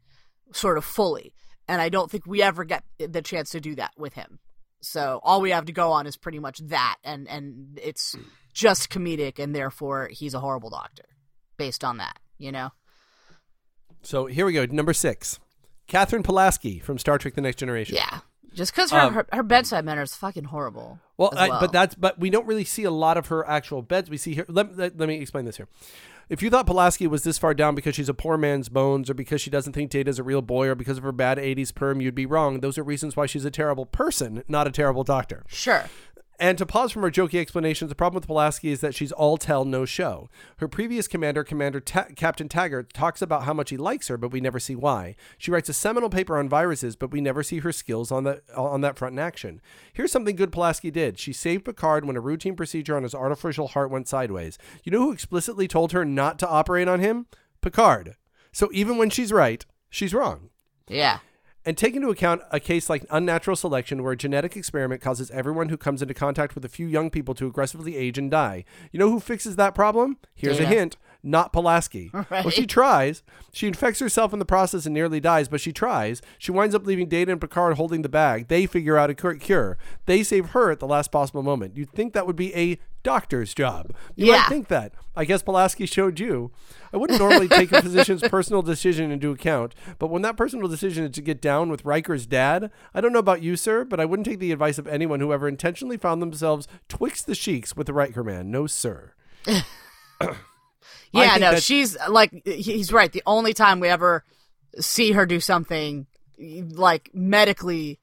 sort 0.52 0.76
of 0.76 0.84
fully 0.84 1.32
and 1.68 1.80
i 1.80 1.88
don't 1.88 2.10
think 2.10 2.26
we 2.26 2.42
ever 2.42 2.64
get 2.64 2.82
the 2.98 3.22
chance 3.22 3.50
to 3.50 3.60
do 3.60 3.76
that 3.76 3.92
with 3.96 4.14
him 4.14 4.40
so 4.80 5.20
all 5.22 5.40
we 5.40 5.50
have 5.50 5.66
to 5.66 5.72
go 5.72 5.92
on 5.92 6.06
is 6.06 6.16
pretty 6.16 6.38
much 6.38 6.58
that 6.58 6.96
and 7.04 7.28
and 7.28 7.78
it's 7.82 8.16
just 8.58 8.90
comedic 8.90 9.38
and 9.38 9.54
therefore 9.54 10.08
he's 10.10 10.34
a 10.34 10.40
horrible 10.40 10.68
doctor 10.70 11.04
based 11.56 11.84
on 11.84 11.96
that 11.98 12.18
you 12.38 12.50
know 12.50 12.70
So 14.02 14.26
here 14.26 14.46
we 14.46 14.52
go. 14.52 14.64
Number 14.66 14.92
six, 14.92 15.38
Catherine 15.86 16.22
Pulaski 16.22 16.78
from 16.80 16.98
Star 16.98 17.18
Trek: 17.18 17.34
The 17.34 17.40
Next 17.40 17.56
Generation. 17.58 17.94
yeah 17.96 18.20
just 18.54 18.72
because 18.74 18.90
her, 18.90 19.00
Um, 19.00 19.14
her 19.14 19.26
her 19.32 19.42
bedside 19.44 19.84
manner 19.84 20.02
is 20.02 20.16
fucking 20.16 20.44
horrible 20.44 20.98
Well, 21.16 21.30
as 21.32 21.50
I, 21.50 21.60
but 21.60 21.70
that's 21.72 21.94
but 21.94 22.18
we 22.18 22.30
don't 22.30 22.46
really 22.46 22.64
see 22.64 22.82
a 22.84 22.90
lot 22.90 23.16
of 23.16 23.26
her 23.28 23.46
actual 23.48 23.82
beds. 23.82 24.10
We 24.10 24.16
see 24.16 24.34
here. 24.34 24.46
Let, 24.48 24.76
let, 24.76 24.98
let 24.98 25.08
me 25.08 25.20
explain 25.20 25.44
this 25.44 25.56
here. 25.58 25.68
If 26.28 26.42
you 26.42 26.50
thought 26.50 26.66
Pulaski 26.66 27.06
was 27.06 27.22
this 27.22 27.38
far 27.38 27.54
down 27.54 27.74
because 27.74 27.94
she's 27.94 28.08
a 28.10 28.14
poor 28.14 28.36
man's 28.36 28.68
bones, 28.68 29.08
or 29.08 29.14
because 29.14 29.40
she 29.40 29.48
doesn't 29.48 29.72
think 29.72 29.90
Data's 29.90 30.18
a 30.18 30.22
real 30.22 30.42
boy, 30.42 30.66
or 30.66 30.74
because 30.74 30.98
of 30.98 31.04
her 31.04 31.12
bad 31.12 31.38
'80s 31.38 31.74
perm, 31.74 32.00
you'd 32.00 32.14
be 32.14 32.26
wrong. 32.26 32.60
Those 32.60 32.76
are 32.78 32.82
reasons 32.82 33.16
why 33.16 33.26
she's 33.26 33.44
a 33.46 33.50
terrible 33.50 33.86
person, 33.86 34.42
not 34.48 34.66
a 34.66 34.70
terrible 34.70 35.04
doctor. 35.04 35.44
sure 35.48 35.84
And 36.40 36.56
to 36.58 36.66
pause 36.66 36.92
from 36.92 37.02
her 37.02 37.10
jokey 37.10 37.40
explanations, 37.40 37.88
the 37.88 37.96
problem 37.96 38.20
with 38.20 38.28
Pulaski 38.28 38.70
is 38.70 38.80
that 38.80 38.94
she's 38.94 39.10
all 39.10 39.38
tell, 39.38 39.64
no 39.64 39.84
show. 39.84 40.28
Her 40.58 40.68
previous 40.68 41.08
commander, 41.08 41.42
Commander 41.42 41.80
Ta- 41.80 42.06
Captain 42.14 42.48
Taggart, 42.48 42.94
talks 42.94 43.20
about 43.20 43.42
how 43.42 43.52
much 43.52 43.70
he 43.70 43.76
likes 43.76 44.06
her, 44.06 44.16
but 44.16 44.30
we 44.30 44.40
never 44.40 44.60
see 44.60 44.76
why. 44.76 45.16
She 45.36 45.50
writes 45.50 45.68
a 45.68 45.72
seminal 45.72 46.08
paper 46.08 46.38
on 46.38 46.48
viruses, 46.48 46.94
but 46.94 47.10
we 47.10 47.20
never 47.20 47.42
see 47.42 47.58
her 47.58 47.72
skills 47.72 48.12
on 48.12 48.22
that 48.24 48.42
on 48.56 48.82
that 48.82 48.96
front 48.96 49.14
in 49.14 49.18
action. 49.18 49.60
Here's 49.92 50.12
something 50.12 50.36
good 50.36 50.52
Pulaski 50.52 50.92
did. 50.92 51.18
She 51.18 51.32
saved 51.32 51.64
Picard 51.64 52.04
when 52.04 52.16
a 52.16 52.20
routine 52.20 52.54
procedure 52.54 52.96
on 52.96 53.02
his 53.02 53.16
artificial 53.16 53.68
heart 53.68 53.90
went 53.90 54.06
sideways. 54.06 54.58
You 54.84 54.92
know 54.92 55.00
who 55.00 55.12
explicitly 55.12 55.66
told 55.66 55.90
her 55.90 56.04
not 56.04 56.38
to 56.38 56.48
operate 56.48 56.86
on 56.86 57.00
him? 57.00 57.26
Picard. 57.60 58.14
So 58.52 58.68
even 58.72 58.96
when 58.96 59.10
she's 59.10 59.32
right, 59.32 59.66
she's 59.90 60.14
wrong. 60.14 60.50
yeah 60.88 61.18
And 61.64 61.76
take 61.76 61.94
into 61.94 62.08
account 62.08 62.42
a 62.50 62.60
case 62.60 62.88
like 62.88 63.04
unnatural 63.10 63.56
selection, 63.56 64.02
where 64.02 64.12
a 64.12 64.16
genetic 64.16 64.56
experiment 64.56 65.02
causes 65.02 65.30
everyone 65.30 65.68
who 65.68 65.76
comes 65.76 66.00
into 66.00 66.14
contact 66.14 66.54
with 66.54 66.64
a 66.64 66.68
few 66.68 66.86
young 66.86 67.10
people 67.10 67.34
to 67.34 67.46
aggressively 67.46 67.96
age 67.96 68.16
and 68.16 68.30
die. 68.30 68.64
You 68.90 68.98
know 68.98 69.10
who 69.10 69.20
fixes 69.20 69.56
that 69.56 69.74
problem? 69.74 70.16
Here's 70.34 70.60
a 70.60 70.64
hint 70.64 70.96
not 71.22 71.52
Pulaski. 71.52 72.10
Well, 72.30 72.50
she 72.50 72.66
tries. 72.66 73.22
She 73.52 73.66
infects 73.66 73.98
herself 74.00 74.32
in 74.32 74.38
the 74.38 74.44
process 74.44 74.86
and 74.86 74.94
nearly 74.94 75.18
dies, 75.18 75.48
but 75.48 75.60
she 75.60 75.72
tries. 75.72 76.22
She 76.38 76.52
winds 76.52 76.74
up 76.74 76.86
leaving 76.86 77.08
Data 77.08 77.32
and 77.32 77.40
Picard 77.40 77.76
holding 77.76 78.02
the 78.02 78.08
bag. 78.08 78.48
They 78.48 78.66
figure 78.66 78.96
out 78.96 79.10
a 79.10 79.14
cure. 79.14 79.76
They 80.06 80.22
save 80.22 80.50
her 80.50 80.70
at 80.70 80.78
the 80.78 80.86
last 80.86 81.10
possible 81.10 81.42
moment. 81.42 81.76
You'd 81.76 81.92
think 81.92 82.12
that 82.12 82.26
would 82.26 82.36
be 82.36 82.54
a 82.54 82.78
doctor's 83.02 83.54
job. 83.54 83.92
You 84.16 84.32
might 84.32 84.48
think 84.48 84.68
that. 84.68 84.92
I 85.16 85.24
guess 85.24 85.42
Pulaski 85.42 85.86
showed 85.86 86.20
you. 86.20 86.52
I 86.92 86.96
wouldn't 86.96 87.18
normally 87.18 87.48
take 87.48 87.72
a 87.72 87.82
physician's 87.82 88.22
personal 88.22 88.62
decision 88.62 89.10
into 89.10 89.30
account, 89.32 89.74
but 89.98 90.08
when 90.08 90.22
that 90.22 90.36
personal 90.36 90.68
decision 90.68 91.04
is 91.04 91.10
to 91.12 91.20
get 91.22 91.40
down 91.40 91.70
with 91.70 91.84
Riker's 91.84 92.26
dad, 92.26 92.70
I 92.94 93.00
don't 93.00 93.12
know 93.12 93.18
about 93.18 93.42
you, 93.42 93.56
sir, 93.56 93.84
but 93.84 93.98
I 94.00 94.04
wouldn't 94.04 94.26
take 94.26 94.38
the 94.38 94.52
advice 94.52 94.78
of 94.78 94.86
anyone 94.86 95.20
who 95.20 95.32
ever 95.32 95.48
intentionally 95.48 95.96
found 95.96 96.22
themselves 96.22 96.68
twixt 96.88 97.26
the 97.26 97.34
sheiks 97.34 97.76
with 97.76 97.86
the 97.88 97.92
Riker 97.92 98.22
man. 98.22 98.50
No, 98.50 98.66
sir. 98.66 99.12
Yeah 101.12 101.36
no 101.38 101.52
that- 101.52 101.62
she's 101.62 101.96
like 102.08 102.30
he's 102.44 102.92
right 102.92 103.10
the 103.10 103.22
only 103.26 103.54
time 103.54 103.80
we 103.80 103.88
ever 103.88 104.24
see 104.78 105.12
her 105.12 105.24
do 105.26 105.40
something 105.40 106.06
like 106.38 107.10
medically 107.14 107.98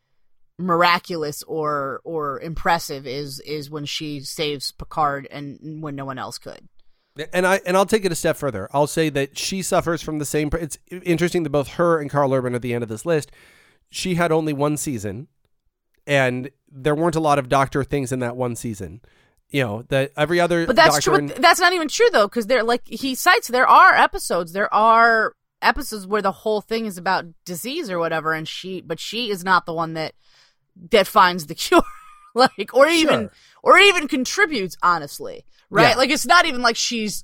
miraculous 0.58 1.44
or 1.44 2.02
or 2.04 2.40
impressive 2.40 3.06
is 3.06 3.40
is 3.42 3.70
when 3.70 3.86
she 3.86 4.22
saves 4.22 4.72
Picard 4.72 5.28
and 5.30 5.84
when 5.84 5.96
no 5.96 6.06
one 6.06 6.18
else 6.18 6.38
could 6.38 6.62
And 7.34 7.46
I 7.46 7.60
and 7.66 7.76
I'll 7.76 7.86
take 7.86 8.06
it 8.06 8.12
a 8.12 8.16
step 8.16 8.38
further. 8.38 8.70
I'll 8.72 8.88
say 8.88 9.10
that 9.10 9.38
she 9.38 9.62
suffers 9.62 10.02
from 10.02 10.20
the 10.20 10.26
same. 10.26 10.50
It's 10.54 10.78
interesting 10.90 11.44
that 11.44 11.50
both 11.50 11.70
her 11.74 12.00
and 12.00 12.10
Carl 12.10 12.34
Urban 12.34 12.56
at 12.56 12.62
the 12.62 12.74
end 12.74 12.84
of 12.84 12.90
this 12.90 13.06
list. 13.06 13.32
She 13.90 14.16
had 14.16 14.32
only 14.32 14.52
one 14.52 14.78
season, 14.78 15.28
and 16.08 16.50
there 16.70 16.96
weren't 16.96 17.16
a 17.16 17.22
lot 17.22 17.40
of 17.40 17.48
Doctor 17.48 17.84
things 17.84 18.12
in 18.12 18.20
that 18.20 18.36
one 18.36 18.56
season. 18.56 19.02
You 19.50 19.64
know 19.64 19.82
that 19.90 20.12
every 20.18 20.40
other 20.40 20.66
But 20.66 20.76
that's 20.76 21.02
true. 21.02 21.16
in- 21.16 21.28
that's 21.28 21.60
not 21.60 21.74
even 21.74 21.88
true 21.88 22.10
though, 22.12 22.28
because 22.28 22.48
they're 22.48 22.64
like 22.64 22.88
he 22.88 23.16
cites 23.16 23.48
there 23.48 23.68
are 23.68 23.94
episodes. 23.94 24.54
There 24.54 24.74
are 24.74 25.34
episodes 25.62 26.08
where 26.08 26.22
the 26.22 26.32
whole 26.32 26.62
thing 26.62 26.86
is 26.86 26.98
about 26.98 27.26
disease 27.46 27.90
or 27.90 28.00
whatever, 28.00 28.34
and 28.34 28.48
she, 28.48 28.82
but 28.82 29.00
she 29.00 29.30
is 29.30 29.44
not 29.44 29.66
the 29.66 29.74
one 29.74 29.94
that 29.94 30.14
that 30.92 31.08
finds 31.08 31.46
the 31.48 31.56
cure, 31.66 31.84
like 32.34 32.74
or 32.74 32.88
even 32.88 33.22
Sure. 33.22 33.32
or 33.64 33.78
even 33.78 34.08
contributes. 34.08 34.78
Honestly, 34.84 35.46
right? 35.70 35.90
Yeah. 35.92 35.96
Like 35.96 36.10
it's 36.10 36.26
not 36.26 36.46
even 36.46 36.62
like 36.62 36.76
she's 36.76 37.24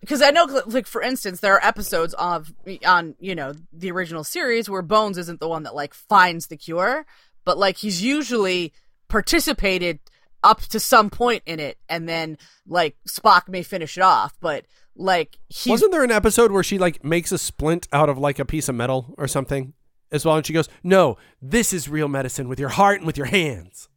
because 0.00 0.22
I 0.22 0.30
know, 0.30 0.44
like 0.66 0.86
for 0.86 1.02
instance, 1.02 1.40
there 1.40 1.54
are 1.54 1.64
episodes 1.66 2.14
of 2.14 2.52
on 2.86 3.14
you 3.18 3.34
know 3.34 3.54
the 3.72 3.90
original 3.90 4.24
series 4.24 4.68
where 4.70 4.82
Bones 4.82 5.18
isn't 5.18 5.40
the 5.40 5.48
one 5.48 5.64
that 5.64 5.74
like 5.74 5.92
finds 5.94 6.46
the 6.46 6.56
cure, 6.56 7.04
but 7.44 7.58
like 7.58 7.76
he's 7.78 8.02
usually 8.02 8.72
participated 9.08 9.98
up 10.44 10.60
to 10.60 10.78
some 10.78 11.10
point 11.10 11.42
in 11.46 11.58
it, 11.58 11.78
and 11.88 12.08
then 12.08 12.38
like 12.66 12.96
Spock 13.08 13.48
may 13.48 13.62
finish 13.64 13.96
it 13.96 14.02
off, 14.02 14.34
but 14.40 14.64
like 14.94 15.38
he 15.48 15.70
Wasn't 15.70 15.90
there 15.92 16.04
an 16.04 16.10
episode 16.12 16.52
where 16.52 16.62
she 16.62 16.78
like 16.78 17.02
makes 17.04 17.32
a 17.32 17.38
splint 17.38 17.86
out 17.92 18.08
of 18.08 18.18
like 18.18 18.38
a 18.38 18.44
piece 18.44 18.68
of 18.68 18.74
metal 18.76 19.14
or 19.18 19.26
something 19.28 19.72
as 20.10 20.24
well? 20.24 20.36
And 20.36 20.46
she 20.46 20.52
goes, 20.52 20.68
"No, 20.82 21.16
this 21.40 21.72
is 21.72 21.88
real 21.88 22.08
medicine 22.08 22.48
with 22.48 22.58
your 22.60 22.70
heart 22.70 22.98
and 22.98 23.06
with 23.06 23.16
your 23.16 23.26
hands." 23.26 23.88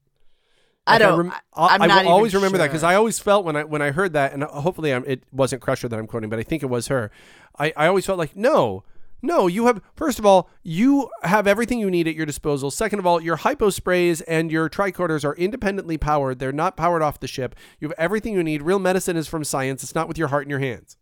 I 0.87 0.97
don't. 0.97 1.17
rem- 1.17 1.31
I, 1.31 1.41
I'm 1.75 1.81
I 1.83 1.87
not 1.87 2.05
will 2.05 2.11
always 2.11 2.33
remember 2.33 2.57
that 2.57 2.67
because. 2.67 2.83
I 2.83 2.95
always 2.95 3.19
felt 3.19 3.45
when 3.45 3.55
I 3.55 3.63
when 3.63 3.81
I 3.81 3.91
heard 3.91 4.13
that, 4.13 4.33
and 4.33 4.43
uh, 4.43 4.47
hopefully 4.47 4.93
I'm, 4.93 5.03
it 5.05 5.23
wasn't 5.31 5.61
Crusher 5.61 5.87
that 5.87 5.97
I'm 5.97 6.07
quoting, 6.07 6.29
but 6.29 6.39
I 6.39 6.43
think 6.43 6.63
it 6.63 6.67
was 6.67 6.87
her. 6.87 7.11
I, 7.57 7.73
I 7.77 7.87
always 7.87 8.05
felt 8.05 8.17
like 8.17 8.35
no, 8.35 8.83
no. 9.21 9.47
You 9.47 9.67
have 9.67 9.81
first 9.95 10.17
of 10.17 10.25
all, 10.25 10.49
you 10.63 11.09
have 11.23 11.45
everything 11.45 11.79
you 11.79 11.91
need 11.91 12.07
at 12.07 12.15
your 12.15 12.25
disposal. 12.25 12.71
Second 12.71 12.99
of 12.99 13.05
all, 13.05 13.21
your 13.21 13.37
hypo 13.37 13.69
sprays 13.69 14.21
and 14.21 14.51
your 14.51 14.69
tricorders 14.69 15.23
are 15.23 15.35
independently 15.35 15.97
powered. 15.97 16.39
They're 16.39 16.51
not 16.51 16.75
powered 16.77 17.03
off 17.03 17.19
the 17.19 17.27
ship. 17.27 17.55
You 17.79 17.89
have 17.89 17.95
everything 17.99 18.33
you 18.33 18.43
need. 18.43 18.63
Real 18.63 18.79
medicine 18.79 19.17
is 19.17 19.27
from 19.27 19.43
science. 19.43 19.83
It's 19.83 19.95
not 19.95 20.07
with 20.07 20.17
your 20.17 20.29
heart 20.29 20.43
and 20.43 20.49
your 20.49 20.59
hands. 20.59 20.97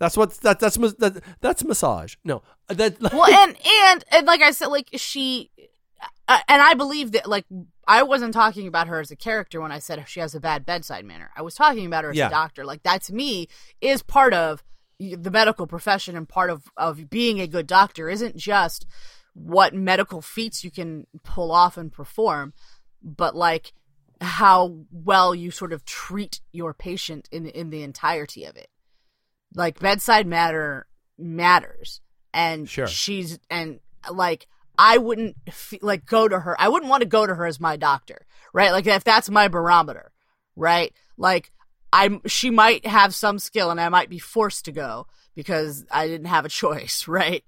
That's 0.00 0.16
what 0.16 0.32
that 0.40 0.58
that's 0.58 0.76
that, 0.76 1.22
that's 1.40 1.62
massage. 1.62 2.16
No, 2.24 2.42
that 2.68 3.00
well, 3.12 3.26
and 3.26 3.56
and 3.84 4.04
and 4.10 4.26
like 4.26 4.40
I 4.40 4.50
said, 4.50 4.68
like 4.68 4.88
she, 4.94 5.50
uh, 6.26 6.38
and 6.48 6.62
I 6.62 6.72
believe 6.72 7.12
that 7.12 7.28
like 7.28 7.44
I 7.86 8.02
wasn't 8.02 8.32
talking 8.32 8.66
about 8.66 8.88
her 8.88 8.98
as 8.98 9.10
a 9.10 9.16
character 9.16 9.60
when 9.60 9.70
I 9.70 9.78
said 9.78 10.02
she 10.08 10.20
has 10.20 10.34
a 10.34 10.40
bad 10.40 10.64
bedside 10.64 11.04
manner. 11.04 11.30
I 11.36 11.42
was 11.42 11.54
talking 11.54 11.84
about 11.84 12.04
her 12.04 12.10
as 12.10 12.16
Yeah. 12.16 12.28
a 12.28 12.30
doctor. 12.30 12.64
Like 12.64 12.82
that 12.84 13.02
to 13.04 13.14
me 13.14 13.48
is 13.82 14.02
part 14.02 14.32
of 14.32 14.64
the 14.98 15.30
medical 15.30 15.66
profession 15.66 16.16
and 16.16 16.26
part 16.26 16.48
of 16.48 16.64
of 16.78 17.10
being 17.10 17.38
a 17.38 17.46
good 17.46 17.66
doctor 17.66 18.08
isn't 18.08 18.36
just 18.36 18.86
what 19.34 19.74
medical 19.74 20.22
feats 20.22 20.64
you 20.64 20.70
can 20.70 21.06
pull 21.24 21.52
off 21.52 21.76
and 21.76 21.92
perform, 21.92 22.54
but 23.02 23.36
like 23.36 23.74
how 24.22 24.76
well 24.90 25.34
you 25.34 25.50
sort 25.50 25.74
of 25.74 25.84
treat 25.84 26.40
your 26.52 26.72
patient 26.72 27.28
in 27.30 27.44
in 27.46 27.68
the 27.68 27.82
entirety 27.82 28.44
of 28.46 28.56
it. 28.56 28.70
Like 29.54 29.78
bedside 29.80 30.26
matter 30.26 30.86
matters, 31.18 32.00
and 32.32 32.68
Sure. 32.68 32.86
she's 32.86 33.38
and 33.50 33.80
like 34.10 34.46
I 34.78 34.98
wouldn't 34.98 35.36
f- 35.46 35.74
like 35.82 36.06
go 36.06 36.28
to 36.28 36.38
her. 36.40 36.56
I 36.60 36.68
wouldn't 36.68 36.90
want 36.90 37.02
to 37.02 37.08
go 37.08 37.26
to 37.26 37.34
her 37.34 37.46
as 37.46 37.60
my 37.60 37.76
doctor, 37.76 38.26
right? 38.52 38.72
Like 38.72 38.86
if 38.86 39.04
that's 39.04 39.28
my 39.28 39.48
barometer, 39.48 40.12
right? 40.56 40.92
Like 41.18 41.52
I'm 41.92 42.20
she 42.26 42.50
might 42.50 42.86
have 42.86 43.14
some 43.14 43.38
skill 43.38 43.70
and 43.70 43.80
I 43.80 43.88
might 43.88 44.08
be 44.08 44.18
forced 44.20 44.64
to 44.66 44.72
go 44.72 45.06
because 45.34 45.84
I 45.90 46.06
didn't 46.06 46.28
have 46.28 46.44
a 46.44 46.48
choice, 46.50 47.06
right? 47.08 47.44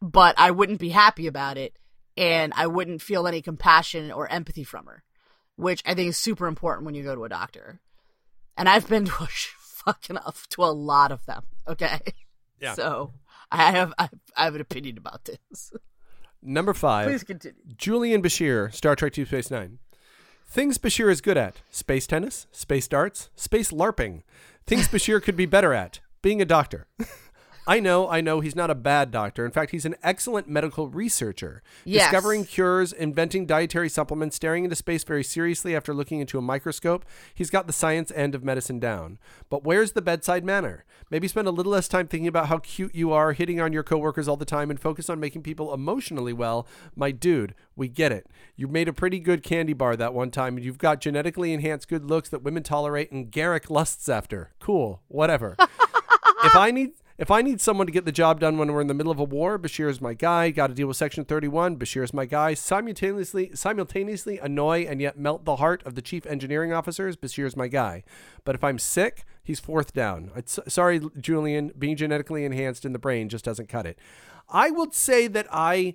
But 0.00 0.34
I 0.38 0.50
wouldn't 0.50 0.80
be 0.80 0.88
happy 0.88 1.26
about 1.26 1.58
it 1.58 1.76
and 2.16 2.52
I 2.56 2.66
wouldn't 2.66 3.02
feel 3.02 3.26
any 3.26 3.42
compassion 3.42 4.10
or 4.10 4.28
empathy 4.28 4.64
from 4.64 4.86
her, 4.86 5.04
which 5.56 5.82
I 5.86 5.94
think 5.94 6.08
is 6.08 6.16
super 6.16 6.46
important 6.46 6.86
when 6.86 6.94
you 6.94 7.02
go 7.02 7.14
to 7.14 7.24
a 7.24 7.28
doctor. 7.28 7.80
And 8.56 8.68
I've 8.68 8.88
been 8.88 9.04
to 9.04 9.12
a 9.22 9.28
fucking 9.84 10.16
up 10.18 10.36
to 10.50 10.62
a 10.64 10.66
lot 10.72 11.12
of 11.12 11.24
them, 11.26 11.44
okay? 11.68 12.00
Yeah. 12.60 12.74
So 12.74 13.12
I 13.50 13.70
have 13.72 13.92
I 13.98 14.08
I 14.36 14.44
have 14.44 14.54
an 14.54 14.60
opinion 14.60 14.98
about 14.98 15.24
this. 15.24 15.72
number 16.42 16.74
five. 16.74 17.08
Please 17.08 17.24
continue. 17.24 17.58
Julian 17.76 18.22
Bashir, 18.22 18.72
Star 18.72 18.94
Trek 18.96 19.12
Deep 19.14 19.26
Space 19.28 19.50
Nine. 19.50 19.78
Things 20.46 20.78
Bashir 20.78 21.10
is 21.10 21.20
good 21.20 21.36
at 21.36 21.62
space 21.70 22.06
tennis, 22.06 22.46
space 22.52 22.86
darts, 22.86 23.30
space 23.36 23.70
LARPing. 23.72 24.22
Things 24.66 24.86
Bashir 24.88 25.22
could 25.22 25.36
be 25.36 25.46
better 25.46 25.72
at 25.72 26.00
being 26.20 26.40
a 26.42 26.44
doctor. 26.44 26.86
I 27.66 27.78
know, 27.78 28.08
I 28.08 28.20
know 28.20 28.40
he's 28.40 28.56
not 28.56 28.70
a 28.70 28.74
bad 28.74 29.10
doctor. 29.10 29.44
In 29.44 29.52
fact, 29.52 29.70
he's 29.70 29.84
an 29.84 29.94
excellent 30.02 30.48
medical 30.48 30.88
researcher. 30.88 31.62
Yes. 31.84 32.10
Discovering 32.10 32.44
cures, 32.44 32.92
inventing 32.92 33.46
dietary 33.46 33.88
supplements, 33.88 34.36
staring 34.36 34.64
into 34.64 34.74
space 34.74 35.04
very 35.04 35.22
seriously 35.22 35.76
after 35.76 35.94
looking 35.94 36.20
into 36.20 36.38
a 36.38 36.42
microscope. 36.42 37.04
He's 37.34 37.50
got 37.50 37.66
the 37.66 37.72
science 37.72 38.10
end 38.14 38.34
of 38.34 38.42
medicine 38.42 38.80
down. 38.80 39.18
But 39.48 39.62
where's 39.62 39.92
the 39.92 40.02
bedside 40.02 40.44
manner? 40.44 40.84
Maybe 41.10 41.28
spend 41.28 41.46
a 41.46 41.52
little 41.52 41.72
less 41.72 41.88
time 41.88 42.08
thinking 42.08 42.26
about 42.26 42.48
how 42.48 42.58
cute 42.58 42.94
you 42.94 43.12
are, 43.12 43.32
hitting 43.32 43.60
on 43.60 43.72
your 43.72 43.82
coworkers 43.84 44.26
all 44.26 44.36
the 44.36 44.44
time, 44.44 44.70
and 44.70 44.80
focus 44.80 45.08
on 45.08 45.20
making 45.20 45.42
people 45.42 45.72
emotionally 45.72 46.32
well. 46.32 46.66
My 46.96 47.12
dude, 47.12 47.54
we 47.76 47.86
get 47.86 48.10
it. 48.10 48.26
You 48.56 48.66
made 48.66 48.88
a 48.88 48.92
pretty 48.92 49.20
good 49.20 49.42
candy 49.42 49.72
bar 49.72 49.94
that 49.96 50.14
one 50.14 50.30
time, 50.30 50.56
and 50.56 50.64
you've 50.64 50.78
got 50.78 51.00
genetically 51.00 51.52
enhanced 51.52 51.88
good 51.88 52.04
looks 52.04 52.28
that 52.30 52.42
women 52.42 52.62
tolerate 52.62 53.12
and 53.12 53.30
Garak 53.30 53.70
lusts 53.70 54.08
after. 54.08 54.52
Cool, 54.58 55.02
whatever. 55.08 55.54
if 56.44 56.56
I 56.56 56.70
need 56.70 56.92
if 57.18 57.30
I 57.30 57.42
need 57.42 57.60
someone 57.60 57.86
to 57.86 57.92
get 57.92 58.04
the 58.04 58.12
job 58.12 58.40
done 58.40 58.58
when 58.58 58.72
we're 58.72 58.80
in 58.80 58.86
the 58.86 58.94
middle 58.94 59.12
of 59.12 59.18
a 59.18 59.24
war, 59.24 59.58
Bashir 59.58 59.88
is 59.88 60.00
my 60.00 60.14
guy. 60.14 60.50
Got 60.50 60.68
to 60.68 60.74
deal 60.74 60.88
with 60.88 60.96
Section 60.96 61.24
31. 61.24 61.76
Bashir 61.76 62.02
is 62.02 62.14
my 62.14 62.24
guy. 62.24 62.54
Simultaneously, 62.54 63.50
simultaneously 63.54 64.38
annoy 64.38 64.86
and 64.88 65.00
yet 65.00 65.18
melt 65.18 65.44
the 65.44 65.56
heart 65.56 65.82
of 65.84 65.94
the 65.94 66.02
chief 66.02 66.26
engineering 66.26 66.72
officers. 66.72 67.16
Bashir 67.16 67.46
is 67.46 67.56
my 67.56 67.68
guy. 67.68 68.02
But 68.44 68.54
if 68.54 68.64
I'm 68.64 68.78
sick, 68.78 69.24
he's 69.42 69.60
fourth 69.60 69.92
down. 69.92 70.30
It's, 70.34 70.58
sorry, 70.68 71.00
Julian. 71.20 71.72
Being 71.78 71.96
genetically 71.96 72.44
enhanced 72.44 72.84
in 72.84 72.92
the 72.92 72.98
brain 72.98 73.28
just 73.28 73.44
doesn't 73.44 73.68
cut 73.68 73.86
it. 73.86 73.98
I 74.48 74.70
would 74.70 74.94
say 74.94 75.26
that 75.28 75.46
I, 75.52 75.94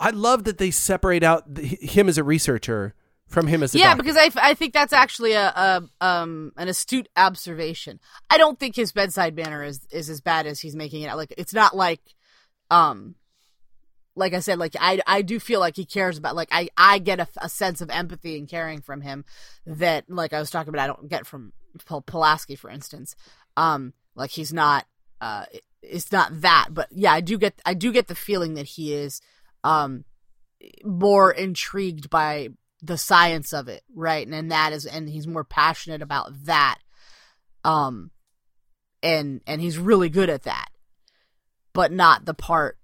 I 0.00 0.10
love 0.10 0.44
that 0.44 0.58
they 0.58 0.70
separate 0.70 1.22
out 1.22 1.54
the, 1.54 1.62
him 1.62 2.08
as 2.08 2.18
a 2.18 2.24
researcher 2.24 2.94
from 3.32 3.46
him 3.46 3.62
as 3.62 3.74
a 3.74 3.78
yeah, 3.78 3.94
doctor. 3.94 4.02
because 4.02 4.32
I 4.36 4.54
think 4.54 4.74
that's 4.74 4.92
actually 4.92 5.32
a, 5.32 5.48
a 5.48 5.82
um 6.04 6.52
an 6.56 6.68
astute 6.68 7.08
observation. 7.16 7.98
I 8.30 8.38
don't 8.38 8.60
think 8.60 8.76
his 8.76 8.92
bedside 8.92 9.34
manner 9.34 9.64
is 9.64 9.86
is 9.90 10.10
as 10.10 10.20
bad 10.20 10.46
as 10.46 10.60
he's 10.60 10.76
making 10.76 11.02
it 11.02 11.06
out. 11.06 11.16
Like 11.16 11.34
it's 11.38 11.54
not 11.54 11.74
like 11.74 12.00
um 12.70 13.14
like 14.14 14.34
I 14.34 14.40
said, 14.40 14.58
like 14.58 14.76
I 14.78 15.00
I 15.06 15.22
do 15.22 15.40
feel 15.40 15.60
like 15.60 15.76
he 15.76 15.86
cares 15.86 16.18
about 16.18 16.36
like 16.36 16.50
I 16.52 16.68
I 16.76 16.98
get 16.98 17.20
a, 17.20 17.28
a 17.40 17.48
sense 17.48 17.80
of 17.80 17.90
empathy 17.90 18.38
and 18.38 18.48
caring 18.48 18.82
from 18.82 19.00
him 19.00 19.24
that 19.66 20.04
like 20.08 20.32
I 20.32 20.38
was 20.38 20.50
talking 20.50 20.68
about 20.68 20.84
I 20.84 20.86
don't 20.88 21.08
get 21.08 21.26
from 21.26 21.52
Pul- 21.86 22.02
Pulaski 22.02 22.54
for 22.54 22.70
instance. 22.70 23.16
Um 23.56 23.94
like 24.14 24.30
he's 24.30 24.52
not 24.52 24.86
uh 25.20 25.46
it's 25.80 26.12
not 26.12 26.42
that, 26.42 26.68
but 26.70 26.88
yeah, 26.92 27.12
I 27.12 27.22
do 27.22 27.38
get 27.38 27.60
I 27.64 27.72
do 27.74 27.92
get 27.92 28.08
the 28.08 28.14
feeling 28.14 28.54
that 28.54 28.66
he 28.66 28.92
is 28.92 29.22
um 29.64 30.04
more 30.84 31.32
intrigued 31.32 32.10
by 32.10 32.50
the 32.82 32.98
science 32.98 33.52
of 33.52 33.68
it, 33.68 33.82
right? 33.94 34.26
And, 34.26 34.34
and 34.34 34.50
that 34.50 34.72
is 34.72 34.86
and 34.86 35.08
he's 35.08 35.26
more 35.26 35.44
passionate 35.44 36.02
about 36.02 36.44
that. 36.44 36.78
Um 37.64 38.10
and 39.02 39.40
and 39.46 39.60
he's 39.60 39.78
really 39.78 40.08
good 40.08 40.28
at 40.30 40.42
that. 40.42 40.68
But 41.72 41.92
not 41.92 42.24
the 42.24 42.34
part 42.34 42.78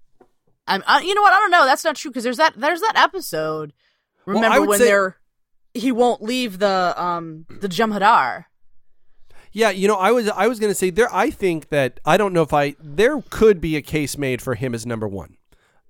I'm 0.67 0.83
uh, 0.87 1.01
you 1.03 1.15
know 1.15 1.23
what? 1.23 1.33
I 1.33 1.41
don't 1.41 1.51
know. 1.51 1.65
That's 1.65 1.85
not 1.85 1.97
true 1.97 2.11
because 2.11 2.25
there's 2.25 2.37
that 2.37 2.55
there's 2.57 2.81
that 2.81 2.95
episode. 2.97 3.73
Remember 4.27 4.61
would 4.61 4.69
when 4.69 4.79
say- 4.79 4.87
they're 4.87 5.17
he 5.75 5.93
won't 5.93 6.23
leave 6.23 6.59
the 6.59 6.95
um 6.97 7.47
the 7.49 7.69
Jem'Hadar. 7.69 8.45
Yeah, 9.53 9.71
you 9.71 9.89
know, 9.89 9.97
I 9.97 10.11
was 10.13 10.29
I 10.29 10.47
was 10.47 10.61
going 10.61 10.71
to 10.71 10.75
say 10.75 10.91
there. 10.91 11.13
I 11.13 11.31
think 11.31 11.71
that 11.71 12.01
I 12.05 12.17
don't 12.17 12.33
know 12.33 12.43
if 12.43 12.53
I 12.53 12.77
there 12.81 13.21
could 13.31 13.61
be 13.61 13.77
a 13.77 13.83
case 13.83 14.19
made 14.19 14.43
for 14.43 14.55
him 14.55 14.75
as 14.75 14.85
number 14.85 15.09
one, 15.09 15.37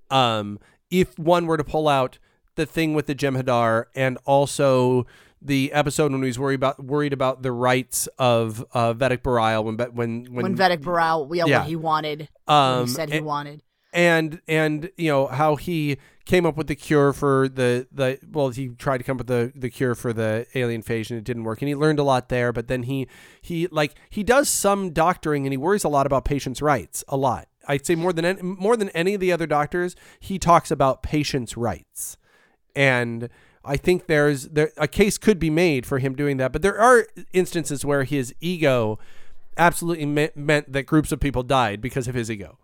um, 0.09 0.59
if 0.89 1.17
one 1.19 1.45
were 1.45 1.57
to 1.57 1.63
pull 1.63 1.87
out 1.87 2.19
the 2.59 2.65
thing 2.65 2.93
with 2.93 3.07
the 3.07 3.15
Jem'Hadar 3.15 3.85
and 3.95 4.17
also 4.25 5.07
the 5.41 5.71
episode 5.71 6.11
when 6.11 6.21
he 6.21 6.27
was 6.27 6.37
worried 6.37 6.55
about 6.55 6.83
worried 6.83 7.13
about 7.13 7.41
the 7.41 7.51
rights 7.51 8.07
of 8.19 8.63
uh, 8.73 8.93
Vedek 8.93 9.19
Bareil 9.23 9.63
when 9.63 9.77
when 9.95 10.25
when, 10.33 10.43
When, 10.43 10.57
Vedek 10.57 10.81
Bareil, 10.81 11.33
yeah, 11.35 11.45
yeah. 11.45 11.59
what 11.59 11.67
he 11.67 11.75
wanted, 11.77 12.29
what 12.45 12.53
um 12.53 12.85
he 12.87 12.91
said 12.93 13.09
he 13.09 13.17
and- 13.17 13.25
wanted. 13.25 13.63
and 13.93 14.41
and 14.47 14.91
you 14.97 15.09
know 15.09 15.27
how 15.27 15.55
he 15.55 15.97
came 16.25 16.45
up 16.45 16.57
with 16.57 16.67
the 16.67 16.75
cure 16.75 17.13
for 17.13 17.47
the 17.47 17.87
the 17.91 18.19
well 18.31 18.49
he 18.49 18.67
tried 18.67 18.97
to 18.99 19.03
come 19.05 19.15
up 19.15 19.19
with 19.21 19.27
the 19.27 19.51
the 19.55 19.69
cure 19.69 19.95
for 19.95 20.11
the 20.13 20.45
alien 20.55 20.83
phage 20.83 21.09
and 21.09 21.17
it 21.17 21.23
didn't 21.23 21.43
work 21.45 21.61
and 21.61 21.69
he 21.69 21.73
learned 21.75 21.97
a 21.99 22.03
lot 22.03 22.29
there 22.29 22.51
but 22.53 22.67
then 22.67 22.83
he 22.83 23.07
he 23.41 23.65
like 23.71 23.95
he 24.11 24.21
does 24.23 24.47
some 24.47 24.91
doctoring 24.91 25.45
and 25.47 25.53
he 25.53 25.57
worries 25.57 25.83
a 25.83 25.89
lot 25.89 26.05
about 26.05 26.25
patients 26.25 26.61
rights 26.61 27.03
a 27.07 27.17
lot 27.17 27.47
i'd 27.67 27.83
say 27.83 27.95
more 27.95 28.13
than 28.13 28.25
any, 28.25 28.41
more 28.43 28.77
than 28.77 28.89
any 28.89 29.15
of 29.15 29.19
the 29.21 29.31
other 29.31 29.47
doctors 29.47 29.95
he 30.19 30.37
talks 30.37 30.69
about 30.69 31.01
patients 31.01 31.57
rights 31.57 32.15
and 32.79 33.27
I 33.65 33.75
think 33.75 34.07
there's 34.07 34.43
there 34.45 34.71
a 34.77 34.87
case 34.87 35.17
could 35.17 35.37
be 35.37 35.49
made 35.49 35.85
for 35.85 35.99
him 35.99 36.15
doing 36.15 36.37
that, 36.37 36.53
but 36.53 36.61
there 36.61 36.79
are 36.79 37.05
instances 37.33 37.83
where 37.83 38.05
his 38.05 38.33
ego 38.39 38.97
absolutely 39.57 40.05
me- 40.05 40.29
meant 40.33 40.71
that 40.71 40.83
groups 40.83 41.11
of 41.11 41.19
people 41.19 41.43
died 41.43 41.81
because 41.81 42.07
of 42.07 42.15
his 42.15 42.31
ego. 42.31 42.57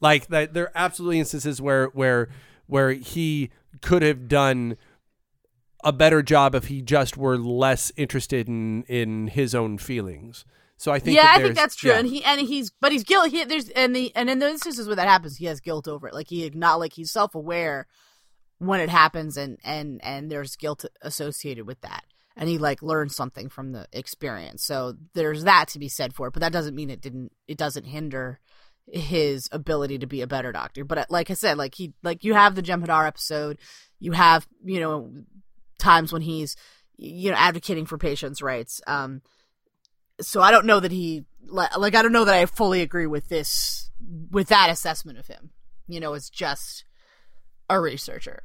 Like 0.00 0.28
that, 0.28 0.54
there 0.54 0.64
are 0.64 0.72
absolutely 0.74 1.18
instances 1.18 1.60
where 1.60 1.88
where 1.88 2.30
where 2.66 2.92
he 2.92 3.50
could 3.82 4.00
have 4.00 4.26
done 4.26 4.78
a 5.84 5.92
better 5.92 6.22
job 6.22 6.54
if 6.54 6.68
he 6.68 6.80
just 6.80 7.18
were 7.18 7.36
less 7.36 7.92
interested 7.98 8.48
in 8.48 8.84
in 8.84 9.28
his 9.28 9.54
own 9.54 9.76
feelings. 9.76 10.46
So 10.78 10.92
I 10.92 10.98
think 10.98 11.18
yeah, 11.18 11.26
I 11.28 11.42
think 11.42 11.56
that's 11.56 11.76
true, 11.76 11.90
yeah. 11.90 11.98
and 11.98 12.08
he 12.08 12.24
and 12.24 12.40
he's 12.40 12.70
but 12.70 12.90
he's 12.90 13.04
guilty. 13.04 13.36
He, 13.36 13.44
there's 13.44 13.68
and 13.70 13.94
the 13.94 14.16
and 14.16 14.30
in 14.30 14.38
the 14.38 14.48
instances 14.48 14.86
where 14.86 14.96
that 14.96 15.08
happens, 15.08 15.36
he 15.36 15.44
has 15.44 15.60
guilt 15.60 15.86
over 15.86 16.08
it. 16.08 16.14
Like 16.14 16.28
he 16.28 16.48
not 16.54 16.78
like 16.78 16.94
he's 16.94 17.10
self 17.10 17.34
aware 17.34 17.86
when 18.58 18.80
it 18.80 18.90
happens, 18.90 19.36
and 19.36 19.58
and 19.64 20.00
and 20.04 20.30
there's 20.30 20.56
guilt 20.56 20.84
associated 21.02 21.66
with 21.66 21.80
that, 21.80 22.04
and 22.36 22.48
he 22.48 22.58
like 22.58 22.82
learns 22.82 23.14
something 23.14 23.48
from 23.48 23.72
the 23.72 23.86
experience. 23.92 24.62
So 24.64 24.94
there's 25.14 25.44
that 25.44 25.68
to 25.68 25.78
be 25.78 25.88
said 25.88 26.14
for 26.14 26.28
it, 26.28 26.32
but 26.32 26.40
that 26.40 26.52
doesn't 26.52 26.74
mean 26.74 26.90
it 26.90 27.00
didn't. 27.00 27.32
It 27.46 27.58
doesn't 27.58 27.86
hinder 27.86 28.40
his 28.90 29.48
ability 29.52 29.98
to 29.98 30.06
be 30.06 30.22
a 30.22 30.26
better 30.26 30.52
doctor. 30.52 30.84
But 30.84 30.98
uh, 30.98 31.04
like 31.10 31.30
I 31.30 31.34
said, 31.34 31.58
like 31.58 31.74
he 31.74 31.94
like 32.02 32.24
you 32.24 32.34
have 32.34 32.54
the 32.54 32.62
Jem'Hadar 32.62 33.06
episode, 33.06 33.58
you 34.00 34.12
have 34.12 34.46
you 34.64 34.80
know 34.80 35.12
times 35.78 36.12
when 36.12 36.22
he's 36.22 36.56
you 36.96 37.30
know 37.30 37.36
advocating 37.36 37.86
for 37.86 37.98
patients' 37.98 38.42
rights. 38.42 38.80
Um, 38.86 39.22
so 40.20 40.40
I 40.40 40.50
don't 40.50 40.66
know 40.66 40.80
that 40.80 40.92
he 40.92 41.24
like, 41.46 41.76
like 41.76 41.94
I 41.94 42.02
don't 42.02 42.12
know 42.12 42.24
that 42.24 42.34
I 42.34 42.46
fully 42.46 42.82
agree 42.82 43.06
with 43.06 43.28
this 43.28 43.90
with 44.30 44.48
that 44.48 44.70
assessment 44.70 45.18
of 45.18 45.26
him. 45.26 45.50
You 45.86 46.00
know, 46.00 46.14
it's 46.14 46.30
just 46.30 46.84
a 47.68 47.80
researcher, 47.80 48.42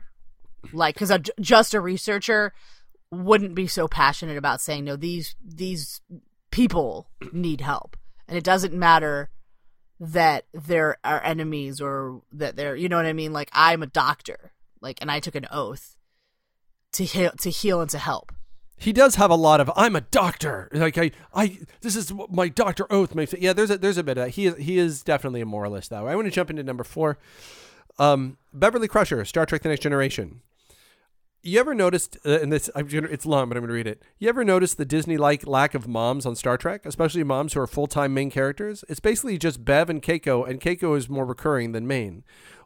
like 0.71 0.95
because 0.95 1.11
just 1.39 1.73
a 1.73 1.81
researcher 1.81 2.53
wouldn't 3.11 3.55
be 3.55 3.67
so 3.67 3.87
passionate 3.87 4.37
about 4.37 4.61
saying 4.61 4.85
no. 4.85 4.95
These 4.95 5.35
these 5.43 6.01
people 6.51 7.09
need 7.31 7.61
help, 7.61 7.97
and 8.27 8.37
it 8.37 8.43
doesn't 8.43 8.73
matter 8.73 9.29
that 9.99 10.45
they're 10.53 10.97
our 11.03 11.23
enemies 11.23 11.79
or 11.79 12.21
that 12.31 12.55
they're 12.55 12.75
you 12.75 12.89
know 12.89 12.97
what 12.97 13.05
I 13.05 13.13
mean. 13.13 13.33
Like 13.33 13.49
I'm 13.53 13.83
a 13.83 13.87
doctor, 13.87 14.53
like, 14.81 14.99
and 15.01 15.11
I 15.11 15.19
took 15.19 15.35
an 15.35 15.47
oath 15.51 15.95
to 16.93 17.05
heal 17.05 17.31
to 17.39 17.49
heal 17.49 17.81
and 17.81 17.89
to 17.89 17.99
help 17.99 18.31
he 18.83 18.91
does 18.91 19.15
have 19.15 19.31
a 19.31 19.35
lot 19.35 19.61
of 19.61 19.71
I'm 19.75 19.95
a 19.95 20.01
doctor. 20.01 20.69
Like 20.73 20.97
I, 20.97 21.11
I 21.33 21.59
this 21.81 21.95
is 21.95 22.11
my 22.29 22.49
doctor 22.49 22.85
oath 22.91 23.15
makes. 23.15 23.33
Yeah, 23.33 23.53
there's 23.53 23.69
a 23.69 23.77
there's 23.77 23.97
a 23.97 24.03
bit 24.03 24.17
of 24.17 24.25
that. 24.25 24.31
He 24.31 24.47
is 24.47 24.57
he 24.57 24.77
is 24.77 25.03
definitely 25.03 25.41
a 25.41 25.45
moralist 25.45 25.91
that 25.91 26.03
way. 26.03 26.11
I 26.11 26.15
want 26.15 26.25
to 26.27 26.31
jump 26.31 26.49
into 26.49 26.63
number 26.63 26.83
four. 26.83 27.17
Um, 27.99 28.37
Beverly 28.53 28.87
Crusher, 28.87 29.23
Star 29.25 29.45
Trek: 29.45 29.61
The 29.61 29.69
Next 29.69 29.81
Generation. 29.81 30.41
You 31.45 31.59
ever 31.59 31.75
noticed, 31.75 32.17
uh, 32.25 32.39
and 32.39 32.53
this 32.53 32.69
I'm 32.73 32.87
gonna, 32.87 33.07
it's 33.07 33.25
long, 33.25 33.49
but 33.49 33.57
I'm 33.57 33.63
going 33.63 33.67
to 33.67 33.73
read 33.73 33.85
it. 33.85 34.01
You 34.17 34.29
ever 34.29 34.45
noticed 34.45 34.77
the 34.77 34.85
Disney-like 34.85 35.45
lack 35.45 35.75
of 35.75 35.89
moms 35.89 36.25
on 36.25 36.37
Star 36.37 36.57
Trek, 36.57 36.85
especially 36.85 37.21
moms 37.25 37.51
who 37.51 37.59
are 37.59 37.67
full-time 37.67 38.13
main 38.13 38.31
characters? 38.31 38.85
It's 38.87 39.01
basically 39.01 39.37
just 39.37 39.65
Bev 39.65 39.89
and 39.89 40.01
Keiko, 40.01 40.47
and 40.47 40.61
Keiko 40.61 40.97
is 40.97 41.09
more 41.09 41.25
recurring 41.25 41.73
than 41.73 41.85
main. 41.85 42.23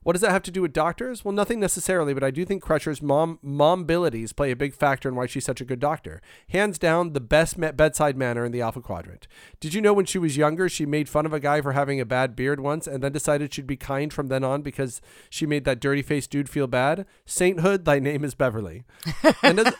What 0.07 0.13
does 0.13 0.21
that 0.21 0.31
have 0.31 0.43
to 0.43 0.51
do 0.51 0.61
with 0.61 0.71
doctors? 0.71 1.25
Well, 1.25 1.33
nothing 1.33 1.59
necessarily, 1.59 2.13
but 2.13 2.23
I 2.23 2.31
do 2.31 2.45
think 2.45 2.63
Crusher's 2.63 3.01
mom 3.01 3.39
mom 3.41 3.81
abilities 3.81 4.31
play 4.31 4.51
a 4.51 4.55
big 4.55 4.73
factor 4.73 5.09
in 5.09 5.15
why 5.15 5.25
she's 5.25 5.43
such 5.43 5.59
a 5.59 5.65
good 5.65 5.81
doctor. 5.81 6.21
Hands 6.47 6.79
down, 6.79 7.11
the 7.11 7.19
best 7.19 7.59
bedside 7.75 8.15
manner 8.15 8.45
in 8.45 8.53
the 8.53 8.61
Alpha 8.61 8.79
Quadrant. 8.79 9.27
Did 9.59 9.73
you 9.73 9.81
know 9.81 9.91
when 9.91 10.05
she 10.05 10.17
was 10.17 10.37
younger, 10.37 10.69
she 10.69 10.85
made 10.85 11.09
fun 11.09 11.25
of 11.25 11.33
a 11.33 11.41
guy 11.41 11.59
for 11.59 11.73
having 11.73 11.99
a 11.99 12.05
bad 12.05 12.37
beard 12.37 12.61
once, 12.61 12.87
and 12.87 13.03
then 13.03 13.11
decided 13.11 13.53
she'd 13.53 13.67
be 13.67 13.75
kind 13.75 14.13
from 14.13 14.27
then 14.27 14.45
on 14.45 14.61
because 14.61 15.01
she 15.29 15.45
made 15.45 15.65
that 15.65 15.81
dirty 15.81 16.01
faced 16.01 16.31
dude 16.31 16.47
feel 16.47 16.67
bad? 16.67 17.05
Sainthood, 17.25 17.83
thy 17.83 17.99
name 17.99 18.23
is 18.23 18.33
Beverly. 18.33 18.85
and, 19.43 19.59
as, 19.59 19.73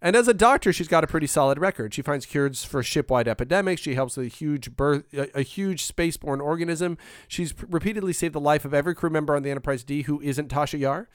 and 0.00 0.16
as 0.16 0.28
a 0.28 0.32
doctor, 0.32 0.72
she's 0.72 0.88
got 0.88 1.04
a 1.04 1.06
pretty 1.06 1.26
solid 1.26 1.58
record. 1.58 1.92
She 1.92 2.00
finds 2.00 2.24
cures 2.24 2.64
for 2.64 2.82
shipwide 2.82 3.28
epidemics. 3.28 3.82
She 3.82 3.96
helps 3.96 4.16
a 4.16 4.24
huge 4.28 4.74
birth, 4.76 5.04
a, 5.12 5.40
a 5.40 5.42
huge 5.42 5.86
spaceborne 5.86 6.40
organism. 6.40 6.96
She's 7.28 7.52
repeatedly 7.68 8.14
saved 8.14 8.34
the 8.34 8.40
life 8.40 8.64
of 8.64 8.72
every 8.72 8.94
crew 8.94 9.10
member 9.10 9.36
on 9.36 9.42
the 9.42 9.50
Enterprise 9.50 9.73
Enterprise 9.74 9.84
D 9.84 10.02
who 10.02 10.20
isn't 10.20 10.48
Tasha 10.48 10.78
Yar. 10.78 11.08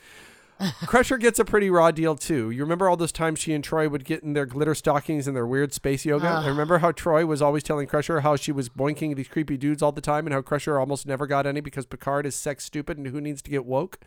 Crusher 0.85 1.17
gets 1.17 1.39
a 1.39 1.45
pretty 1.45 1.69
raw 1.69 1.89
deal 1.89 2.15
too. 2.15 2.51
You 2.51 2.63
remember 2.63 2.89
all 2.89 2.97
those 2.97 3.13
times 3.13 3.39
she 3.39 3.53
and 3.53 3.63
Troi 3.63 3.89
would 3.89 4.03
get 4.03 4.23
in 4.23 4.33
their 4.33 4.45
glitter 4.45 4.75
stockings 4.75 5.25
and 5.25 5.33
their 5.33 5.47
weird 5.47 5.73
space 5.73 6.03
yoga? 6.03 6.27
I 6.27 6.47
remember 6.49 6.79
how 6.79 6.91
Troi 6.91 7.25
was 7.25 7.41
always 7.41 7.63
telling 7.63 7.87
Crusher 7.87 8.19
how 8.19 8.35
she 8.35 8.51
was 8.51 8.67
boinking 8.67 9.15
these 9.15 9.29
creepy 9.29 9.55
dudes 9.55 9.81
all 9.81 9.93
the 9.93 10.01
time 10.01 10.27
and 10.27 10.33
how 10.33 10.41
Crusher 10.41 10.77
almost 10.77 11.07
never 11.07 11.27
got 11.27 11.47
any 11.47 11.61
because 11.61 11.85
Picard 11.85 12.25
is 12.25 12.35
sex 12.35 12.65
stupid 12.65 12.97
and 12.97 13.07
who 13.07 13.21
needs 13.21 13.41
to 13.43 13.49
get 13.49 13.65
woke. 13.65 13.99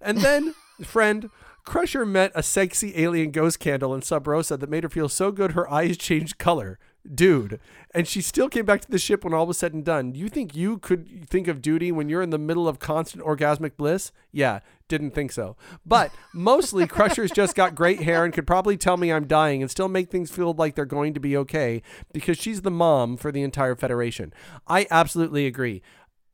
And 0.00 0.18
then, 0.18 0.54
friend, 0.84 1.28
Crusher 1.64 2.06
met 2.06 2.30
a 2.36 2.42
sexy 2.44 2.92
alien 2.96 3.32
ghost 3.32 3.58
candle 3.58 3.92
in 3.92 4.02
Sub 4.02 4.28
Rosa 4.28 4.56
that 4.56 4.70
made 4.70 4.84
her 4.84 4.88
feel 4.88 5.08
so 5.08 5.32
good 5.32 5.52
her 5.52 5.68
eyes 5.68 5.96
changed 5.96 6.38
color 6.38 6.78
dude. 7.12 7.60
And 7.94 8.06
she 8.06 8.20
still 8.20 8.48
came 8.48 8.64
back 8.64 8.80
to 8.82 8.90
the 8.90 8.98
ship 8.98 9.24
when 9.24 9.34
all 9.34 9.46
was 9.46 9.58
said 9.58 9.72
and 9.72 9.84
done. 9.84 10.14
You 10.14 10.28
think 10.28 10.54
you 10.54 10.78
could 10.78 11.28
think 11.28 11.48
of 11.48 11.62
duty 11.62 11.90
when 11.90 12.08
you're 12.08 12.22
in 12.22 12.30
the 12.30 12.38
middle 12.38 12.68
of 12.68 12.78
constant 12.78 13.24
orgasmic 13.24 13.76
bliss? 13.76 14.12
Yeah, 14.32 14.60
didn't 14.88 15.12
think 15.12 15.32
so. 15.32 15.56
But 15.84 16.12
mostly, 16.32 16.86
Crusher's 16.86 17.30
just 17.30 17.54
got 17.54 17.74
great 17.74 18.02
hair 18.02 18.24
and 18.24 18.32
could 18.34 18.46
probably 18.46 18.76
tell 18.76 18.96
me 18.96 19.12
I'm 19.12 19.26
dying 19.26 19.62
and 19.62 19.70
still 19.70 19.88
make 19.88 20.10
things 20.10 20.30
feel 20.30 20.52
like 20.52 20.74
they're 20.74 20.84
going 20.84 21.14
to 21.14 21.20
be 21.20 21.36
okay 21.38 21.82
because 22.12 22.38
she's 22.38 22.62
the 22.62 22.70
mom 22.70 23.16
for 23.16 23.32
the 23.32 23.42
entire 23.42 23.74
Federation. 23.74 24.32
I 24.66 24.86
absolutely 24.90 25.46
agree. 25.46 25.82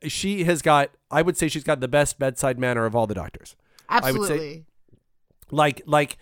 She 0.03 0.45
has 0.45 0.63
got, 0.63 0.91
I 1.11 1.23
would 1.23 1.37
say, 1.37 1.49
she's 1.49 1.65
got 1.65 1.81
the 1.81 1.89
best 1.89 2.19
bedside 2.19 2.59
manner 2.59 2.85
of 2.85 2.95
all 2.95 3.07
the 3.07 3.15
doctors. 3.15 3.57
Absolutely. 3.89 4.19
I 4.19 4.31
would 4.31 4.39
say, 4.41 4.65
like, 5.51 5.83
like, 5.87 6.19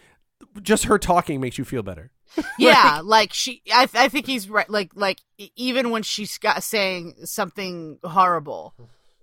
just 0.62 0.84
her 0.84 0.98
talking 0.98 1.40
makes 1.40 1.58
you 1.58 1.64
feel 1.64 1.82
better. 1.82 2.10
yeah, 2.58 2.96
like, 2.96 3.04
like 3.04 3.32
she. 3.32 3.62
I, 3.72 3.88
I 3.94 4.08
think 4.08 4.26
he's 4.26 4.48
right. 4.48 4.68
Like, 4.68 4.92
like 4.94 5.20
even 5.56 5.90
when 5.90 6.02
she's 6.02 6.38
got 6.38 6.62
saying 6.62 7.14
something 7.24 7.98
horrible, 8.02 8.74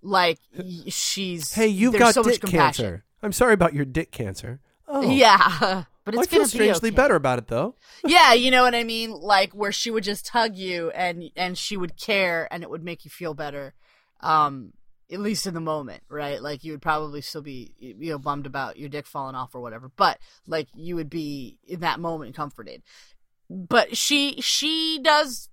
like 0.01 0.39
she's. 0.87 1.53
Hey, 1.53 1.67
you've 1.67 1.97
got 1.97 2.13
so 2.13 2.23
dick 2.23 2.41
cancer. 2.41 3.03
I'm 3.23 3.31
sorry 3.31 3.53
about 3.53 3.73
your 3.73 3.85
dick 3.85 4.11
cancer. 4.11 4.59
Oh. 4.87 5.01
Yeah, 5.09 5.85
but 6.03 6.15
it's 6.15 6.23
I 6.23 6.25
feel 6.25 6.45
strangely 6.45 6.89
okay. 6.89 6.95
better 6.95 7.15
about 7.15 7.39
it 7.39 7.47
though. 7.47 7.75
Yeah, 8.05 8.33
you 8.33 8.51
know 8.51 8.63
what 8.63 8.75
I 8.75 8.83
mean. 8.83 9.11
Like 9.11 9.53
where 9.53 9.71
she 9.71 9.91
would 9.91 10.03
just 10.03 10.27
hug 10.29 10.57
you 10.57 10.89
and 10.91 11.29
and 11.35 11.57
she 11.57 11.77
would 11.77 11.97
care 11.97 12.47
and 12.51 12.63
it 12.63 12.69
would 12.69 12.83
make 12.83 13.05
you 13.05 13.11
feel 13.11 13.33
better. 13.33 13.73
Um, 14.19 14.73
at 15.11 15.19
least 15.19 15.45
in 15.45 15.53
the 15.53 15.59
moment, 15.59 16.03
right? 16.09 16.41
Like 16.41 16.63
you 16.63 16.71
would 16.71 16.81
probably 16.81 17.21
still 17.21 17.41
be, 17.41 17.73
you 17.77 18.11
know, 18.11 18.19
bummed 18.19 18.45
about 18.45 18.77
your 18.77 18.89
dick 18.89 19.05
falling 19.05 19.35
off 19.35 19.53
or 19.53 19.61
whatever, 19.61 19.91
but 19.95 20.19
like 20.47 20.67
you 20.73 20.95
would 20.95 21.09
be 21.09 21.57
in 21.67 21.81
that 21.81 21.99
moment 21.99 22.35
comforted. 22.35 22.81
But 23.49 23.97
she 23.97 24.39
she 24.41 24.99
does 25.03 25.49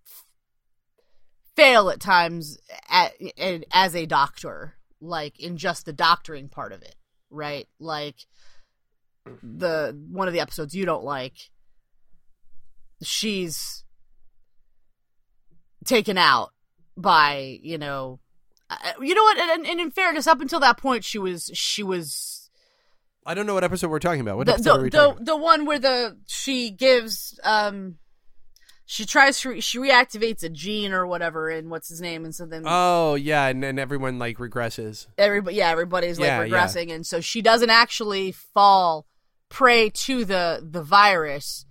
fail 1.57 1.91
at 1.91 1.99
times 1.99 2.57
at, 2.89 3.15
at, 3.37 3.65
as 3.73 3.97
a 3.97 4.07
doctor, 4.07 4.75
like 5.01 5.41
in 5.41 5.57
just 5.57 5.87
the 5.87 5.93
doctoring 5.93 6.49
part 6.49 6.73
of 6.73 6.83
it, 6.83 6.95
right? 7.29 7.67
Like 7.81 8.15
the 9.43 10.01
one 10.09 10.29
of 10.29 10.35
the 10.35 10.41
episodes 10.41 10.75
you 10.75 10.87
don't 10.87 11.05
like, 11.05 11.51
she's 13.03 13.83
taken 15.85 16.17
out 16.17 16.51
by 16.97 17.59
you 17.63 17.79
know 17.79 18.21
you 19.01 19.15
know 19.15 19.23
what? 19.23 19.39
And, 19.39 19.67
and, 19.67 19.81
in 19.81 19.91
fairness, 19.91 20.27
up 20.27 20.41
until 20.41 20.61
that 20.61 20.79
point, 20.79 21.05
she 21.05 21.19
was 21.19 21.51
she 21.55 21.83
was. 21.83 22.51
I 23.25 23.35
don't 23.35 23.47
know 23.47 23.55
what 23.55 23.65
episode 23.65 23.89
we're 23.89 23.99
talking 23.99 24.21
about. 24.21 24.37
What 24.37 24.47
the, 24.47 24.55
episode 24.55 24.93
the, 24.93 25.15
the, 25.19 25.25
the 25.25 25.37
one 25.37 25.67
where 25.67 25.79
the 25.79 26.17
she 26.27 26.71
gives 26.71 27.39
um 27.45 27.97
she 28.91 29.05
tries 29.05 29.39
to 29.41 29.61
she 29.61 29.79
reactivates 29.79 30.43
a 30.43 30.49
gene 30.49 30.93
or 30.93 31.07
whatever 31.07 31.51
and 31.51 31.71
what's 31.71 31.91
his 31.91 32.01
name 32.01 32.25
and 32.25 32.35
so 32.35 32.47
then 32.47 32.63
oh 32.67 33.17
yeah 33.17 33.47
and 33.49 33.63
then 33.63 33.79
everyone 33.79 34.19
like 34.19 34.39
regresses 34.39 35.07
everybody 35.19 35.57
yeah 35.57 35.69
everybody's 35.69 36.19
like 36.19 36.29
yeah, 36.29 36.43
regressing 36.43 36.89
yeah. 36.89 36.95
and 36.95 37.07
so 37.07 37.21
she 37.21 37.43
doesn't 37.43 37.69
actually 37.69 38.33
fall 38.33 39.07
prey 39.51 39.91
to 39.91 40.25
the 40.25 40.67
the 40.67 40.83
virus 40.83 41.67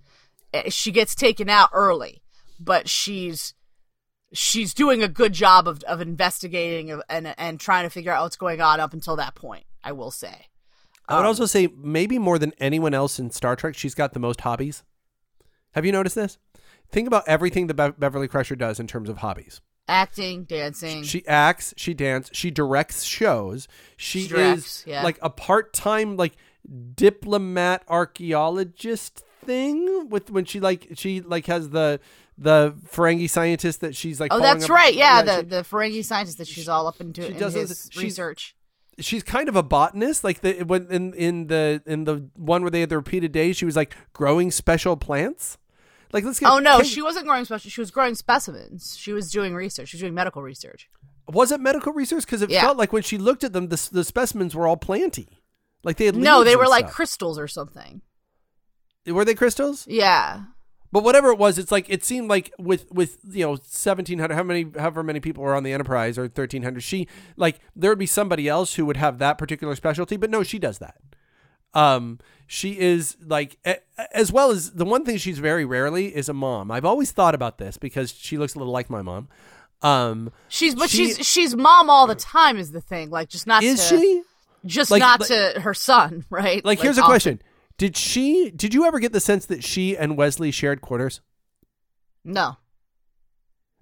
eh, 0.54 0.70
she 0.70 0.92
gets 0.92 1.16
taken 1.16 1.50
out 1.50 1.70
early 1.72 2.22
but 2.60 2.88
she's 2.88 3.52
she's 4.32 4.74
doing 4.74 5.02
a 5.02 5.08
good 5.08 5.32
job 5.32 5.66
of, 5.66 5.82
of 5.84 6.00
investigating 6.00 7.00
and 7.08 7.34
and 7.38 7.60
trying 7.60 7.84
to 7.84 7.90
figure 7.90 8.12
out 8.12 8.22
what's 8.22 8.36
going 8.36 8.60
on 8.60 8.80
up 8.80 8.92
until 8.92 9.16
that 9.16 9.34
point. 9.34 9.64
I 9.82 9.92
will 9.92 10.10
say. 10.10 10.46
I 11.08 11.14
would 11.14 11.20
um, 11.20 11.26
also 11.26 11.46
say 11.46 11.68
maybe 11.76 12.18
more 12.18 12.38
than 12.38 12.52
anyone 12.58 12.92
else 12.94 13.18
in 13.18 13.30
Star 13.30 13.56
Trek, 13.56 13.74
she's 13.74 13.94
got 13.94 14.12
the 14.12 14.20
most 14.20 14.42
hobbies. 14.42 14.82
Have 15.72 15.86
you 15.86 15.92
noticed 15.92 16.16
this? 16.16 16.38
Think 16.90 17.06
about 17.06 17.26
everything 17.26 17.66
that 17.68 17.74
Be- 17.74 17.98
Beverly 17.98 18.28
Crusher 18.28 18.56
does 18.56 18.78
in 18.80 18.86
terms 18.86 19.08
of 19.08 19.18
hobbies. 19.18 19.60
Acting, 19.86 20.44
dancing. 20.44 21.02
She 21.02 21.26
acts, 21.26 21.72
she 21.78 21.94
dances, 21.94 22.36
she 22.36 22.50
directs 22.50 23.04
shows. 23.04 23.68
She, 23.96 24.22
she 24.22 24.28
directs, 24.28 24.80
is 24.80 24.84
yeah. 24.86 25.02
like 25.02 25.18
a 25.22 25.30
part-time 25.30 26.16
like 26.16 26.34
diplomat 26.94 27.84
archaeologist 27.88 29.24
thing 29.44 30.10
with 30.10 30.30
when 30.30 30.44
she 30.44 30.60
like 30.60 30.88
she 30.94 31.22
like 31.22 31.46
has 31.46 31.70
the 31.70 32.00
the 32.38 32.74
Ferengi 32.90 33.28
scientist 33.28 33.80
that 33.80 33.96
she's 33.96 34.20
like. 34.20 34.32
Oh, 34.32 34.40
that's 34.40 34.70
right. 34.70 34.94
Yeah, 34.94 35.22
the 35.22 35.36
she, 35.38 35.42
the 35.42 35.56
Ferengi 35.62 36.04
scientist 36.04 36.38
that 36.38 36.46
she's 36.46 36.68
all 36.68 36.86
up 36.86 37.00
into 37.00 37.22
she 37.22 37.32
in 37.32 37.38
does 37.38 37.90
research. 37.96 38.54
She's 39.00 39.22
kind 39.22 39.48
of 39.48 39.56
a 39.56 39.62
botanist, 39.62 40.24
like 40.24 40.40
the 40.40 40.62
when 40.62 40.86
in 40.90 41.14
in 41.14 41.46
the 41.48 41.82
in 41.86 42.04
the 42.04 42.28
one 42.34 42.62
where 42.62 42.70
they 42.70 42.80
had 42.80 42.88
the 42.88 42.96
repeated 42.96 43.32
days, 43.32 43.56
she 43.56 43.64
was 43.64 43.76
like 43.76 43.94
growing 44.12 44.50
special 44.50 44.96
plants. 44.96 45.58
Like 46.12 46.24
let's 46.24 46.40
get. 46.40 46.50
Oh 46.50 46.58
no, 46.58 46.82
she 46.82 47.02
wasn't 47.02 47.26
growing 47.26 47.44
special. 47.44 47.70
She 47.70 47.80
was 47.80 47.90
growing 47.90 48.14
specimens. 48.14 48.96
She 48.96 49.12
was 49.12 49.30
doing 49.30 49.54
research. 49.54 49.88
She 49.88 49.96
was 49.96 50.00
doing 50.00 50.14
medical 50.14 50.42
research. 50.42 50.88
Was 51.28 51.52
it 51.52 51.60
medical 51.60 51.92
research? 51.92 52.24
Because 52.24 52.40
it 52.40 52.50
yeah. 52.50 52.62
felt 52.62 52.78
like 52.78 52.92
when 52.92 53.02
she 53.02 53.18
looked 53.18 53.44
at 53.44 53.52
them, 53.52 53.68
the 53.68 53.88
the 53.92 54.04
specimens 54.04 54.54
were 54.54 54.66
all 54.66 54.76
planty. 54.76 55.42
Like 55.84 55.96
they 55.96 56.06
had 56.06 56.16
no, 56.16 56.42
they 56.42 56.56
were 56.56 56.64
stuff. 56.64 56.70
like 56.70 56.90
crystals 56.90 57.38
or 57.38 57.46
something. 57.46 58.00
Were 59.06 59.24
they 59.24 59.34
crystals? 59.34 59.86
Yeah. 59.86 60.44
But 60.90 61.04
whatever 61.04 61.30
it 61.30 61.38
was, 61.38 61.58
it's 61.58 61.70
like 61.70 61.88
it 61.90 62.02
seemed 62.02 62.30
like 62.30 62.52
with 62.58 62.90
with 62.90 63.18
you 63.28 63.44
know 63.44 63.58
seventeen 63.62 64.18
hundred, 64.18 64.34
how 64.34 64.42
many 64.42 64.66
however 64.76 65.02
many 65.02 65.20
people 65.20 65.44
were 65.44 65.54
on 65.54 65.62
the 65.62 65.72
Enterprise 65.72 66.18
or 66.18 66.28
thirteen 66.28 66.62
hundred, 66.62 66.82
she 66.82 67.06
like 67.36 67.60
there 67.76 67.90
would 67.90 67.98
be 67.98 68.06
somebody 68.06 68.48
else 68.48 68.74
who 68.74 68.86
would 68.86 68.96
have 68.96 69.18
that 69.18 69.36
particular 69.38 69.74
specialty, 69.74 70.16
but 70.16 70.30
no, 70.30 70.42
she 70.42 70.58
does 70.58 70.78
that. 70.78 70.96
Um, 71.74 72.18
she 72.46 72.78
is 72.78 73.16
like 73.24 73.58
as 74.14 74.32
well 74.32 74.50
as 74.50 74.72
the 74.72 74.86
one 74.86 75.04
thing 75.04 75.18
she's 75.18 75.38
very 75.38 75.66
rarely 75.66 76.14
is 76.16 76.28
a 76.28 76.34
mom. 76.34 76.70
I've 76.70 76.86
always 76.86 77.12
thought 77.12 77.34
about 77.34 77.58
this 77.58 77.76
because 77.76 78.10
she 78.10 78.38
looks 78.38 78.54
a 78.54 78.58
little 78.58 78.72
like 78.72 78.88
my 78.88 79.02
mom. 79.02 79.28
Um, 79.82 80.32
she's 80.48 80.74
but 80.74 80.88
she, 80.88 81.12
she's 81.12 81.26
she's 81.26 81.56
mom 81.56 81.90
all 81.90 82.06
the 82.06 82.14
time 82.14 82.56
is 82.56 82.72
the 82.72 82.80
thing. 82.80 83.10
Like 83.10 83.28
just 83.28 83.46
not 83.46 83.62
is 83.62 83.86
to, 83.88 83.98
she 83.98 84.22
just 84.64 84.90
like, 84.90 85.00
not 85.00 85.20
like, 85.20 85.28
to 85.28 85.60
her 85.60 85.74
son, 85.74 86.24
right? 86.30 86.64
Like, 86.64 86.78
like 86.78 86.80
here's 86.80 86.98
a 86.98 87.02
question: 87.02 87.40
did 87.78 87.96
she? 87.96 88.50
Did 88.54 88.74
you 88.74 88.84
ever 88.84 88.98
get 88.98 89.12
the 89.12 89.20
sense 89.20 89.46
that 89.46 89.64
she 89.64 89.96
and 89.96 90.16
Wesley 90.16 90.50
shared 90.50 90.80
quarters? 90.80 91.20
No. 92.24 92.56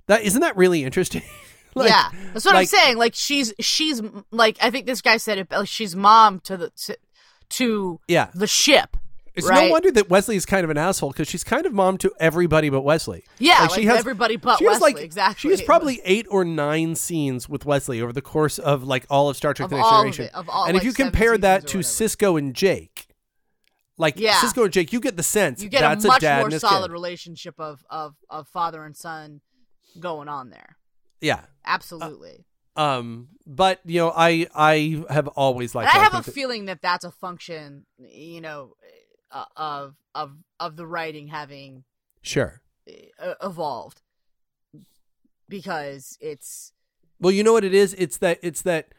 That 0.07 0.23
isn't 0.23 0.41
that 0.41 0.57
really 0.57 0.85
interesting? 0.85 1.23
Like- 1.75 1.91
yeah, 1.91 2.09
that's 2.33 2.47
what 2.47 2.57
I'm 2.57 2.65
saying. 2.65 2.97
Like 2.97 3.15
she's 3.15 3.53
she's 3.61 4.01
like 4.31 4.57
I 4.63 4.71
think 4.71 4.87
this 4.87 5.03
guy 5.03 5.19
said 5.19 5.37
it. 5.37 5.51
Like 5.51 5.69
she's 5.69 5.95
mom 5.95 6.41
to 6.41 6.57
the 6.57 6.73
to, 7.51 8.01
Yeah. 8.09 8.31
the 8.35 8.47
ship. 8.47 8.97
It's 9.35 9.47
right? 9.47 9.67
no 9.67 9.73
wonder 9.73 9.91
that 9.91 10.09
Wesley 10.09 10.37
is 10.37 10.47
kind 10.47 10.65
of 10.65 10.71
an 10.71 10.79
asshole 10.79 11.11
because 11.11 11.29
she's 11.29 11.45
kind 11.45 11.67
of 11.67 11.75
mom 11.75 11.99
to 11.99 12.11
everybody 12.19 12.71
but 12.71 12.81
Wesley. 12.81 13.25
Yeah, 13.39 13.67
like 13.71 13.85
everybody 13.85 14.37
but 14.37 14.57
she 14.57 14.65
has 14.65 14.81
like 14.81 14.99
exactly. 14.99 15.39
She 15.41 15.51
has 15.51 15.61
probably 15.61 16.01
eight 16.07 16.27
or 16.31 16.47
nine 16.47 16.95
scenes 16.95 17.47
with 17.47 17.67
Wesley 17.67 18.01
over 18.01 18.15
the 18.15 18.23
course 18.23 18.59
of 18.59 18.85
like 18.85 19.05
all 19.11 19.29
of 19.29 19.37
Star 19.37 19.53
Trek: 19.53 19.67
Of 19.67 19.71
The 19.73 19.77
Next 19.77 19.87
all 19.87 20.09
of 20.09 20.19
it, 20.19 20.35
of 20.35 20.49
all, 20.49 20.65
and 20.65 20.79
if 20.79 20.85
you 20.85 20.95
compare 20.95 21.37
that 21.37 21.67
to. 21.67 21.79
Sisko 21.81 22.39
and 22.39 22.55
Jake, 22.55 22.96
like 23.99 24.19
Yeah. 24.19 24.35
Sisko 24.35 24.65
and 24.65 24.73
Jake, 24.73 24.93
you 24.93 25.01
get 25.01 25.17
the 25.17 25.23
sense 25.23 25.63
You 25.63 25.69
get 25.69 25.81
that's 25.81 26.05
a 26.05 26.09
much 26.09 26.21
dad 26.21 26.41
more 26.51 26.59
solid 26.59 26.89
kid. 26.89 26.93
relationship 26.93 27.55
of 27.59 27.85
of 27.91 28.15
of 28.31 28.49
father 28.49 28.85
and 28.85 28.97
son 28.97 29.41
going 30.01 30.29
on 30.29 30.51
there. 30.51 30.77
Yeah. 31.21 31.41
Absolutely. 31.65 32.45
Um. 32.77 33.29
But 33.47 33.81
you 33.87 34.01
know, 34.01 34.13
I 34.15 34.47
I 34.55 35.03
have 35.09 35.29
always 35.29 35.75
liked. 35.75 35.95
I 35.95 35.99
have 35.99 36.13
a 36.15 36.23
that- 36.23 36.31
feeling 36.33 36.67
that 36.67 36.83
that's 36.83 37.05
a 37.05 37.11
function, 37.11 37.87
you 37.99 38.41
know, 38.43 38.75
uh, 39.31 39.45
of 39.57 39.97
of 40.15 40.37
of 40.61 40.77
the 40.77 40.87
writing 40.87 41.29
having 41.29 41.85
Sure. 42.23 42.61
uh, 43.19 43.35
evolved 43.43 44.03
because 45.49 46.19
it's 46.21 46.73
Well, 47.19 47.33
you 47.33 47.43
know 47.43 47.53
what 47.53 47.65
it 47.65 47.73
is? 47.75 47.95
It's 47.99 48.19
that 48.19 48.39
it's 48.43 48.63
that 48.63 48.93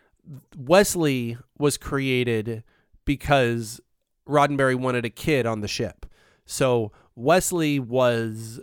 Wesley 0.56 1.38
was 1.58 1.78
created 1.78 2.64
because 3.06 3.80
Roddenberry 4.28 4.76
wanted 4.76 5.06
a 5.06 5.10
kid 5.10 5.46
on 5.46 5.62
the 5.62 5.68
ship. 5.68 6.06
So 6.46 6.92
Wesley 7.16 7.80
was 7.80 8.60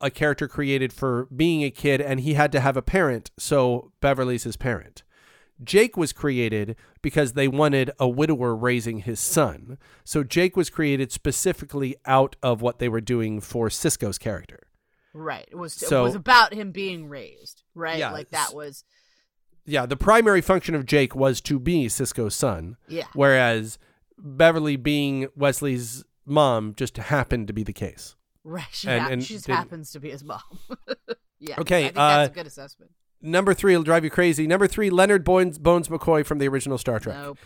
a 0.00 0.10
character 0.10 0.46
created 0.48 0.92
for 0.92 1.26
being 1.34 1.62
a 1.64 1.70
kid 1.70 2.00
and 2.00 2.20
he 2.20 2.34
had 2.34 2.52
to 2.52 2.60
have 2.60 2.76
a 2.76 2.82
parent, 2.82 3.30
so 3.38 3.92
Beverly's 4.00 4.44
his 4.44 4.56
parent. 4.56 5.02
Jake 5.64 5.96
was 5.96 6.12
created 6.12 6.76
because 7.02 7.32
they 7.32 7.48
wanted 7.48 7.90
a 7.98 8.08
widower 8.08 8.54
raising 8.54 9.00
his 9.00 9.18
son. 9.18 9.76
So 10.04 10.22
Jake 10.22 10.56
was 10.56 10.70
created 10.70 11.10
specifically 11.10 11.96
out 12.06 12.36
of 12.44 12.62
what 12.62 12.78
they 12.78 12.88
were 12.88 13.00
doing 13.00 13.40
for 13.40 13.68
Sisko's 13.68 14.18
character. 14.18 14.60
right. 15.14 15.48
It 15.50 15.56
was 15.56 15.72
So- 15.72 16.02
it 16.02 16.04
was 16.04 16.14
about 16.14 16.54
him 16.54 16.70
being 16.70 17.08
raised, 17.08 17.64
right? 17.74 17.98
Yeah, 17.98 18.12
like 18.12 18.30
that 18.30 18.54
was 18.54 18.84
Yeah, 19.66 19.84
the 19.84 19.96
primary 19.96 20.40
function 20.40 20.74
of 20.76 20.86
Jake 20.86 21.14
was 21.16 21.40
to 21.42 21.58
be 21.58 21.86
Sisko's 21.88 22.36
son. 22.36 22.76
yeah. 22.86 23.06
whereas 23.14 23.78
Beverly 24.18 24.76
being 24.76 25.28
Wesley's 25.36 26.04
mom 26.26 26.74
just 26.76 26.96
happened 26.96 27.46
to 27.46 27.52
be 27.52 27.62
the 27.62 27.72
case. 27.72 28.16
Right. 28.44 28.64
She, 28.72 28.88
And- 28.88 29.02
hap- 29.02 29.10
and 29.12 29.24
she 29.24 29.34
just 29.34 29.46
didn't- 29.46 29.58
happens 29.58 29.92
to 29.92 30.00
be 30.00 30.10
his 30.10 30.24
mom. 30.24 30.40
yeah. 31.38 31.56
Okay, 31.58 31.80
I 31.80 31.82
think 31.84 31.94
that's 31.94 32.28
uh, 32.28 32.32
a 32.32 32.34
good 32.34 32.46
assessment. 32.46 32.90
Number 33.20 33.52
three 33.54 33.76
will 33.76 33.82
drive 33.82 34.04
you 34.04 34.10
crazy. 34.10 34.46
Number 34.46 34.66
three, 34.68 34.90
Leonard 34.90 35.24
Bones, 35.24 35.58
Bones 35.58 35.88
McCoy 35.88 36.24
from 36.24 36.38
the 36.38 36.46
original 36.48 36.78
Star 36.78 37.00
Trek. 37.00 37.16
Nope. 37.16 37.38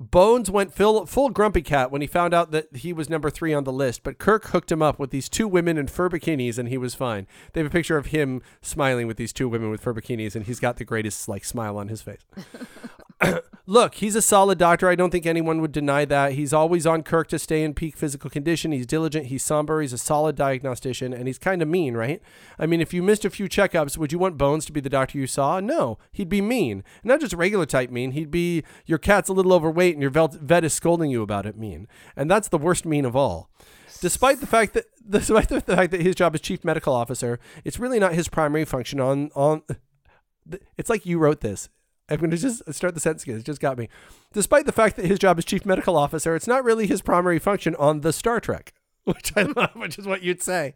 Bones 0.00 0.50
went 0.50 0.72
full, 0.74 1.04
full 1.06 1.28
grumpy 1.28 1.62
cat 1.62 1.92
when 1.92 2.00
he 2.00 2.08
found 2.08 2.34
out 2.34 2.50
that 2.50 2.74
he 2.74 2.92
was 2.92 3.08
number 3.08 3.30
three 3.30 3.54
on 3.54 3.62
the 3.62 3.72
list, 3.72 4.02
but 4.02 4.18
Kirk 4.18 4.46
hooked 4.46 4.72
him 4.72 4.82
up 4.82 4.98
with 4.98 5.10
these 5.10 5.28
two 5.28 5.46
women 5.46 5.78
in 5.78 5.86
fur 5.86 6.08
bikinis 6.08 6.58
and 6.58 6.68
he 6.68 6.78
was 6.78 6.94
fine. 6.94 7.28
They 7.52 7.60
have 7.60 7.66
a 7.68 7.70
picture 7.70 7.96
of 7.98 8.06
him 8.06 8.42
smiling 8.62 9.06
with 9.06 9.16
these 9.16 9.32
two 9.32 9.48
women 9.48 9.70
with 9.70 9.80
fur 9.80 9.94
bikinis 9.94 10.34
and 10.34 10.46
he's 10.46 10.58
got 10.58 10.78
the 10.78 10.84
greatest 10.84 11.28
like 11.28 11.44
smile 11.44 11.76
on 11.78 11.86
his 11.88 12.02
face. 12.02 12.24
Look, 13.64 13.96
he's 13.96 14.16
a 14.16 14.22
solid 14.22 14.58
doctor. 14.58 14.88
I 14.88 14.96
don't 14.96 15.10
think 15.10 15.24
anyone 15.24 15.60
would 15.60 15.70
deny 15.70 16.04
that. 16.04 16.32
He's 16.32 16.52
always 16.52 16.84
on 16.84 17.04
Kirk 17.04 17.28
to 17.28 17.38
stay 17.38 17.62
in 17.62 17.74
peak 17.74 17.96
physical 17.96 18.28
condition. 18.28 18.72
He's 18.72 18.86
diligent, 18.86 19.26
he's 19.26 19.44
somber, 19.44 19.80
he's 19.80 19.92
a 19.92 19.98
solid 19.98 20.34
diagnostician, 20.34 21.12
and 21.12 21.28
he's 21.28 21.38
kind 21.38 21.62
of 21.62 21.68
mean, 21.68 21.94
right? 21.94 22.20
I 22.58 22.66
mean, 22.66 22.80
if 22.80 22.92
you 22.92 23.04
missed 23.04 23.24
a 23.24 23.30
few 23.30 23.48
checkups, 23.48 23.96
would 23.96 24.10
you 24.10 24.18
want 24.18 24.36
Bones 24.36 24.64
to 24.66 24.72
be 24.72 24.80
the 24.80 24.88
doctor 24.88 25.16
you 25.16 25.28
saw? 25.28 25.60
No, 25.60 25.98
he'd 26.10 26.28
be 26.28 26.40
mean. 26.40 26.82
Not 27.04 27.20
just 27.20 27.34
regular 27.34 27.64
type 27.64 27.90
mean, 27.90 28.10
he'd 28.12 28.32
be 28.32 28.64
your 28.84 28.98
cat's 28.98 29.28
a 29.28 29.32
little 29.32 29.52
overweight 29.52 29.94
and 29.94 30.02
your 30.02 30.10
vet 30.10 30.64
is 30.64 30.72
scolding 30.74 31.10
you 31.10 31.22
about 31.22 31.46
it 31.46 31.56
mean. 31.56 31.86
And 32.16 32.28
that's 32.28 32.48
the 32.48 32.58
worst 32.58 32.84
mean 32.84 33.04
of 33.04 33.14
all. 33.14 33.48
Despite 34.00 34.40
the 34.40 34.46
fact 34.48 34.74
that 34.74 34.86
despite 35.08 35.48
the 35.48 35.60
fact 35.60 35.92
that 35.92 36.00
his 36.00 36.16
job 36.16 36.34
is 36.34 36.40
chief 36.40 36.64
medical 36.64 36.94
officer, 36.94 37.38
it's 37.64 37.78
really 37.78 38.00
not 38.00 38.14
his 38.14 38.28
primary 38.28 38.64
function 38.64 38.98
on 38.98 39.30
on 39.36 39.62
it's 40.76 40.90
like 40.90 41.06
you 41.06 41.20
wrote 41.20 41.40
this. 41.40 41.68
I'm 42.12 42.18
going 42.18 42.30
to 42.30 42.36
just 42.36 42.72
start 42.74 42.94
the 42.94 43.00
sentence 43.00 43.22
again. 43.22 43.36
It 43.36 43.44
just 43.44 43.60
got 43.60 43.78
me. 43.78 43.88
Despite 44.32 44.66
the 44.66 44.72
fact 44.72 44.96
that 44.96 45.06
his 45.06 45.18
job 45.18 45.38
is 45.38 45.44
chief 45.44 45.64
medical 45.64 45.96
officer, 45.96 46.36
it's 46.36 46.46
not 46.46 46.62
really 46.62 46.86
his 46.86 47.00
primary 47.00 47.38
function 47.38 47.74
on 47.76 48.02
the 48.02 48.12
Star 48.12 48.38
Trek, 48.38 48.72
which 49.04 49.32
I 49.36 49.42
love, 49.42 49.74
which 49.74 49.98
is 49.98 50.06
what 50.06 50.22
you'd 50.22 50.42
say. 50.42 50.74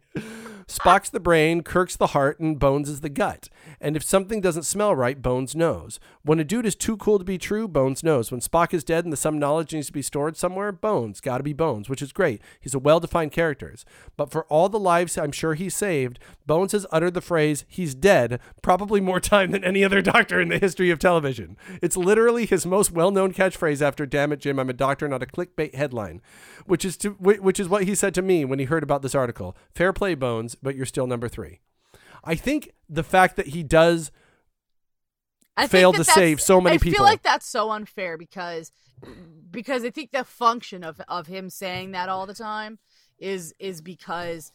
Spock's 0.67 1.09
the 1.09 1.19
brain, 1.21 1.63
Kirk's 1.63 1.95
the 1.95 2.07
heart, 2.07 2.41
and 2.41 2.59
Bones 2.59 2.89
is 2.89 2.99
the 2.99 3.09
gut. 3.09 3.47
And 3.79 3.95
if 3.95 4.03
something 4.03 4.41
doesn't 4.41 4.63
smell 4.63 4.93
right, 4.93 5.21
Bones 5.21 5.55
knows. 5.55 5.97
When 6.23 6.39
a 6.39 6.43
dude 6.43 6.65
is 6.65 6.75
too 6.75 6.97
cool 6.97 7.19
to 7.19 7.23
be 7.23 7.37
true, 7.37 7.69
Bones 7.69 8.03
knows. 8.03 8.31
When 8.31 8.41
Spock 8.41 8.73
is 8.73 8.83
dead 8.83 9.05
and 9.05 9.13
the 9.13 9.17
some 9.17 9.39
knowledge 9.39 9.73
needs 9.73 9.87
to 9.87 9.93
be 9.93 10.01
stored 10.01 10.35
somewhere, 10.35 10.73
Bones. 10.73 11.21
Gotta 11.21 11.43
be 11.43 11.53
Bones, 11.53 11.87
which 11.87 12.01
is 12.01 12.11
great. 12.11 12.41
He's 12.59 12.73
a 12.73 12.79
well 12.79 12.99
defined 12.99 13.31
character. 13.31 13.73
But 14.17 14.31
for 14.31 14.45
all 14.45 14.69
the 14.69 14.79
lives 14.79 15.17
I'm 15.17 15.31
sure 15.31 15.53
he 15.53 15.69
saved, 15.69 16.19
Bones 16.45 16.73
has 16.73 16.85
uttered 16.91 17.13
the 17.13 17.21
phrase, 17.21 17.65
he's 17.67 17.95
dead, 17.95 18.39
probably 18.61 19.01
more 19.01 19.19
time 19.19 19.51
than 19.51 19.63
any 19.63 19.83
other 19.83 20.01
doctor 20.17 20.39
in 20.41 20.49
the 20.49 20.59
history 20.59 20.89
of 20.89 20.99
television. 20.99 21.57
It's 21.81 21.97
literally 21.97 22.45
his 22.45 22.65
most 22.65 22.91
well 22.91 23.11
known 23.11 23.33
catchphrase 23.33 23.81
after, 23.81 24.05
damn 24.05 24.31
it, 24.31 24.39
Jim, 24.41 24.59
I'm 24.59 24.69
a 24.69 24.73
doctor, 24.73 25.07
not 25.07 25.23
a 25.23 25.27
clickbait 25.27 25.75
headline, 25.75 26.21
which 26.67 26.85
is, 26.85 26.97
to, 26.97 27.11
which 27.11 27.59
is 27.59 27.67
what 27.67 27.83
he 27.83 27.95
said 27.95 28.13
to 28.15 28.21
me 28.21 28.45
when 28.45 28.59
he 28.59 28.65
heard 28.65 28.83
about 28.83 29.01
this 29.01 29.15
article. 29.15 29.55
Fair 29.73 29.93
play, 29.93 30.15
Bones, 30.15 30.55
but 30.55 30.75
you're 30.75 30.85
still 30.85 31.07
number 31.07 31.27
three. 31.27 31.59
I 32.23 32.35
think 32.35 32.73
the 32.89 33.03
fact 33.03 33.35
that 33.37 33.47
he 33.47 33.63
does 33.63 34.11
I 35.55 35.65
that 35.65 35.95
to 35.95 36.03
save 36.03 36.39
so 36.39 36.61
many 36.61 36.75
I 36.75 36.77
people. 36.77 36.97
I 36.97 36.97
feel 36.97 37.03
like 37.03 37.23
that's 37.23 37.47
so 37.47 37.71
unfair 37.71 38.17
because 38.17 38.71
because 39.49 39.83
I 39.83 39.89
think 39.89 40.11
the 40.11 40.23
function 40.23 40.83
of 40.83 41.01
of 41.07 41.27
him 41.27 41.49
saying 41.49 41.91
that 41.91 42.09
all 42.09 42.25
the 42.25 42.35
time 42.35 42.77
is 43.17 43.55
is 43.59 43.81
because 43.81 44.51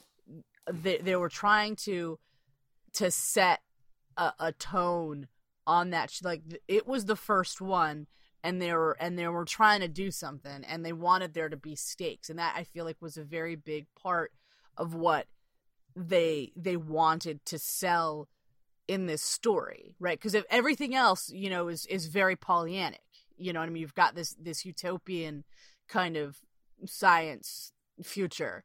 they 0.71 0.99
they 0.99 1.17
were 1.17 1.29
trying 1.29 1.77
to 1.77 2.19
to 2.95 3.11
set 3.11 3.61
a, 4.17 4.33
a 4.39 4.53
tone 4.53 5.27
on 5.67 5.91
that 5.91 6.13
like 6.23 6.43
it 6.69 6.87
was 6.87 7.07
the 7.07 7.17
first 7.17 7.61
one 7.61 8.07
and 8.45 8.61
they 8.61 8.73
were 8.73 8.97
and 9.01 9.19
they 9.19 9.29
were 9.29 9.45
trying 9.45 9.81
to 9.81 9.89
do 9.89 10.11
something 10.11 10.65
and 10.65 10.85
they 10.85 10.93
wanted 10.93 11.35
there 11.35 11.49
to 11.49 11.57
be 11.57 11.77
stakes 11.77 12.29
and 12.31 12.39
that 12.39 12.55
I 12.57 12.65
feel 12.65 12.85
like 12.85 12.97
was 13.01 13.17
a 13.17 13.25
very 13.25 13.57
big 13.57 13.87
part 14.01 14.33
of 14.77 14.95
what 14.95 15.27
they 15.95 16.53
they 16.57 16.77
wanted 16.77 17.45
to 17.47 17.59
sell 17.59 18.29
in 18.89 19.07
this 19.07 19.23
story, 19.23 19.95
right? 20.01 20.19
Because 20.19 20.35
if 20.35 20.45
everything 20.51 20.95
else, 20.95 21.31
you 21.31 21.51
know, 21.51 21.69
is 21.69 21.87
is 21.87 22.07
very 22.07 22.37
Pollyannic. 22.37 22.99
You 23.37 23.53
know 23.53 23.61
what 23.61 23.69
I 23.69 23.73
mean? 23.73 23.81
You've 23.81 23.95
got 23.95 24.15
this 24.15 24.35
this 24.41 24.65
utopian 24.65 25.45
kind 25.89 26.17
of 26.17 26.39
science 26.87 27.73
future, 28.03 28.65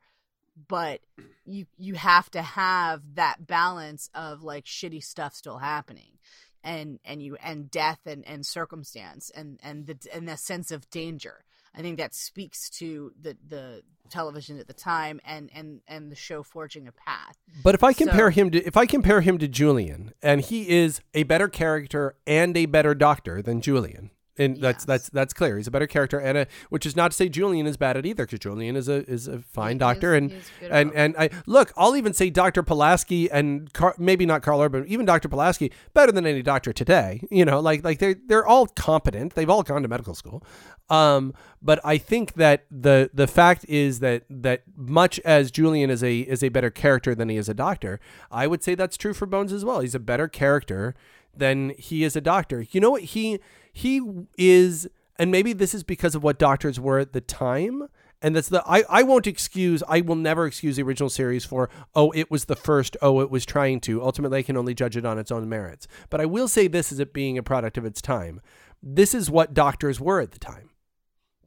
but 0.67 1.01
you 1.45 1.65
you 1.77 1.95
have 1.95 2.29
to 2.31 2.41
have 2.41 3.01
that 3.15 3.47
balance 3.47 4.09
of 4.13 4.43
like 4.43 4.65
shitty 4.65 5.03
stuff 5.03 5.35
still 5.35 5.59
happening. 5.59 6.17
And 6.63 6.99
and 7.05 7.21
you 7.21 7.37
and 7.41 7.69
death 7.71 7.99
and, 8.05 8.27
and 8.27 8.45
circumstance 8.45 9.29
and 9.33 9.59
and 9.63 9.85
the 9.87 9.97
and 10.13 10.27
the 10.27 10.37
sense 10.37 10.71
of 10.71 10.89
danger. 10.89 11.43
I 11.75 11.81
think 11.81 11.97
that 11.99 12.15
speaks 12.15 12.69
to 12.71 13.11
the 13.19 13.37
the 13.47 13.83
television 14.09 14.57
at 14.59 14.67
the 14.67 14.73
time 14.73 15.19
and 15.25 15.49
and 15.53 15.81
and 15.87 16.11
the 16.11 16.15
show 16.15 16.41
forging 16.43 16.87
a 16.87 16.91
path. 16.91 17.37
But 17.63 17.75
if 17.75 17.83
I 17.83 17.93
compare 17.93 18.31
So- 18.31 18.35
him 18.41 18.51
to 18.51 18.65
if 18.65 18.75
I 18.75 18.85
compare 18.85 19.21
him 19.21 19.37
to 19.37 19.47
Julian, 19.47 20.13
and 20.21 20.41
he 20.41 20.67
is 20.69 21.01
a 21.13 21.23
better 21.23 21.47
character 21.47 22.15
and 22.25 22.57
a 22.57 22.65
better 22.65 22.95
doctor 22.95 23.41
than 23.41 23.61
Julian, 23.61 24.09
and 24.39 24.57
that's 24.57 24.81
Yes. 24.81 24.85
that's 24.85 25.09
that's 25.09 25.33
clear. 25.33 25.57
He's 25.57 25.67
a 25.67 25.71
better 25.71 25.87
character, 25.87 26.19
and 26.19 26.37
a, 26.37 26.47
which 26.69 26.85
is 26.85 26.95
not 26.95 27.11
to 27.11 27.17
say 27.17 27.29
Julian 27.29 27.67
is 27.67 27.77
bad 27.77 27.97
at 27.97 28.05
either, 28.05 28.25
because 28.25 28.39
Julian 28.39 28.75
is 28.75 28.87
a 28.87 29.09
is 29.09 29.27
a 29.27 29.39
fine 29.39 29.73
He 29.75 29.79
doctor, 29.79 30.13
is- 30.13 30.17
and 30.17 30.31
he 30.31 30.37
is 30.37 30.51
good 30.59 30.71
and 30.71 30.93
and 30.93 31.15
I 31.17 31.29
look, 31.45 31.71
I'll 31.77 31.95
even 31.95 32.13
say 32.13 32.29
Doctor 32.29 32.63
Pulaski 32.63 33.29
and 33.31 33.71
Car, 33.73 33.95
maybe 33.97 34.25
not 34.25 34.41
Karl 34.41 34.61
Urban, 34.61 34.85
even 34.87 35.05
Doctor 35.05 35.27
Pulaski 35.29 35.71
better 35.93 36.11
than 36.11 36.25
any 36.25 36.41
doctor 36.41 36.73
today. 36.73 37.21
You 37.31 37.45
know, 37.45 37.59
like 37.59 37.83
like 37.83 37.99
they're 37.99 38.15
they're 38.27 38.45
all 38.47 38.67
competent. 38.67 39.35
They've 39.35 39.49
all 39.49 39.63
gone 39.63 39.81
to 39.83 39.87
medical 39.87 40.15
school. 40.15 40.43
Um, 40.89 41.33
but 41.61 41.79
I 41.83 41.97
think 41.97 42.33
that 42.35 42.65
the 42.71 43.09
the 43.13 43.27
fact 43.27 43.65
is 43.67 43.99
that 43.99 44.23
that 44.29 44.63
much 44.75 45.19
as 45.25 45.51
Julian 45.51 45.89
is 45.89 46.03
a 46.03 46.19
is 46.19 46.43
a 46.43 46.49
better 46.49 46.69
character 46.69 47.13
than 47.13 47.27
he 47.29 47.35
is 47.37 47.49
a 47.49 47.53
doctor, 47.53 47.99
I 48.31 48.47
would 48.47 48.63
say 48.63 48.73
that's 48.75 48.95
true 48.95 49.13
for 49.13 49.25
Bones 49.25 49.51
as 49.51 49.65
well. 49.65 49.81
He's 49.81 49.95
a 49.95 49.99
better 49.99 50.27
character 50.29 50.95
than 51.39 51.73
he 51.77 52.03
is 52.03 52.15
a 52.15 52.21
doctor. 52.21 52.65
You 52.71 52.81
know 52.81 52.91
what 52.91 53.03
he 53.03 53.39
he 53.71 54.01
is, 54.37 54.87
and 55.17 55.31
maybe 55.31 55.53
this 55.53 55.73
is 55.73 55.83
because 55.83 56.15
of 56.15 56.23
what 56.23 56.39
doctors 56.39 56.79
were 56.79 56.99
at 56.99 57.13
the 57.13 57.21
time. 57.21 57.87
And 58.19 58.35
that's 58.35 58.49
the 58.49 58.63
I, 58.65 58.83
I 58.89 59.03
won't 59.03 59.27
excuse 59.27 59.83
I 59.87 60.01
will 60.01 60.15
never 60.15 60.47
excuse 60.47 60.77
the 60.77 60.81
original 60.81 61.09
series 61.09 61.45
for 61.45 61.69
oh 61.95 62.11
it 62.15 62.31
was 62.31 62.45
the 62.45 62.55
first 62.55 62.97
oh 62.99 63.21
it 63.21 63.29
was 63.29 63.45
trying 63.45 63.79
to 63.81 64.01
ultimately 64.01 64.39
I 64.39 64.41
can 64.41 64.57
only 64.57 64.73
judge 64.73 64.97
it 64.97 65.05
on 65.05 65.19
its 65.19 65.31
own 65.31 65.47
merits 65.47 65.87
but 66.09 66.19
I 66.19 66.25
will 66.25 66.47
say 66.47 66.67
this 66.67 66.91
as 66.91 66.99
it 66.99 67.13
being 67.13 67.37
a 67.37 67.43
product 67.43 67.77
of 67.77 67.85
its 67.85 68.01
time 68.01 68.41
this 68.81 69.13
is 69.13 69.29
what 69.29 69.53
doctors 69.53 69.99
were 69.99 70.19
at 70.19 70.31
the 70.31 70.39
time 70.39 70.71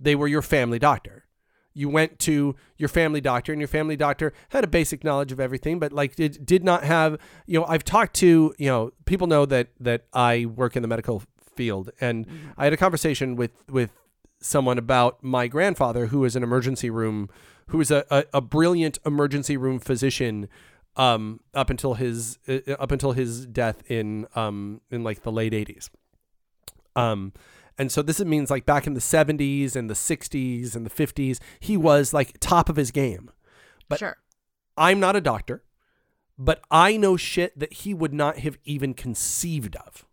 they 0.00 0.16
were 0.16 0.26
your 0.26 0.42
family 0.42 0.78
doctor. 0.78 1.24
You 1.72 1.88
went 1.88 2.18
to 2.20 2.56
your 2.76 2.88
family 2.88 3.20
doctor, 3.20 3.52
and 3.52 3.60
your 3.60 3.68
family 3.68 3.96
doctor 3.96 4.32
had 4.50 4.64
a 4.64 4.66
basic 4.66 5.04
knowledge 5.04 5.32
of 5.32 5.40
everything, 5.40 5.78
but 5.78 5.92
like 5.92 6.16
did 6.16 6.44
did 6.44 6.64
not 6.64 6.84
have. 6.84 7.18
You 7.46 7.60
know, 7.60 7.66
I've 7.66 7.84
talked 7.84 8.14
to 8.16 8.54
you 8.58 8.66
know 8.66 8.92
people 9.04 9.26
know 9.26 9.46
that 9.46 9.68
that 9.78 10.06
I 10.12 10.46
work 10.46 10.76
in 10.76 10.82
the 10.82 10.88
medical 10.88 11.22
field, 11.54 11.90
and 12.00 12.26
I 12.56 12.64
had 12.64 12.72
a 12.72 12.76
conversation 12.76 13.36
with 13.36 13.52
with 13.68 13.90
someone 14.40 14.78
about 14.78 15.22
my 15.22 15.46
grandfather, 15.46 16.06
who 16.06 16.24
is 16.24 16.34
an 16.34 16.42
emergency 16.42 16.90
room, 16.90 17.28
who 17.68 17.78
was 17.78 17.90
a, 17.90 18.04
a, 18.10 18.24
a 18.34 18.40
brilliant 18.40 18.98
emergency 19.04 19.56
room 19.56 19.78
physician 19.78 20.48
um, 20.96 21.40
up 21.54 21.70
until 21.70 21.94
his 21.94 22.38
uh, 22.48 22.58
up 22.78 22.90
until 22.90 23.12
his 23.12 23.46
death 23.46 23.82
in 23.90 24.26
um, 24.34 24.80
in 24.90 25.04
like 25.04 25.22
the 25.22 25.32
late 25.32 25.54
eighties. 25.54 25.90
Um, 26.96 27.32
and 27.80 27.90
so 27.90 28.02
this 28.02 28.20
means 28.20 28.50
like 28.50 28.66
back 28.66 28.86
in 28.86 28.94
the 28.94 29.00
seventies 29.00 29.74
and 29.74 29.88
the 29.88 29.94
sixties 29.94 30.76
and 30.76 30.84
the 30.86 30.90
fifties, 30.90 31.40
he 31.58 31.76
was 31.76 32.12
like 32.12 32.38
top 32.40 32.68
of 32.68 32.76
his 32.76 32.90
game. 32.90 33.30
But- 33.88 33.98
sure. 34.00 34.16
I'm 34.76 35.00
not 35.00 35.16
a 35.16 35.20
doctor, 35.20 35.62
but 36.38 36.62
I 36.70 36.96
know 36.96 37.16
shit 37.16 37.58
that 37.58 37.72
he 37.82 37.92
would 37.92 38.14
not 38.14 38.38
have 38.38 38.56
even 38.64 38.94
conceived 38.94 39.76
of. 39.76 40.06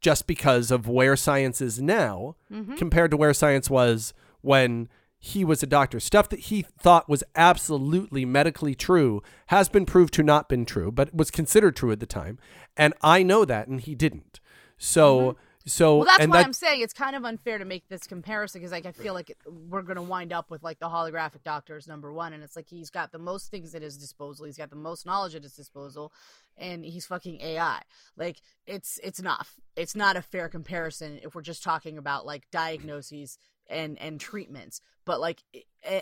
Just 0.00 0.26
because 0.26 0.70
of 0.70 0.88
where 0.88 1.16
science 1.16 1.60
is 1.60 1.80
now 1.80 2.36
Mm-hmm. 2.52 2.74
compared 2.76 3.10
to 3.10 3.16
where 3.16 3.34
science 3.34 3.68
was 3.70 4.14
when 4.40 4.88
he 5.18 5.44
was 5.44 5.62
a 5.62 5.66
doctor. 5.66 5.98
Stuff 6.00 6.28
that 6.28 6.40
he 6.40 6.62
thought 6.62 7.08
was 7.08 7.24
absolutely 7.34 8.24
medically 8.24 8.74
true 8.74 9.22
has 9.46 9.68
been 9.68 9.86
proved 9.86 10.14
to 10.14 10.22
not 10.22 10.48
been 10.48 10.64
true, 10.64 10.92
but 10.92 11.14
was 11.14 11.30
considered 11.30 11.74
true 11.76 11.90
at 11.90 12.00
the 12.00 12.06
time. 12.06 12.38
And 12.76 12.94
I 13.02 13.22
know 13.22 13.44
that 13.44 13.66
and 13.68 13.80
he 13.80 13.94
didn't. 13.94 14.38
So 14.78 15.36
so. 15.66 15.96
Well, 15.96 16.06
that's 16.06 16.26
why 16.26 16.38
that, 16.38 16.46
I'm 16.46 16.52
saying 16.52 16.80
it's 16.80 16.92
kind 16.92 17.16
of 17.16 17.24
unfair 17.24 17.58
to 17.58 17.64
make 17.64 17.88
this 17.88 18.06
comparison 18.06 18.60
because 18.60 18.72
like 18.72 18.86
I 18.86 18.92
feel 18.92 19.14
like 19.14 19.36
we're 19.46 19.82
gonna 19.82 20.02
wind 20.02 20.32
up 20.32 20.50
with 20.50 20.62
like 20.62 20.78
the 20.78 20.88
holographic 20.88 21.42
doctor 21.44 21.76
is 21.76 21.88
number 21.88 22.12
one, 22.12 22.32
and 22.32 22.42
it's 22.42 22.56
like 22.56 22.68
he's 22.68 22.90
got 22.90 23.12
the 23.12 23.18
most 23.18 23.50
things 23.50 23.74
at 23.74 23.82
his 23.82 23.96
disposal, 23.96 24.46
he's 24.46 24.56
got 24.56 24.70
the 24.70 24.76
most 24.76 25.06
knowledge 25.06 25.34
at 25.34 25.42
his 25.42 25.54
disposal, 25.54 26.12
and 26.56 26.84
he's 26.84 27.06
fucking 27.06 27.40
AI. 27.40 27.82
Like 28.16 28.36
it's 28.66 29.00
it's 29.02 29.20
not 29.20 29.46
it's 29.74 29.96
not 29.96 30.16
a 30.16 30.22
fair 30.22 30.48
comparison 30.48 31.18
if 31.22 31.34
we're 31.34 31.42
just 31.42 31.62
talking 31.62 31.98
about 31.98 32.24
like 32.24 32.50
diagnoses 32.50 33.38
and 33.68 33.98
and 34.00 34.20
treatments. 34.20 34.80
But 35.04 35.20
like, 35.20 35.42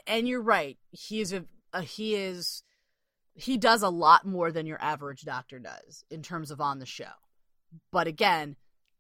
and 0.07 0.29
you're 0.29 0.43
right, 0.43 0.79
he 0.91 1.21
is 1.21 1.33
a, 1.33 1.45
a 1.73 1.83
he 1.83 2.15
is 2.17 2.63
he 3.35 3.57
does 3.57 3.83
a 3.83 3.89
lot 3.89 4.27
more 4.27 4.53
than 4.53 4.67
your 4.67 4.81
average 4.81 5.23
doctor 5.23 5.59
does 5.59 6.05
in 6.11 6.23
terms 6.23 6.51
of 6.51 6.61
on 6.61 6.79
the 6.79 6.87
show. 6.87 7.05
But 7.91 8.07
again, 8.07 8.57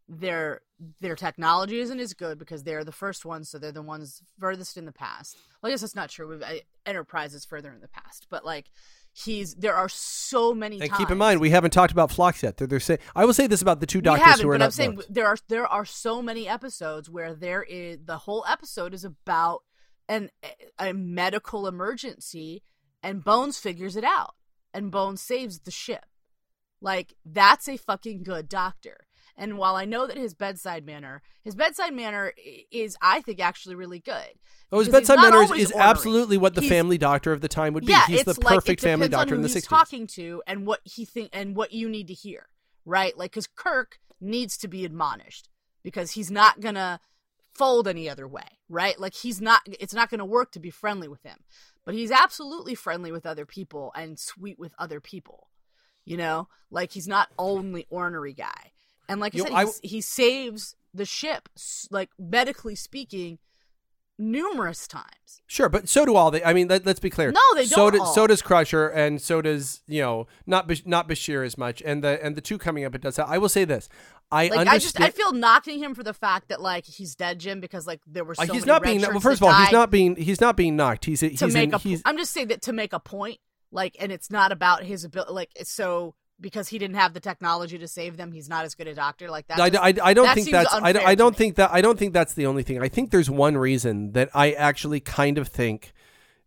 their 0.08 0.60
their 1.00 1.16
technology 1.16 1.78
isn't 1.78 2.00
as 2.00 2.12
good 2.12 2.38
because 2.38 2.62
they're 2.62 2.84
the 2.84 2.92
first 2.92 3.24
ones, 3.24 3.48
so 3.48 3.58
they're 3.58 3.72
the 3.72 3.82
ones 3.82 4.22
furthest 4.38 4.76
in 4.76 4.84
the 4.84 4.92
past. 4.92 5.36
Well, 5.62 5.70
I 5.70 5.72
guess 5.72 5.80
that's 5.80 5.94
not 5.94 6.10
true. 6.10 6.28
We've, 6.28 6.42
I, 6.42 6.62
Enterprise 6.84 7.34
is 7.34 7.44
further 7.44 7.72
in 7.72 7.80
the 7.80 7.88
past, 7.88 8.26
but 8.30 8.44
like 8.44 8.66
he's 9.12 9.54
there 9.54 9.74
are 9.74 9.88
so 9.88 10.52
many. 10.52 10.80
and 10.80 10.90
times, 10.90 10.98
keep 10.98 11.10
in 11.10 11.18
mind 11.18 11.40
we 11.40 11.50
haven't 11.50 11.70
talked 11.70 11.92
about 11.92 12.10
Phlox 12.10 12.42
yet. 12.42 12.56
They're, 12.56 12.66
they're 12.66 12.80
saying 12.80 13.00
I 13.14 13.24
will 13.24 13.34
say 13.34 13.46
this 13.46 13.62
about 13.62 13.80
the 13.80 13.86
two 13.86 14.00
doctors 14.00 14.40
who 14.40 14.48
are 14.50 14.54
but 14.54 14.58
not 14.58 14.64
I'm 14.66 14.70
saying 14.72 14.94
booked. 14.96 15.14
there 15.14 15.26
are 15.26 15.36
there 15.48 15.66
are 15.66 15.84
so 15.84 16.20
many 16.20 16.48
episodes 16.48 17.08
where 17.08 17.34
there 17.34 17.62
is 17.62 17.98
the 18.04 18.18
whole 18.18 18.44
episode 18.48 18.92
is 18.92 19.04
about 19.04 19.62
an 20.08 20.30
a 20.78 20.92
medical 20.92 21.66
emergency, 21.66 22.62
and 23.02 23.24
Bones 23.24 23.58
figures 23.58 23.96
it 23.96 24.04
out, 24.04 24.34
and 24.74 24.90
Bones 24.90 25.22
saves 25.22 25.60
the 25.60 25.70
ship. 25.70 26.04
Like 26.80 27.14
that's 27.24 27.68
a 27.68 27.78
fucking 27.78 28.24
good 28.24 28.48
doctor. 28.48 29.06
And 29.36 29.58
while 29.58 29.74
I 29.74 29.84
know 29.84 30.06
that 30.06 30.16
his 30.16 30.32
bedside 30.34 30.86
manner, 30.86 31.22
his 31.42 31.54
bedside 31.56 31.92
manner 31.92 32.32
is, 32.70 32.96
I 33.02 33.20
think, 33.20 33.40
actually 33.40 33.74
really 33.74 33.98
good. 33.98 34.28
Oh, 34.70 34.78
his 34.78 34.88
bedside 34.88 35.16
not 35.16 35.32
manners 35.32 35.50
is 35.50 35.72
absolutely 35.72 36.36
what 36.36 36.54
the 36.54 36.60
He's- 36.60 36.70
family 36.72 36.98
doctor 36.98 37.32
of 37.32 37.40
the 37.40 37.48
time 37.48 37.74
would 37.74 37.84
be. 37.84 37.92
Yeah, 37.92 38.06
He's 38.06 38.24
the 38.24 38.38
like, 38.40 38.54
perfect 38.54 38.80
family 38.80 39.08
doctor 39.08 39.34
in 39.34 39.42
the 39.42 39.48
he's 39.48 39.64
60s. 39.64 39.68
talking 39.68 40.06
to 40.08 40.42
and 40.46 40.66
what 40.66 40.80
he 40.84 41.04
think 41.04 41.30
and 41.32 41.56
what 41.56 41.72
you 41.72 41.88
need 41.88 42.06
to 42.08 42.14
hear, 42.14 42.46
right? 42.84 43.16
Like, 43.18 43.32
because 43.32 43.48
Kirk 43.48 43.98
needs 44.20 44.56
to 44.58 44.68
be 44.68 44.84
admonished 44.84 45.48
because 45.82 46.12
he's 46.12 46.30
not 46.30 46.60
gonna 46.60 47.00
fold 47.54 47.86
any 47.88 48.08
other 48.08 48.26
way, 48.28 48.58
right? 48.68 48.98
Like, 48.98 49.14
he's 49.14 49.40
not. 49.40 49.62
It's 49.66 49.94
not 49.94 50.10
gonna 50.10 50.24
work 50.24 50.52
to 50.52 50.60
be 50.60 50.70
friendly 50.70 51.08
with 51.08 51.22
him, 51.24 51.38
but 51.84 51.94
he's 51.94 52.10
absolutely 52.12 52.74
friendly 52.76 53.10
with 53.12 53.26
other 53.26 53.46
people 53.46 53.92
and 53.96 54.18
sweet 54.18 54.58
with 54.58 54.74
other 54.78 55.00
people. 55.00 55.48
You 56.04 56.16
know, 56.18 56.48
like 56.70 56.92
he's 56.92 57.08
not 57.08 57.30
only 57.38 57.86
ornery 57.90 58.32
guy. 58.34 58.72
And 59.08 59.20
like 59.20 59.34
I 59.34 59.38
Yo, 59.38 59.44
said, 59.44 59.52
I- 59.52 59.66
he 59.82 60.00
saves 60.00 60.76
the 60.92 61.04
ship, 61.04 61.48
like 61.90 62.10
medically 62.18 62.74
speaking, 62.74 63.38
numerous 64.18 64.86
times. 64.86 65.42
Sure, 65.46 65.68
but 65.68 65.88
so 65.88 66.06
do 66.06 66.14
all 66.16 66.30
they. 66.30 66.42
I 66.42 66.52
mean, 66.52 66.68
let, 66.68 66.86
us 66.86 66.98
be 66.98 67.10
clear. 67.10 67.30
No, 67.32 67.40
they 67.54 67.66
So, 67.66 67.76
don't 67.90 67.92
do- 67.94 68.00
all. 68.00 68.14
so 68.14 68.26
does 68.26 68.40
Crusher, 68.42 68.88
and 68.88 69.20
so 69.20 69.42
does 69.42 69.82
you 69.86 70.00
know 70.00 70.26
not 70.46 70.70
not 70.86 71.08
Bashir 71.08 71.44
as 71.44 71.58
much, 71.58 71.82
and 71.84 72.02
the 72.02 72.22
and 72.24 72.36
the 72.36 72.40
two 72.40 72.56
coming 72.58 72.84
up. 72.84 72.94
It 72.94 73.02
does. 73.02 73.18
I 73.18 73.38
will 73.38 73.48
say 73.48 73.64
this. 73.64 73.88
I 74.32 74.48
Like 74.48 74.60
I 74.68 74.78
just 74.78 74.96
understand. 74.96 75.04
I 75.04 75.10
feel 75.10 75.32
knocking 75.32 75.78
him 75.78 75.94
for 75.94 76.02
the 76.02 76.14
fact 76.14 76.48
that 76.48 76.60
like 76.62 76.86
he's 76.86 77.14
dead, 77.14 77.38
Jim, 77.40 77.60
because 77.60 77.86
like 77.86 78.00
there 78.06 78.24
were 78.24 78.34
so 78.34 78.42
Uh, 78.42 78.46
he's 78.46 78.64
many 78.64 78.66
not 78.66 78.82
being. 78.82 79.00
Well, 79.02 79.20
first 79.20 79.40
of 79.42 79.48
all, 79.48 79.54
he's 79.62 79.72
not 79.72 79.90
being. 79.90 80.16
He's 80.16 80.40
not 80.40 80.56
being 80.56 80.76
knocked. 80.76 81.04
He's 81.04 81.20
he's 81.20 81.38
to 81.40 81.48
make 81.48 81.68
in, 81.68 81.74
a. 81.74 81.78
he's 81.78 82.00
I'm 82.04 82.16
just 82.16 82.32
saying 82.32 82.48
that 82.48 82.62
to 82.62 82.72
make 82.72 82.92
a 82.92 83.00
point, 83.00 83.38
like, 83.70 83.96
and 84.00 84.10
it's 84.10 84.30
not 84.30 84.50
about 84.50 84.84
his 84.84 85.04
ability. 85.04 85.32
Like, 85.32 85.50
so 85.64 86.14
because 86.40 86.68
he 86.68 86.78
didn't 86.78 86.96
have 86.96 87.14
the 87.14 87.20
technology 87.20 87.78
to 87.78 87.88
save 87.88 88.16
them, 88.16 88.32
he's 88.32 88.48
not 88.48 88.64
as 88.64 88.74
good 88.74 88.86
a 88.88 88.94
doctor. 88.94 89.30
Like 89.30 89.46
that. 89.48 89.60
I, 89.60 89.70
just- 89.70 89.82
I, 89.82 90.10
I 90.10 90.14
don't 90.14 90.26
that 90.26 90.34
think 90.34 90.50
that's 90.50 90.74
I, 90.74 90.92
don't- 90.92 91.06
I 91.06 91.14
don't 91.14 91.36
think 91.36 91.56
that 91.56 91.70
I 91.72 91.80
don't 91.80 91.98
think 91.98 92.12
that's 92.12 92.34
the 92.34 92.46
only 92.46 92.62
thing. 92.62 92.80
I 92.82 92.88
think 92.88 93.10
there's 93.10 93.30
one 93.30 93.56
reason 93.56 94.12
that 94.12 94.30
I 94.34 94.52
actually 94.52 95.00
kind 95.00 95.38
of 95.38 95.48
think 95.48 95.92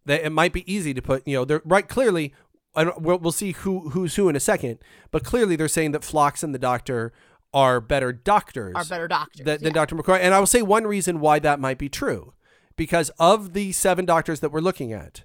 that 0.06 0.24
it 0.26 0.32
might 0.32 0.54
be 0.54 0.72
easy 0.72 0.94
to 0.94 1.02
put 1.02 1.28
you 1.28 1.36
know 1.36 1.46
they're 1.46 1.62
right 1.66 1.88
clearly 1.88 2.34
we'll, 2.76 3.18
we'll 3.20 3.32
see 3.32 3.52
who 3.52 3.90
who's 3.90 4.16
who 4.16 4.30
in 4.30 4.36
a 4.36 4.40
second 4.40 4.80
but 5.12 5.24
clearly 5.24 5.56
they're 5.56 5.68
saying 5.68 5.92
that 5.92 6.04
Phlox 6.04 6.44
and 6.44 6.54
the 6.56 6.60
Doctor 6.60 7.12
are 7.54 7.82
better 7.82 8.14
doctors 8.14 8.74
are 8.76 8.86
better 8.86 9.08
doctors. 9.08 9.46
than, 9.46 9.58
than 9.58 9.68
yeah. 9.68 9.74
Dr. 9.86 9.96
McCoy 9.96 10.20
and 10.20 10.34
I 10.34 10.40
will 10.40 10.48
say 10.48 10.62
one 10.62 10.86
reason 10.88 11.20
why 11.20 11.40
that 11.40 11.60
might 11.60 11.78
be 11.78 11.90
true 11.90 12.34
because 12.78 13.10
of 13.20 13.54
the 13.54 13.72
seven 13.74 14.06
doctors 14.06 14.40
that 14.42 14.52
we're 14.52 14.62
looking 14.62 14.94
at 14.94 15.24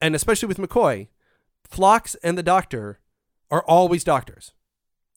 and 0.00 0.14
especially 0.14 0.46
with 0.46 0.58
McCoy 0.58 1.08
Phlox 1.68 2.14
and 2.22 2.36
the 2.38 2.42
Doctor 2.42 2.98
are 3.50 3.62
always 3.66 4.04
doctors 4.04 4.52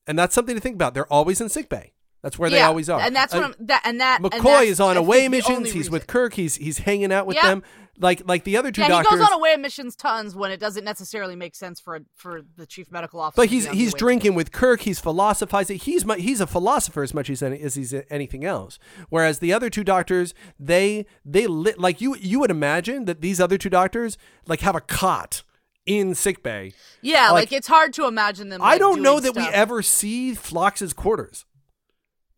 and 0.08 0.18
that's 0.18 0.34
something 0.36 0.56
to 0.56 0.62
think 0.62 0.76
about 0.76 0.94
they're 0.94 1.12
always 1.12 1.42
in 1.42 1.50
sick 1.50 1.70
bay 1.70 1.94
that's 2.22 2.38
where 2.38 2.50
they 2.50 2.62
always 2.62 2.88
are 2.90 3.00
and 3.02 3.16
that's 3.16 3.34
what 3.34 3.44
Uh, 3.44 3.48
I'm. 3.48 3.56
That 3.68 3.82
and 3.84 4.00
that. 4.00 4.22
and 4.22 4.32
McCoy 4.32 4.44
that's, 4.44 4.68
is 4.70 4.80
on 4.80 4.96
away 4.96 5.28
missions. 5.28 5.72
He's 5.72 5.90
with. 5.90 6.06
Kirk. 6.06 6.36
He's 6.36 6.54
he's 6.56 6.78
hanging 6.78 7.12
out 7.12 7.26
with 7.26 7.36
Yeah. 7.36 7.48
them. 7.48 7.64
Like 8.00 8.22
like 8.28 8.44
the 8.44 8.58
other 8.58 8.72
two 8.72 8.82
Yeah, 8.82 8.90
doctors. 8.90 9.12
he 9.14 9.18
goes 9.18 9.28
on 9.28 9.34
away 9.34 9.56
missions 9.58 9.96
tons 9.96 10.36
when 10.36 10.52
it 10.52 10.60
doesn't 10.60 10.84
necessarily 10.84 11.36
make 11.36 11.56
sense 11.56 11.80
for 11.80 12.02
for 12.16 12.42
the 12.58 12.68
chief 12.68 12.92
medical 12.92 13.20
officer. 13.20 13.42
but 13.42 13.50
he's 13.50 13.68
he's 13.70 13.94
drinking 13.96 14.36
with 14.36 14.52
Kirk. 14.52 14.82
He's 14.82 15.00
philosophizing. 15.00 15.80
He's 15.80 16.04
he's 16.18 16.40
a 16.42 16.46
philosopher 16.48 17.02
as 17.02 17.12
much 17.14 17.28
as 17.32 17.42
any, 17.42 17.60
as 17.60 17.74
he's 17.74 17.92
anything 18.12 18.46
else. 18.46 18.78
Whereas 19.10 19.40
the 19.40 19.52
other 19.52 19.72
two 19.72 19.84
doctors, 19.84 20.36
they 20.60 21.08
they 21.26 21.48
lit 21.48 21.80
like 21.80 22.02
you 22.02 22.16
you 22.18 22.40
would 22.40 22.52
imagine 22.52 23.06
that 23.06 23.22
these 23.22 23.42
other 23.42 23.58
two 23.58 23.70
doctors 23.72 24.18
like 24.46 24.60
have 24.62 24.76
a 24.76 24.82
cot 24.82 25.42
in 25.86 26.14
sick 26.16 26.44
bay. 26.44 26.74
Yeah, 27.02 27.32
like- 27.32 27.52
like, 27.52 27.52
it's 27.54 27.68
hard 27.68 27.94
to 27.94 28.06
imagine 28.08 28.50
them. 28.50 28.62
I 28.62 28.78
don't 28.78 29.02
know 29.02 29.20
that 29.20 29.36
we 29.36 29.44
ever 29.54 29.82
see 29.82 30.34
Phlox's 30.36 30.94
quarters. 30.94 31.46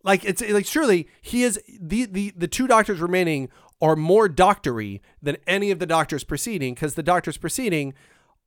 Like 0.04 0.26
it's 0.26 0.42
like 0.42 0.66
surely 0.66 1.08
he 1.22 1.44
is 1.44 1.60
the 1.80 2.06
the 2.06 2.34
the 2.36 2.48
two 2.48 2.68
doctors 2.68 3.00
remaining 3.00 3.50
are 3.82 3.96
more 3.96 4.28
doctory 4.28 5.02
than 5.22 5.38
any 5.48 5.72
of 5.72 5.80
the 5.80 5.86
doctors 5.86 6.24
preceding 6.26 6.74
because 6.74 6.96
the 6.96 7.04
doctors 7.04 7.38
preceding 7.38 7.94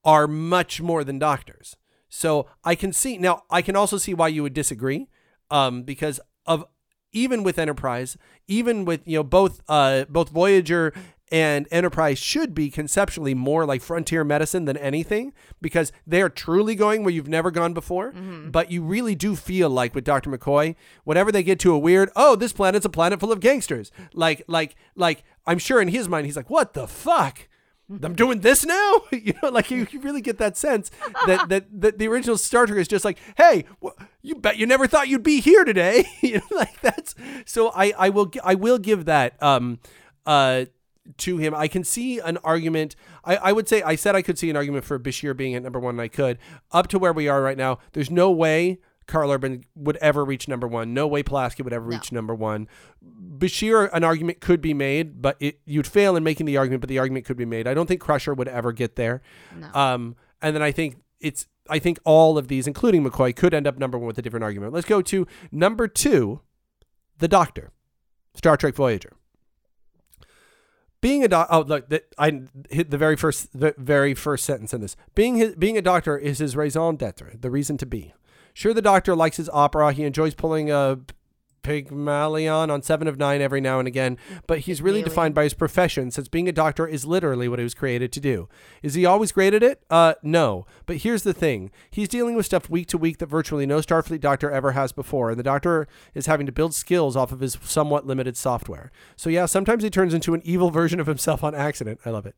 are 0.04 0.26
much 0.28 0.80
more 0.82 1.02
than 1.02 1.18
doctors. 1.18 1.76
So 2.10 2.46
I 2.62 2.74
can 2.74 2.92
see 2.92 3.16
now 3.16 3.44
I 3.50 3.62
can 3.62 3.74
also 3.74 3.96
see 3.96 4.12
why 4.12 4.28
you 4.28 4.42
would 4.42 4.52
disagree 4.54 5.08
um 5.50 5.82
because 5.82 6.20
of 6.44 6.64
even 7.12 7.42
with 7.42 7.58
Enterprise, 7.58 8.18
even 8.46 8.84
with 8.84 9.00
you 9.08 9.16
know 9.18 9.24
both 9.24 9.62
uh 9.66 10.04
both 10.10 10.28
Voyager 10.28 10.92
and 11.32 11.66
Enterprise 11.72 12.18
should 12.18 12.54
be 12.54 12.70
conceptually 12.70 13.34
more 13.34 13.66
like 13.66 13.82
frontier 13.82 14.22
medicine 14.22 14.64
than 14.64 14.76
anything 14.76 15.32
because 15.60 15.90
they 16.06 16.22
are 16.22 16.28
truly 16.28 16.74
going 16.76 17.02
where 17.02 17.12
you've 17.12 17.28
never 17.28 17.50
gone 17.50 17.74
before. 17.74 18.12
But 18.50 18.70
you 18.70 18.82
really 18.82 19.14
do 19.16 19.34
feel 19.34 19.68
like 19.68 19.94
with 19.94 20.04
Dr. 20.04 20.30
McCoy, 20.30 20.76
whenever 21.04 21.32
they 21.32 21.42
get 21.42 21.58
to 21.60 21.74
a 21.74 21.78
weird, 21.78 22.10
oh, 22.14 22.36
this 22.36 22.52
planet's 22.52 22.86
a 22.86 22.88
planet 22.90 23.18
full 23.18 23.32
of 23.32 23.40
gangsters. 23.40 23.90
Like, 24.14 24.42
like, 24.46 24.76
like, 24.94 25.24
I'm 25.46 25.58
sure 25.58 25.80
in 25.82 25.88
his 25.88 26.08
mind, 26.08 26.26
he's 26.26 26.36
like, 26.36 26.50
what 26.50 26.74
the 26.74 26.86
fuck? 26.86 27.48
I'm 28.02 28.14
doing 28.16 28.40
this 28.40 28.64
now, 28.64 29.02
you 29.12 29.32
know. 29.42 29.48
Like 29.48 29.70
you, 29.70 29.86
you 29.92 30.00
really 30.00 30.20
get 30.20 30.38
that 30.38 30.56
sense 30.56 30.90
that, 31.26 31.48
that 31.48 31.66
that 31.80 31.98
the 31.98 32.08
original 32.08 32.36
Star 32.36 32.66
Trek 32.66 32.80
is 32.80 32.88
just 32.88 33.04
like, 33.04 33.16
hey, 33.36 33.64
wh- 33.80 34.00
you 34.22 34.34
bet 34.34 34.56
you 34.56 34.66
never 34.66 34.88
thought 34.88 35.06
you'd 35.06 35.22
be 35.22 35.40
here 35.40 35.64
today, 35.64 36.04
you 36.20 36.38
know. 36.38 36.56
Like 36.56 36.80
that's 36.80 37.14
so. 37.44 37.70
I 37.76 37.92
I 37.96 38.08
will 38.08 38.28
I 38.42 38.56
will 38.56 38.78
give 38.78 39.04
that 39.04 39.40
um 39.40 39.78
uh 40.26 40.64
to 41.18 41.36
him. 41.38 41.54
I 41.54 41.68
can 41.68 41.84
see 41.84 42.18
an 42.18 42.38
argument. 42.38 42.96
I, 43.24 43.36
I 43.36 43.52
would 43.52 43.68
say 43.68 43.82
I 43.82 43.94
said 43.96 44.14
I 44.16 44.22
could 44.22 44.38
see 44.38 44.50
an 44.50 44.56
argument 44.56 44.84
for 44.84 44.98
Bashir 44.98 45.36
being 45.36 45.54
at 45.54 45.62
number 45.62 45.80
one, 45.80 45.94
and 45.94 46.00
I 46.00 46.08
could. 46.08 46.38
Up 46.72 46.88
to 46.88 46.98
where 46.98 47.12
we 47.12 47.28
are 47.28 47.42
right 47.42 47.56
now, 47.56 47.78
there's 47.92 48.10
no 48.10 48.30
way 48.30 48.78
Karl 49.06 49.30
Urban 49.30 49.64
would 49.74 49.96
ever 49.98 50.24
reach 50.24 50.48
number 50.48 50.66
one. 50.66 50.92
No 50.92 51.06
way 51.06 51.22
Pulaski 51.22 51.62
would 51.62 51.72
ever 51.72 51.86
reach 51.86 52.10
number 52.10 52.34
one. 52.34 52.68
Bashir, 53.38 53.88
an 53.92 54.04
argument 54.04 54.40
could 54.40 54.60
be 54.60 54.74
made, 54.74 55.22
but 55.22 55.36
it, 55.38 55.60
you'd 55.64 55.86
fail 55.86 56.16
in 56.16 56.24
making 56.24 56.46
the 56.46 56.56
argument, 56.56 56.80
but 56.80 56.88
the 56.88 56.98
argument 56.98 57.24
could 57.24 57.36
be 57.36 57.44
made. 57.44 57.66
I 57.68 57.74
don't 57.74 57.86
think 57.86 58.00
Crusher 58.00 58.34
would 58.34 58.48
ever 58.48 58.72
get 58.72 58.96
there. 58.96 59.22
No. 59.54 59.72
Um, 59.74 60.16
and 60.42 60.54
then 60.54 60.62
I 60.62 60.72
think 60.72 60.96
it's 61.20 61.46
I 61.68 61.78
think 61.78 61.98
all 62.04 62.38
of 62.38 62.48
these, 62.48 62.66
including 62.66 63.04
McCoy, 63.04 63.34
could 63.34 63.54
end 63.54 63.66
up 63.66 63.78
number 63.78 63.98
one 63.98 64.06
with 64.06 64.18
a 64.18 64.22
different 64.22 64.44
argument. 64.44 64.72
Let's 64.72 64.86
go 64.86 65.02
to 65.02 65.26
number 65.50 65.88
two, 65.88 66.40
the 67.18 67.28
Doctor, 67.28 67.72
Star 68.34 68.56
Trek 68.56 68.74
Voyager. 68.74 69.12
Being 71.00 71.24
a 71.24 71.28
doc, 71.28 71.48
oh 71.50 71.60
look, 71.60 71.88
that 71.90 72.06
I 72.18 72.42
hit 72.70 72.90
the 72.90 72.98
very 72.98 73.16
first, 73.16 73.58
the 73.58 73.74
very 73.78 74.14
first 74.14 74.44
sentence 74.44 74.72
in 74.72 74.80
this. 74.80 74.96
Being 75.14 75.36
his, 75.36 75.54
being 75.54 75.76
a 75.76 75.82
doctor 75.82 76.16
is 76.16 76.38
his 76.38 76.56
raison 76.56 76.96
d'être, 76.96 77.40
the 77.40 77.50
reason 77.50 77.76
to 77.78 77.86
be. 77.86 78.14
Sure, 78.56 78.72
the 78.72 78.80
Doctor 78.80 79.14
likes 79.14 79.36
his 79.36 79.50
opera. 79.52 79.92
He 79.92 80.04
enjoys 80.04 80.34
pulling 80.34 80.70
a 80.70 80.98
Pygmalion 81.66 82.70
on 82.70 82.80
Seven 82.80 83.08
of 83.08 83.18
Nine 83.18 83.40
every 83.40 83.60
now 83.60 83.80
and 83.80 83.88
again, 83.88 84.18
but 84.46 84.60
he's 84.60 84.80
really 84.80 85.00
Pygmalion. 85.00 85.08
defined 85.08 85.34
by 85.34 85.42
his 85.42 85.54
profession, 85.54 86.12
since 86.12 86.28
being 86.28 86.48
a 86.48 86.52
doctor 86.52 86.86
is 86.86 87.04
literally 87.04 87.48
what 87.48 87.58
he 87.58 87.64
was 87.64 87.74
created 87.74 88.12
to 88.12 88.20
do. 88.20 88.48
Is 88.82 88.94
he 88.94 89.04
always 89.04 89.32
great 89.32 89.52
at 89.52 89.64
it? 89.64 89.82
Uh, 89.90 90.14
no. 90.22 90.64
But 90.86 90.98
here's 90.98 91.24
the 91.24 91.34
thing: 91.34 91.72
he's 91.90 92.08
dealing 92.08 92.36
with 92.36 92.46
stuff 92.46 92.70
week 92.70 92.86
to 92.88 92.98
week 92.98 93.18
that 93.18 93.26
virtually 93.26 93.66
no 93.66 93.78
Starfleet 93.78 94.20
doctor 94.20 94.48
ever 94.48 94.72
has 94.72 94.92
before, 94.92 95.30
and 95.30 95.38
the 95.38 95.42
doctor 95.42 95.88
is 96.14 96.26
having 96.26 96.46
to 96.46 96.52
build 96.52 96.72
skills 96.72 97.16
off 97.16 97.32
of 97.32 97.40
his 97.40 97.58
somewhat 97.62 98.06
limited 98.06 98.36
software. 98.36 98.92
So 99.16 99.28
yeah, 99.28 99.46
sometimes 99.46 99.82
he 99.82 99.90
turns 99.90 100.14
into 100.14 100.34
an 100.34 100.42
evil 100.44 100.70
version 100.70 101.00
of 101.00 101.08
himself 101.08 101.42
on 101.42 101.54
accident. 101.54 101.98
I 102.04 102.10
love 102.10 102.26
it. 102.26 102.36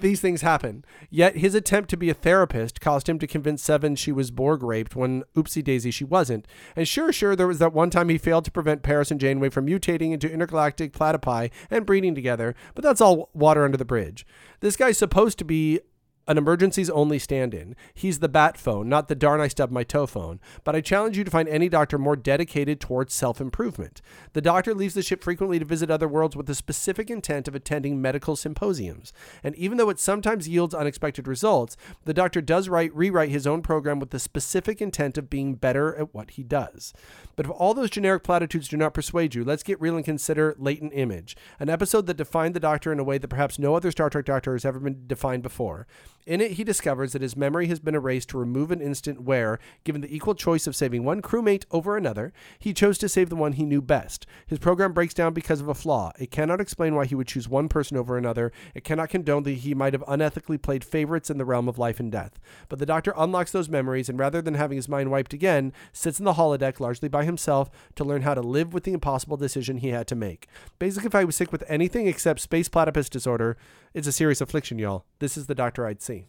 These 0.00 0.22
things 0.22 0.40
happen. 0.40 0.84
Yet 1.10 1.36
his 1.36 1.54
attempt 1.54 1.90
to 1.90 1.98
be 1.98 2.08
a 2.08 2.14
therapist 2.14 2.80
caused 2.80 3.08
him 3.08 3.18
to 3.18 3.26
convince 3.26 3.62
Seven 3.62 3.96
she 3.96 4.12
was 4.12 4.30
Borg 4.30 4.62
raped 4.62 4.96
when 4.96 5.24
oopsie 5.36 5.62
daisy 5.62 5.90
she 5.90 6.04
wasn't. 6.04 6.46
And 6.74 6.88
sure, 6.88 7.12
sure, 7.12 7.36
there 7.36 7.46
was 7.46 7.58
that 7.58 7.74
one 7.74 7.90
time 7.90 8.08
he 8.08 8.16
failed 8.16 8.46
to 8.46 8.50
prevent 8.62 8.82
Paris 8.82 9.10
and 9.10 9.20
Janeway 9.20 9.48
from 9.48 9.66
mutating 9.66 10.12
into 10.12 10.30
intergalactic 10.30 10.92
platypi 10.92 11.50
and 11.70 11.84
breeding 11.84 12.14
together, 12.14 12.54
but 12.74 12.84
that's 12.84 13.00
all 13.00 13.30
water 13.34 13.64
under 13.64 13.76
the 13.76 13.84
bridge. 13.84 14.26
This 14.60 14.76
guy's 14.76 14.98
supposed 14.98 15.38
to 15.38 15.44
be 15.44 15.80
an 16.28 16.38
emergencies 16.38 16.88
only 16.90 17.18
stand 17.18 17.52
in. 17.52 17.74
He's 17.94 18.20
the 18.20 18.28
bat 18.28 18.56
phone, 18.56 18.88
not 18.88 19.08
the 19.08 19.14
darn 19.14 19.40
I 19.40 19.48
stubbed 19.48 19.72
my 19.72 19.82
toe 19.82 20.06
phone. 20.06 20.40
But 20.64 20.76
I 20.76 20.80
challenge 20.80 21.18
you 21.18 21.24
to 21.24 21.30
find 21.30 21.48
any 21.48 21.68
doctor 21.68 21.98
more 21.98 22.16
dedicated 22.16 22.80
towards 22.80 23.14
self 23.14 23.40
improvement. 23.40 24.00
The 24.32 24.40
doctor 24.40 24.74
leaves 24.74 24.94
the 24.94 25.02
ship 25.02 25.22
frequently 25.22 25.58
to 25.58 25.64
visit 25.64 25.90
other 25.90 26.08
worlds 26.08 26.36
with 26.36 26.46
the 26.46 26.54
specific 26.54 27.10
intent 27.10 27.48
of 27.48 27.54
attending 27.54 28.00
medical 28.00 28.36
symposiums. 28.36 29.12
And 29.42 29.56
even 29.56 29.78
though 29.78 29.90
it 29.90 29.98
sometimes 29.98 30.48
yields 30.48 30.74
unexpected 30.74 31.26
results, 31.26 31.76
the 32.04 32.14
doctor 32.14 32.40
does 32.40 32.68
write, 32.68 32.94
rewrite 32.94 33.30
his 33.30 33.46
own 33.46 33.62
program 33.62 33.98
with 33.98 34.10
the 34.10 34.18
specific 34.18 34.80
intent 34.80 35.18
of 35.18 35.30
being 35.30 35.54
better 35.54 35.94
at 35.96 36.14
what 36.14 36.32
he 36.32 36.42
does. 36.42 36.92
But 37.34 37.46
if 37.46 37.52
all 37.52 37.74
those 37.74 37.90
generic 37.90 38.22
platitudes 38.22 38.68
do 38.68 38.76
not 38.76 38.94
persuade 38.94 39.34
you, 39.34 39.44
let's 39.44 39.62
get 39.62 39.80
real 39.80 39.96
and 39.96 40.04
consider 40.04 40.54
Latent 40.58 40.92
Image, 40.94 41.36
an 41.58 41.68
episode 41.68 42.06
that 42.06 42.16
defined 42.16 42.54
the 42.54 42.60
Doctor 42.60 42.92
in 42.92 43.00
a 43.00 43.04
way 43.04 43.18
that 43.18 43.28
perhaps 43.28 43.58
no 43.58 43.74
other 43.74 43.90
Star 43.90 44.08
Trek 44.08 44.26
Doctor 44.26 44.52
has 44.52 44.64
ever 44.64 44.78
been 44.78 45.06
defined 45.06 45.42
before. 45.42 45.86
In 46.24 46.40
it, 46.40 46.52
he 46.52 46.62
discovers 46.62 47.12
that 47.12 47.22
his 47.22 47.36
memory 47.36 47.66
has 47.66 47.80
been 47.80 47.96
erased 47.96 48.28
to 48.28 48.38
remove 48.38 48.70
an 48.70 48.80
instant 48.80 49.22
where, 49.22 49.58
given 49.82 50.02
the 50.02 50.14
equal 50.14 50.36
choice 50.36 50.68
of 50.68 50.76
saving 50.76 51.02
one 51.02 51.20
crewmate 51.20 51.64
over 51.72 51.96
another, 51.96 52.32
he 52.60 52.72
chose 52.72 52.96
to 52.98 53.08
save 53.08 53.28
the 53.28 53.36
one 53.36 53.54
he 53.54 53.64
knew 53.64 53.82
best. 53.82 54.24
His 54.46 54.60
program 54.60 54.92
breaks 54.92 55.14
down 55.14 55.34
because 55.34 55.60
of 55.60 55.68
a 55.68 55.74
flaw. 55.74 56.12
It 56.20 56.30
cannot 56.30 56.60
explain 56.60 56.94
why 56.94 57.06
he 57.06 57.16
would 57.16 57.26
choose 57.26 57.48
one 57.48 57.68
person 57.68 57.96
over 57.96 58.16
another. 58.16 58.52
It 58.72 58.84
cannot 58.84 59.08
condone 59.08 59.42
that 59.42 59.52
he 59.52 59.74
might 59.74 59.94
have 59.94 60.04
unethically 60.04 60.62
played 60.62 60.84
favorites 60.84 61.28
in 61.28 61.38
the 61.38 61.44
realm 61.44 61.68
of 61.68 61.78
life 61.78 61.98
and 61.98 62.12
death. 62.12 62.38
But 62.68 62.78
the 62.78 62.86
Doctor 62.86 63.12
unlocks 63.16 63.50
those 63.50 63.68
memories 63.68 64.08
and 64.08 64.18
rather 64.18 64.40
than 64.40 64.54
having 64.54 64.76
his 64.76 64.88
mind 64.88 65.10
wiped 65.10 65.32
again, 65.32 65.72
sits 65.92 66.20
in 66.20 66.24
the 66.24 66.34
holodeck 66.34 66.78
largely 66.78 67.08
by 67.08 67.24
himself 67.24 67.68
to 67.96 68.04
learn 68.04 68.22
how 68.22 68.34
to 68.34 68.40
live 68.40 68.72
with 68.72 68.84
the 68.84 68.92
impossible 68.92 69.36
decision 69.36 69.78
he 69.78 69.88
had 69.88 70.06
to 70.06 70.14
make. 70.14 70.46
Basically, 70.78 71.08
if 71.08 71.14
I 71.16 71.24
was 71.24 71.34
sick 71.34 71.50
with 71.50 71.64
anything 71.66 72.06
except 72.06 72.40
space 72.40 72.68
platypus 72.68 73.08
disorder, 73.08 73.56
it's 73.94 74.06
a 74.06 74.12
serious 74.12 74.40
affliction, 74.40 74.78
y'all. 74.78 75.04
This 75.18 75.36
is 75.36 75.46
the 75.46 75.54
doctor 75.54 75.86
I'd 75.86 76.02
see. 76.02 76.26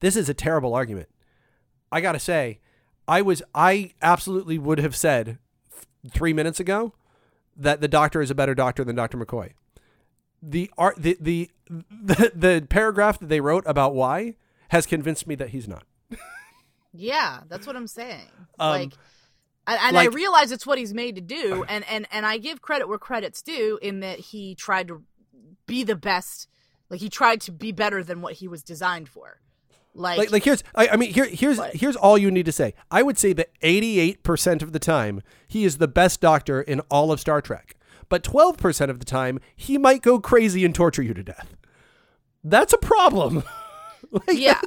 This 0.00 0.16
is 0.16 0.28
a 0.28 0.34
terrible 0.34 0.74
argument. 0.74 1.08
I 1.92 2.00
gotta 2.00 2.18
say, 2.18 2.60
I 3.06 3.22
was 3.22 3.42
I 3.54 3.92
absolutely 4.00 4.58
would 4.58 4.78
have 4.78 4.96
said 4.96 5.38
th- 5.72 6.12
three 6.12 6.32
minutes 6.32 6.60
ago 6.60 6.94
that 7.56 7.80
the 7.80 7.88
doctor 7.88 8.22
is 8.22 8.30
a 8.30 8.34
better 8.34 8.54
doctor 8.54 8.84
than 8.84 8.96
Dr. 8.96 9.18
McCoy. 9.18 9.52
The 10.42 10.70
art 10.78 10.96
the 10.96 11.16
the 11.20 11.50
the, 11.68 12.32
the 12.34 12.66
paragraph 12.68 13.18
that 13.18 13.28
they 13.28 13.40
wrote 13.40 13.64
about 13.66 13.94
why 13.94 14.34
has 14.68 14.86
convinced 14.86 15.26
me 15.26 15.34
that 15.34 15.50
he's 15.50 15.68
not. 15.68 15.84
Yeah, 16.92 17.40
that's 17.48 17.66
what 17.66 17.76
I'm 17.76 17.86
saying. 17.86 18.26
Um, 18.58 18.70
like, 18.70 18.92
and, 19.66 19.78
and 19.80 19.98
I 19.98 20.06
realize 20.06 20.50
it's 20.50 20.66
what 20.66 20.78
he's 20.78 20.92
made 20.92 21.14
to 21.16 21.20
do, 21.20 21.64
and 21.68 21.84
and 21.88 22.06
and 22.10 22.26
I 22.26 22.38
give 22.38 22.62
credit 22.62 22.88
where 22.88 22.98
credit's 22.98 23.42
due 23.42 23.78
in 23.80 24.00
that 24.00 24.18
he 24.18 24.54
tried 24.54 24.88
to 24.88 25.02
be 25.70 25.84
the 25.84 25.96
best. 25.96 26.48
Like 26.90 27.00
he 27.00 27.08
tried 27.08 27.40
to 27.42 27.52
be 27.52 27.72
better 27.72 28.02
than 28.02 28.20
what 28.20 28.34
he 28.34 28.48
was 28.48 28.62
designed 28.62 29.08
for. 29.08 29.40
Like, 29.94 30.18
like 30.18 30.30
like 30.30 30.44
here's 30.44 30.62
I, 30.74 30.88
I 30.88 30.96
mean 30.96 31.12
here 31.12 31.24
here's 31.26 31.58
What? 31.58 31.74
here's 31.74 31.96
all 31.96 32.16
you 32.18 32.30
need 32.30 32.46
to 32.46 32.52
say. 32.52 32.74
I 32.90 33.02
would 33.02 33.18
say 33.18 33.32
that 33.32 33.48
88% 33.60 34.62
of 34.62 34.72
the 34.72 34.78
time 34.78 35.22
he 35.48 35.64
is 35.64 35.78
the 35.78 35.88
best 35.88 36.20
doctor 36.20 36.60
in 36.62 36.80
all 36.90 37.10
of 37.10 37.18
Star 37.20 37.40
Trek. 37.40 37.76
But 38.08 38.22
12% 38.24 38.90
of 38.90 38.98
the 38.98 39.04
time 39.04 39.40
he 39.56 39.78
might 39.78 40.02
go 40.02 40.18
crazy 40.20 40.64
and 40.64 40.74
torture 40.74 41.02
you 41.02 41.14
to 41.14 41.22
death. 41.22 41.56
That's 42.44 42.72
a 42.72 42.78
problem. 42.78 43.42
like 44.10 44.38
Yeah. 44.38 44.60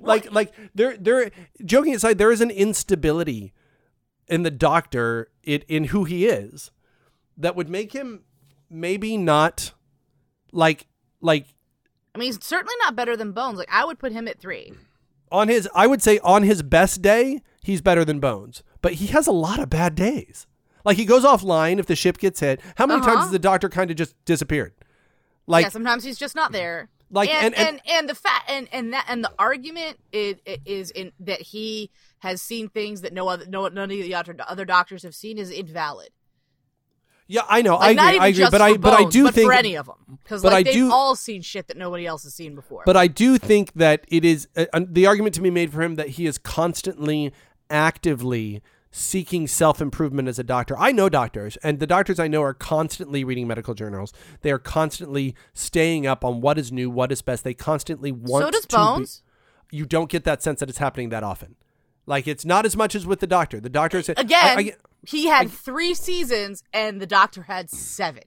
like 0.00 0.30
like 0.32 0.52
there 0.74 0.96
there 0.96 1.30
joking 1.64 1.94
aside 1.94 2.18
there 2.18 2.32
is 2.32 2.40
an 2.40 2.50
instability 2.50 3.52
in 4.28 4.42
the 4.42 4.50
doctor 4.50 5.30
it 5.42 5.64
in 5.68 5.84
who 5.84 6.04
he 6.04 6.26
is 6.26 6.70
that 7.36 7.56
would 7.56 7.68
make 7.68 7.92
him 7.92 8.22
maybe 8.70 9.16
not 9.16 9.72
like 10.56 10.86
like 11.20 11.46
I 12.14 12.18
mean, 12.18 12.26
he's 12.32 12.42
certainly 12.44 12.74
not 12.80 12.96
better 12.96 13.16
than 13.16 13.32
Bones. 13.32 13.58
Like 13.58 13.68
I 13.70 13.84
would 13.84 13.98
put 13.98 14.10
him 14.12 14.26
at 14.26 14.40
three. 14.40 14.72
on 15.30 15.48
his 15.48 15.68
I 15.74 15.86
would 15.86 16.02
say 16.02 16.18
on 16.20 16.42
his 16.42 16.62
best 16.62 17.02
day, 17.02 17.40
he's 17.62 17.80
better 17.80 18.04
than 18.04 18.18
Bones. 18.20 18.62
But 18.82 18.94
he 18.94 19.06
has 19.08 19.26
a 19.26 19.32
lot 19.32 19.58
of 19.60 19.70
bad 19.70 19.94
days. 19.94 20.46
Like 20.84 20.96
he 20.96 21.04
goes 21.04 21.24
offline 21.24 21.78
if 21.78 21.86
the 21.86 21.96
ship 21.96 22.18
gets 22.18 22.40
hit. 22.40 22.60
How 22.76 22.86
many 22.86 23.00
times 23.00 23.12
Uh-huh. 23.14 23.22
has 23.24 23.30
the 23.32 23.38
doctor 23.38 23.68
kind 23.68 23.90
of 23.90 23.96
just 23.96 24.14
disappeared? 24.24 24.72
Like 25.46 25.64
yeah, 25.64 25.68
sometimes 25.70 26.04
he's 26.04 26.18
just 26.18 26.34
not 26.34 26.52
there. 26.52 26.88
Like, 27.10 27.28
and 27.30 27.54
and- 27.54 27.68
and, 27.68 27.80
and, 27.88 28.08
the 28.08 28.16
fact 28.16 28.50
and 28.50 28.68
and 28.72 28.92
that 28.92 29.06
and 29.08 29.22
the 29.22 29.30
argument 29.38 29.98
is, 30.10 30.36
is 30.64 30.90
in 30.90 31.12
that 31.20 31.40
he 31.40 31.90
has 32.20 32.42
seen 32.42 32.68
things 32.68 33.02
that 33.02 33.12
no 33.12 33.28
other 33.28 33.46
no 33.46 33.68
none 33.68 33.84
of 33.84 33.90
the 33.90 34.14
other, 34.14 34.34
other 34.48 34.64
doctors 34.64 35.02
have 35.04 35.14
seen 35.14 35.38
is 35.38 35.50
invalid. 35.50 36.08
Yeah, 37.28 37.42
I 37.48 37.62
know. 37.62 37.76
Like, 37.76 37.98
I 37.98 38.10
agree. 38.10 38.18
I 38.20 38.26
agree. 38.28 38.48
But 38.50 38.60
I 38.62 38.76
but 38.76 38.92
I 38.94 39.04
do 39.08 39.24
but 39.24 39.34
think 39.34 39.48
for 39.48 39.52
any 39.52 39.76
of 39.76 39.86
them 39.86 40.18
because 40.22 40.44
like 40.44 40.52
I 40.52 40.62
they've 40.62 40.74
do- 40.74 40.92
all 40.92 41.16
seen 41.16 41.42
shit 41.42 41.68
that 41.68 41.76
nobody 41.76 42.06
else 42.06 42.22
has 42.24 42.34
seen 42.34 42.54
before. 42.54 42.82
But 42.86 42.96
I 42.96 43.06
do 43.08 43.38
think 43.38 43.72
that 43.74 44.04
it 44.08 44.24
is 44.24 44.48
uh, 44.56 44.66
uh, 44.72 44.80
the 44.88 45.06
argument 45.06 45.34
to 45.36 45.40
be 45.40 45.50
made 45.50 45.72
for 45.72 45.82
him 45.82 45.96
that 45.96 46.10
he 46.10 46.26
is 46.26 46.38
constantly, 46.38 47.32
actively 47.70 48.62
seeking 48.90 49.46
self 49.46 49.80
improvement 49.82 50.28
as 50.28 50.38
a 50.38 50.44
doctor. 50.44 50.74
I 50.78 50.92
know 50.92 51.08
doctors, 51.08 51.56
and 51.58 51.80
the 51.80 51.86
doctors 51.86 52.18
I 52.18 52.28
know 52.28 52.42
are 52.42 52.54
constantly 52.54 53.24
reading 53.24 53.46
medical 53.46 53.74
journals. 53.74 54.12
They 54.42 54.50
are 54.50 54.58
constantly 54.58 55.34
staying 55.52 56.06
up 56.06 56.24
on 56.24 56.40
what 56.40 56.58
is 56.58 56.72
new, 56.72 56.88
what 56.88 57.12
is 57.12 57.22
best. 57.22 57.44
They 57.44 57.54
constantly 57.54 58.12
want. 58.12 58.44
so 58.44 58.50
does 58.50 58.62
to 58.62 58.68
be- 58.68 58.76
Bones. 58.76 59.22
you 59.70 59.84
don't 59.84 60.08
get 60.10 60.24
that 60.24 60.42
sense 60.42 60.60
that 60.60 60.68
it's 60.68 60.78
happening 60.78 61.10
that 61.10 61.22
often. 61.22 61.56
Like 62.06 62.26
it's 62.28 62.44
not 62.44 62.64
as 62.64 62.76
much 62.76 62.94
as 62.94 63.04
with 63.06 63.20
the 63.20 63.26
doctor. 63.26 63.60
The 63.60 63.68
doctor 63.68 64.00
said 64.02 64.18
Again, 64.18 64.38
I- 64.58 64.60
I- 64.60 64.72
he 65.06 65.26
had 65.26 65.50
three 65.50 65.94
seasons 65.94 66.62
and 66.72 67.00
the 67.00 67.06
Doctor 67.06 67.42
had 67.42 67.70
seven. 67.70 68.24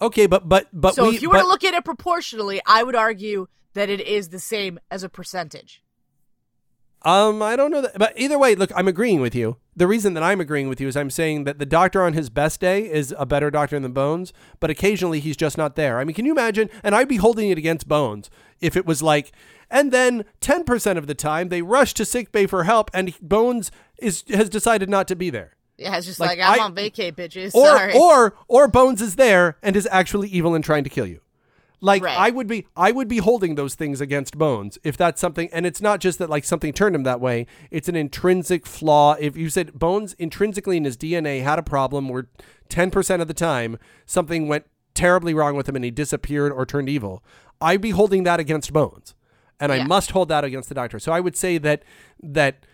okay, 0.00 0.26
but 0.26 0.48
but 0.48 0.68
but 0.72 0.94
so 0.94 1.08
we, 1.08 1.16
if 1.16 1.22
you 1.22 1.28
were 1.28 1.36
but, 1.36 1.42
to 1.42 1.48
look 1.48 1.64
at 1.64 1.74
it 1.74 1.84
proportionally, 1.84 2.60
I 2.66 2.82
would 2.82 2.94
argue 2.94 3.48
that 3.74 3.88
it 3.88 4.00
is 4.00 4.28
the 4.28 4.38
same 4.38 4.78
as 4.90 5.02
a 5.02 5.08
percentage. 5.08 5.82
Um, 7.02 7.42
I 7.42 7.54
don't 7.54 7.70
know 7.70 7.80
that, 7.80 7.96
but 7.96 8.12
either 8.16 8.38
way, 8.38 8.56
look, 8.56 8.72
I'm 8.74 8.88
agreeing 8.88 9.20
with 9.20 9.34
you. 9.34 9.56
The 9.76 9.86
reason 9.86 10.14
that 10.14 10.22
I'm 10.24 10.40
agreeing 10.40 10.68
with 10.68 10.80
you 10.80 10.88
is 10.88 10.96
I'm 10.96 11.10
saying 11.10 11.44
that 11.44 11.60
the 11.60 11.66
doctor 11.66 12.02
on 12.02 12.12
his 12.12 12.28
best 12.28 12.60
day 12.60 12.90
is 12.90 13.14
a 13.16 13.24
better 13.24 13.52
doctor 13.52 13.78
than 13.78 13.92
Bones, 13.92 14.32
but 14.58 14.68
occasionally 14.68 15.20
he's 15.20 15.36
just 15.36 15.56
not 15.56 15.76
there. 15.76 16.00
I 16.00 16.04
mean, 16.04 16.14
can 16.14 16.26
you 16.26 16.32
imagine? 16.32 16.68
And 16.82 16.96
I'd 16.96 17.06
be 17.06 17.16
holding 17.16 17.50
it 17.50 17.58
against 17.58 17.86
Bones 17.86 18.30
if 18.60 18.76
it 18.76 18.84
was 18.84 19.00
like, 19.00 19.30
and 19.70 19.92
then 19.92 20.24
10% 20.40 20.98
of 20.98 21.06
the 21.06 21.14
time 21.14 21.48
they 21.48 21.62
rush 21.62 21.94
to 21.94 22.04
sick 22.04 22.32
bay 22.32 22.46
for 22.46 22.64
help, 22.64 22.90
and 22.92 23.14
Bones 23.20 23.70
is 23.98 24.24
has 24.28 24.48
decided 24.48 24.90
not 24.90 25.06
to 25.08 25.16
be 25.16 25.30
there. 25.30 25.54
Yeah, 25.78 25.96
it's 25.96 26.06
just 26.06 26.18
Like, 26.20 26.38
like, 26.38 26.48
I'm 26.48 26.60
I- 26.60 26.64
on 26.64 26.74
vacay, 26.74 27.12
bitches. 27.12 27.54
Or 27.54 27.66
Sorry. 27.66 27.94
or 27.96 28.34
or 28.48 28.68
Bones 28.68 29.00
is 29.00 29.16
there 29.16 29.56
and 29.62 29.76
is 29.76 29.88
actually 29.90 30.28
evil 30.28 30.54
and 30.54 30.64
trying 30.64 30.84
to 30.84 30.90
kill 30.90 31.06
you. 31.06 31.20
Like 31.80 32.02
Right. 32.02 32.18
I 32.18 32.30
would 32.30 32.48
be 32.48 32.66
I 32.76 32.90
would 32.90 33.06
be 33.06 33.18
holding 33.18 33.54
those 33.54 33.76
things 33.76 34.00
against 34.00 34.36
Bones 34.36 34.78
if 34.82 34.96
that's 34.96 35.20
something 35.20 35.48
and 35.52 35.64
it's 35.64 35.80
not 35.80 36.00
just 36.00 36.18
that 36.18 36.28
like 36.28 36.42
something 36.42 36.72
turned 36.72 36.96
him 36.96 37.04
that 37.04 37.20
way. 37.20 37.46
It's 37.70 37.88
an 37.88 37.94
intrinsic 37.94 38.66
flaw. 38.66 39.14
If 39.20 39.36
you 39.36 39.48
said 39.48 39.74
Bones 39.78 40.14
intrinsically 40.14 40.76
in 40.76 40.84
his 40.84 40.96
DNA 40.96 41.42
had 41.44 41.60
a 41.60 41.62
problem 41.62 42.08
where 42.08 42.26
10% 42.68 43.20
of 43.22 43.28
the 43.28 43.34
time 43.34 43.78
something 44.04 44.48
went 44.48 44.66
terribly 44.94 45.32
wrong 45.32 45.54
with 45.54 45.68
him 45.68 45.76
and 45.76 45.84
he 45.84 45.92
disappeared 45.92 46.50
or 46.50 46.66
turned 46.66 46.88
evil, 46.88 47.22
I'd 47.60 47.80
be 47.80 47.90
holding 47.90 48.24
that 48.24 48.40
against 48.40 48.72
Bones. 48.72 49.14
And 49.60 49.70
I 49.72 49.84
must 49.84 50.10
hold 50.10 50.28
that 50.30 50.42
against 50.44 50.68
the 50.68 50.74
doctor. 50.74 50.98
So 50.98 51.12
I 51.12 51.20
would 51.20 51.36
say 51.36 51.58
that 51.58 51.82
that 52.20 52.66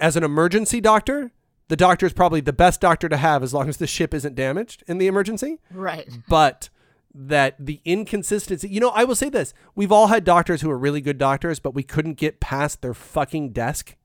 as 0.00 0.16
an 0.16 0.24
emergency 0.24 0.80
doctor, 0.80 1.30
the 1.68 1.76
doctor 1.76 2.06
is 2.06 2.12
probably 2.12 2.40
the 2.40 2.52
best 2.52 2.80
doctor 2.80 3.08
to 3.08 3.16
have 3.16 3.42
as 3.42 3.52
long 3.52 3.68
as 3.68 3.76
the 3.78 3.86
ship 3.86 4.14
isn't 4.14 4.34
damaged 4.34 4.84
in 4.86 4.98
the 4.98 5.06
emergency. 5.06 5.58
Right. 5.70 6.08
Mm-hmm. 6.08 6.20
But 6.28 6.68
that 7.14 7.56
the 7.58 7.80
inconsistency, 7.84 8.68
you 8.68 8.78
know, 8.78 8.90
I 8.90 9.04
will 9.04 9.16
say 9.16 9.28
this: 9.28 9.54
we've 9.74 9.92
all 9.92 10.08
had 10.08 10.24
doctors 10.24 10.60
who 10.60 10.70
are 10.70 10.78
really 10.78 11.00
good 11.00 11.18
doctors, 11.18 11.58
but 11.58 11.74
we 11.74 11.82
couldn't 11.82 12.14
get 12.14 12.40
past 12.40 12.82
their 12.82 12.94
fucking 12.94 13.50
desk. 13.50 13.96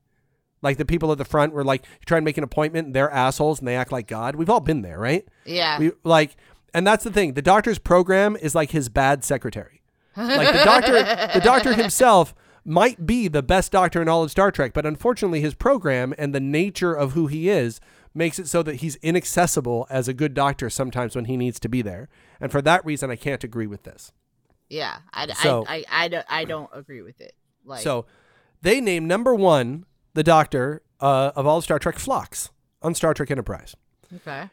Like 0.62 0.76
the 0.76 0.84
people 0.84 1.10
at 1.10 1.18
the 1.18 1.24
front 1.24 1.52
were 1.52 1.64
like, 1.64 1.84
you 1.84 2.06
try 2.06 2.18
and 2.18 2.24
make 2.24 2.38
an 2.38 2.44
appointment, 2.44 2.86
and 2.86 2.94
they're 2.94 3.10
assholes 3.10 3.58
and 3.58 3.66
they 3.66 3.76
act 3.76 3.92
like 3.92 4.06
God. 4.06 4.36
We've 4.36 4.50
all 4.50 4.60
been 4.60 4.82
there, 4.82 4.98
right? 4.98 5.26
Yeah. 5.44 5.78
We 5.78 5.92
like, 6.04 6.36
and 6.72 6.86
that's 6.86 7.04
the 7.04 7.10
thing. 7.10 7.34
The 7.34 7.42
doctor's 7.42 7.78
program 7.78 8.36
is 8.36 8.54
like 8.54 8.70
his 8.70 8.88
bad 8.88 9.24
secretary. 9.24 9.82
Like 10.16 10.52
the 10.52 10.64
doctor, 10.64 10.92
the 11.34 11.40
doctor 11.42 11.74
himself 11.74 12.34
might 12.64 13.06
be 13.06 13.28
the 13.28 13.42
best 13.42 13.72
doctor 13.72 14.00
in 14.00 14.08
all 14.08 14.22
of 14.22 14.30
Star 14.30 14.50
Trek, 14.52 14.72
but 14.72 14.86
unfortunately, 14.86 15.40
his 15.40 15.54
program 15.54 16.14
and 16.18 16.34
the 16.34 16.40
nature 16.40 16.94
of 16.94 17.12
who 17.12 17.26
he 17.26 17.48
is 17.48 17.80
makes 18.14 18.38
it 18.38 18.46
so 18.46 18.62
that 18.62 18.76
he's 18.76 18.96
inaccessible 18.96 19.86
as 19.90 20.06
a 20.06 20.14
good 20.14 20.34
doctor 20.34 20.68
sometimes 20.70 21.16
when 21.16 21.24
he 21.24 21.36
needs 21.36 21.58
to 21.60 21.68
be 21.68 21.82
there. 21.82 22.08
And 22.40 22.52
for 22.52 22.60
that 22.62 22.84
reason, 22.84 23.10
I 23.10 23.16
can't 23.16 23.42
agree 23.42 23.66
with 23.66 23.82
this. 23.84 24.12
yeah. 24.68 24.98
I, 25.12 25.32
So- 25.32 25.64
I, 25.68 25.84
I, 25.90 26.04
I, 26.04 26.08
don't, 26.08 26.26
I 26.28 26.44
don't 26.44 26.70
agree 26.72 27.02
with 27.02 27.20
it. 27.20 27.34
Like, 27.64 27.82
So 27.82 28.06
they 28.60 28.80
name 28.80 29.06
number 29.06 29.34
one 29.34 29.86
the 30.14 30.22
doctor 30.22 30.82
uh, 31.00 31.32
of 31.34 31.46
all 31.46 31.58
of 31.58 31.64
Star 31.64 31.78
Trek, 31.78 31.98
Phlox, 31.98 32.50
on 32.82 32.94
Star 32.94 33.14
Trek 33.14 33.30
Enterprise. 33.30 33.74
okay. 34.16 34.50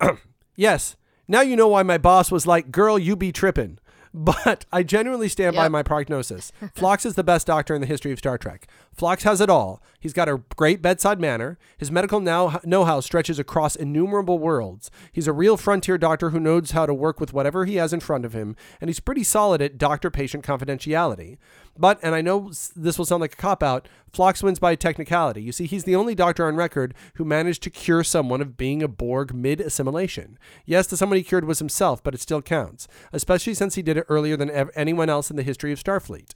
Yes. 0.56 0.96
Now 1.28 1.40
you 1.42 1.54
know 1.56 1.68
why 1.68 1.82
my 1.84 1.98
boss 1.98 2.32
was 2.32 2.46
like, 2.46 2.72
girl, 2.72 2.98
you 2.98 3.14
be 3.14 3.30
tripping. 3.30 3.78
But 4.14 4.64
I 4.72 4.82
genuinely 4.82 5.28
stand 5.28 5.56
by 5.56 5.68
my 5.68 5.82
prognosis. 5.82 6.52
Phlox 6.74 7.04
is 7.06 7.14
the 7.14 7.24
best 7.24 7.46
doctor 7.46 7.74
in 7.74 7.80
the 7.80 7.86
history 7.86 8.12
of 8.12 8.18
Star 8.18 8.38
Trek. 8.38 8.66
Phlox 8.98 9.22
has 9.22 9.40
it 9.40 9.48
all. 9.48 9.80
He's 10.00 10.12
got 10.12 10.28
a 10.28 10.42
great 10.56 10.82
bedside 10.82 11.20
manner. 11.20 11.56
His 11.76 11.90
medical 11.90 12.18
now- 12.18 12.60
know-how 12.64 12.98
stretches 12.98 13.38
across 13.38 13.76
innumerable 13.76 14.40
worlds. 14.40 14.90
He's 15.12 15.28
a 15.28 15.32
real 15.32 15.56
frontier 15.56 15.96
doctor 15.98 16.30
who 16.30 16.40
knows 16.40 16.72
how 16.72 16.84
to 16.84 16.92
work 16.92 17.20
with 17.20 17.32
whatever 17.32 17.64
he 17.64 17.76
has 17.76 17.92
in 17.92 18.00
front 18.00 18.24
of 18.24 18.32
him, 18.32 18.56
and 18.80 18.88
he's 18.88 18.98
pretty 18.98 19.22
solid 19.22 19.62
at 19.62 19.78
doctor-patient 19.78 20.44
confidentiality. 20.44 21.38
But, 21.78 22.00
and 22.02 22.12
I 22.12 22.22
know 22.22 22.50
this 22.74 22.98
will 22.98 23.04
sound 23.04 23.20
like 23.20 23.34
a 23.34 23.36
cop-out, 23.36 23.88
Phlox 24.12 24.42
wins 24.42 24.58
by 24.58 24.74
technicality. 24.74 25.42
You 25.42 25.52
see, 25.52 25.66
he's 25.66 25.84
the 25.84 25.94
only 25.94 26.16
doctor 26.16 26.48
on 26.48 26.56
record 26.56 26.92
who 27.14 27.24
managed 27.24 27.62
to 27.62 27.70
cure 27.70 28.02
someone 28.02 28.40
of 28.40 28.56
being 28.56 28.82
a 28.82 28.88
Borg 28.88 29.32
mid-assimilation. 29.32 30.40
Yes, 30.66 30.88
the 30.88 30.96
someone 30.96 31.18
he 31.18 31.22
cured 31.22 31.44
was 31.44 31.60
himself, 31.60 32.02
but 32.02 32.14
it 32.14 32.20
still 32.20 32.42
counts, 32.42 32.88
especially 33.12 33.54
since 33.54 33.76
he 33.76 33.82
did 33.82 33.96
it 33.96 34.06
earlier 34.08 34.36
than 34.36 34.50
ev- 34.50 34.70
anyone 34.74 35.08
else 35.08 35.30
in 35.30 35.36
the 35.36 35.44
history 35.44 35.70
of 35.70 35.80
Starfleet. 35.80 36.30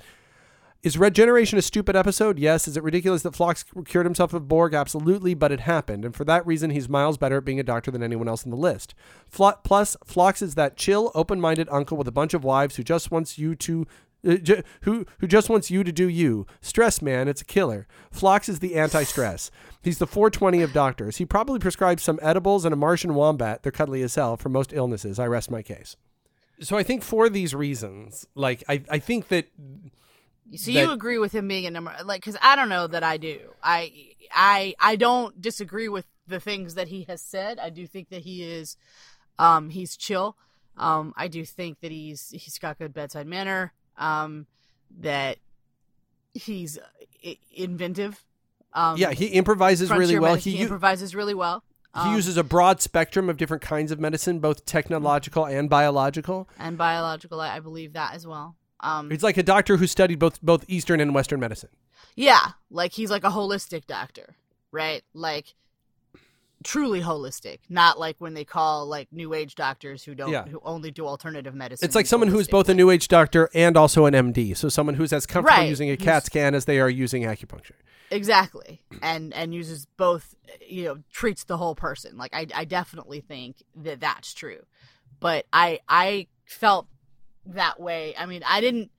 Is 0.83 0.99
Regeneration 0.99 1.61
a 1.61 1.63
stupid 1.63 1.95
episode? 1.95 2.41
Yes. 2.41 2.67
Is 2.67 2.77
it 2.77 2.83
ridiculous 2.83 3.23
that 3.23 3.37
Phlox 3.37 3.65
cured 3.85 4.05
himself 4.05 4.35
of 4.35 4.49
Borg? 4.49 4.75
Absolutely, 4.75 5.33
but 5.33 5.53
it 5.53 5.61
happened, 5.61 6.05
and 6.05 6.13
for 6.15 6.25
that 6.25 6.45
reason, 6.45 6.71
he's 6.71 6.89
miles 6.89 7.17
better 7.17 7.37
at 7.37 7.45
being 7.45 7.61
a 7.61 7.65
doctor 7.65 7.93
than 7.93 8.03
anyone 8.03 8.27
else 8.27 8.43
on 8.45 8.51
the 8.51 8.57
list. 8.57 8.93
Flo- 9.29 9.55
plus, 9.63 9.97
Phlox 10.05 10.43
is 10.43 10.57
that 10.57 10.77
chill, 10.77 11.13
open-minded 11.15 11.69
uncle 11.71 11.97
with 11.97 12.09
a 12.09 12.13
bunch 12.13 12.35
of 12.35 12.43
wives 12.43 12.75
who 12.77 12.83
just 12.83 13.13
wants 13.13 13.39
you 13.39 13.55
to. 13.55 13.87
Uh, 14.27 14.35
j- 14.37 14.63
who 14.83 15.07
who 15.19 15.29
just 15.29 15.49
wants 15.49 15.71
you 15.71 15.85
to 15.85 15.93
do 15.93 16.09
you? 16.09 16.47
Stress, 16.61 17.01
man, 17.01 17.29
it's 17.29 17.43
a 17.43 17.45
killer. 17.45 17.87
Phlox 18.11 18.49
is 18.49 18.59
the 18.59 18.75
anti-stress. 18.75 19.53
He's 19.83 19.99
the 19.99 20.07
420 20.09 20.63
of 20.63 20.73
doctors. 20.73 21.19
He 21.19 21.25
probably 21.25 21.61
prescribes 21.61 22.03
some 22.03 22.19
edibles 22.23 22.65
and 22.65 22.73
a 22.73 22.77
Martian 22.77 23.15
wombat. 23.15 23.63
They're 23.63 23.71
cuddly 23.71 24.03
as 24.03 24.17
hell 24.17 24.37
for 24.37 24.49
most 24.49 24.73
illnesses. 24.73 25.21
I 25.21 25.27
rest 25.27 25.49
my 25.49 25.63
case. 25.63 25.97
So 26.61 26.77
I 26.77 26.83
think 26.83 27.05
for 27.05 27.29
these 27.29 27.55
reasons, 27.55 28.27
like 28.35 28.65
I, 28.69 28.83
I 28.91 28.99
think 28.99 29.29
that 29.29 29.49
So 30.57 30.71
that- 30.73 30.81
you 30.83 30.91
agree 30.91 31.19
with 31.19 31.33
him 31.33 31.49
being 31.49 31.67
a 31.67 31.71
number 31.71 31.95
like 32.05 32.21
because 32.21 32.37
I 32.43 32.57
don't 32.57 32.69
know 32.69 32.87
that 32.87 33.03
I 33.03 33.17
do. 33.17 33.41
I 33.63 33.93
I 34.35 34.75
I 34.79 34.97
don't 34.97 35.41
disagree 35.41 35.89
with 35.89 36.07
the 36.27 36.41
things 36.41 36.75
that 36.75 36.89
he 36.89 37.05
has 37.09 37.21
said. 37.23 37.59
I 37.59 37.71
do 37.71 37.87
think 37.87 38.09
that 38.11 38.23
he 38.23 38.43
is 38.43 38.77
um 39.39 39.71
he's 39.71 39.97
chill. 39.97 40.37
Um 40.77 41.15
I 41.17 41.29
do 41.29 41.45
think 41.45 41.81
that 41.81 41.91
he's 41.91 42.31
he's 42.31 42.59
got 42.59 42.79
good 42.79 42.93
bedside 42.93 43.27
manner. 43.27 43.73
Um 43.97 44.47
that 45.01 45.39
he's 46.35 46.79
i- 47.25 47.39
inventive. 47.55 48.25
Um 48.75 48.97
yeah, 48.97 49.13
he 49.13 49.27
improvises 49.29 49.91
really 49.91 50.19
well. 50.19 50.33
medicine, 50.33 50.53
He 50.53 50.59
improvises 50.63 51.15
really 51.15 51.35
well. 51.35 51.63
He 51.95 52.01
Um, 52.09 52.15
uses 52.15 52.39
a 52.39 52.45
broad 52.45 52.81
spectrum 52.81 53.29
of 53.29 53.37
different 53.37 53.63
kinds 53.63 53.93
of 53.93 54.01
medicine, 54.01 54.39
both 54.41 54.65
technological 54.65 55.45
and 55.45 55.69
biological. 55.69 56.49
and 56.59 56.79
biological. 56.79 57.39
I, 57.41 57.57
I 57.57 57.61
believe 57.61 57.93
that 57.93 58.15
as 58.15 58.27
well. 58.27 58.57
Um, 58.83 59.11
He's 59.11 59.23
like 59.23 59.37
a 59.37 59.43
doctor 59.43 59.77
who 59.77 59.87
studied 59.87 60.19
both 60.19 60.41
both 60.43 60.65
Eastern 60.69 61.01
and 61.01 61.15
Western 61.15 61.41
medicine. 61.41 61.71
Yeah, 62.17 62.41
like 62.71 62.93
he's 62.93 63.11
like 63.11 63.25
a 63.25 63.31
holistic 63.31 63.87
doctor, 63.87 64.35
right? 64.73 65.03
Like 65.15 65.55
truly 66.65 67.01
holistic, 67.01 67.59
not 67.69 67.99
like 67.99 68.17
when 68.19 68.35
they 68.35 68.45
call 68.45 68.87
like 68.87 69.09
new 69.13 69.35
age 69.35 69.55
doctors 69.57 70.05
who 70.05 70.15
don't 70.15 70.31
Yeah. 70.31 70.45
who 70.47 70.61
only 70.65 70.91
do 70.93 71.07
alternative 71.07 71.55
medicine. 71.55 71.85
It's 71.85 71.95
like 71.97 72.07
someone 72.07 72.29
who's 72.29 72.47
both 72.47 72.69
a 72.69 72.75
New 72.75 72.91
Age 72.91 73.09
doctor 73.09 73.49
and 73.53 73.77
also 73.77 74.05
an 74.07 74.15
MD. 74.15 74.57
So 74.57 74.69
someone 74.69 74.95
who's 74.95 75.13
as 75.13 75.27
comfortable 75.27 75.59
Right. 75.61 75.69
using 75.69 75.91
a 75.91 75.97
CAT 75.97 76.15
Who's- 76.23 76.25
scan 76.27 76.55
as 76.55 76.65
they 76.67 76.79
are 76.79 76.89
using 76.91 77.23
acupuncture. 77.25 77.73
exactly 78.13 78.83
and 79.01 79.33
and 79.33 79.55
uses 79.55 79.87
both 79.97 80.35
you 80.69 80.85
know 80.85 80.99
treats 81.11 81.45
the 81.45 81.57
whole 81.57 81.75
person 81.75 82.19
like 82.19 82.31
i 82.35 82.47
i 82.55 82.63
definitely 82.63 83.21
think 83.23 83.57
that 83.75 84.01
that's 84.01 84.35
true 84.35 84.61
but 85.19 85.47
i 85.51 85.81
i 85.89 86.27
felt 86.45 86.87
that 87.47 87.81
way 87.81 88.15
i 88.19 88.27
mean 88.27 88.43
i 88.47 88.61
didn't 88.61 88.91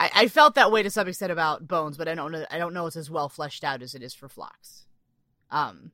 I, 0.00 0.10
I 0.14 0.28
felt 0.28 0.54
that 0.54 0.70
way 0.70 0.82
to 0.82 0.90
some 0.90 1.08
extent 1.08 1.32
about 1.32 1.66
bones 1.66 1.96
but 1.96 2.08
i 2.08 2.14
don't 2.14 2.32
know 2.32 2.44
i 2.50 2.58
don't 2.58 2.72
know 2.74 2.86
it's 2.86 2.96
as 2.96 3.10
well 3.10 3.28
fleshed 3.28 3.64
out 3.64 3.82
as 3.82 3.94
it 3.94 4.02
is 4.02 4.14
for 4.14 4.28
Phlox. 4.28 4.86
um 5.50 5.92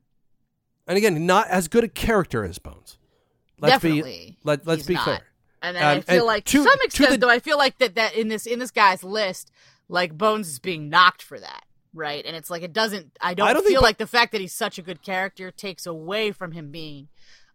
And 0.87 0.97
again, 0.97 1.25
not 1.25 1.47
as 1.47 1.67
good 1.67 1.83
a 1.83 1.87
character 1.87 2.43
as 2.43 2.59
Bones. 2.59 2.97
Let's 3.59 3.81
be 3.81 3.89
definitely 3.89 4.37
let, 4.43 4.67
let's 4.67 4.85
be 4.85 4.93
not. 4.95 5.03
clear. 5.03 5.21
and 5.61 5.75
then 5.75 5.83
Um, 5.83 5.97
i 5.97 6.01
feel 6.01 6.25
like 6.25 6.45
to- 6.45 6.57
to 6.59 6.63
some 6.63 6.77
to 6.79 6.85
extent 6.85 7.11
the- 7.11 7.17
though 7.17 7.29
i 7.29 7.39
feel 7.39 7.57
like 7.57 7.77
that 7.79 7.95
that 7.95 8.15
in 8.15 8.27
this 8.27 8.45
in 8.45 8.59
this 8.59 8.71
guy's 8.71 9.03
list 9.03 9.51
like 9.89 10.17
bones 10.17 10.47
is 10.49 10.59
being 10.59 10.89
knocked 10.89 11.21
for 11.23 11.39
that 11.39 11.63
right 11.93 12.25
and 12.25 12.35
it's 12.35 12.49
like 12.49 12.61
it 12.63 12.73
doesn't 12.73 13.17
i 13.21 13.33
don't, 13.33 13.47
I 13.47 13.53
don't 13.53 13.65
feel 13.65 13.81
like 13.81 13.97
the 13.97 14.07
fact 14.07 14.31
that 14.33 14.41
he's 14.41 14.53
such 14.53 14.77
a 14.77 14.81
good 14.81 15.01
character 15.01 15.49
takes 15.51 15.85
away 15.85 16.31
from 16.31 16.51
him 16.51 16.69
being 16.71 17.07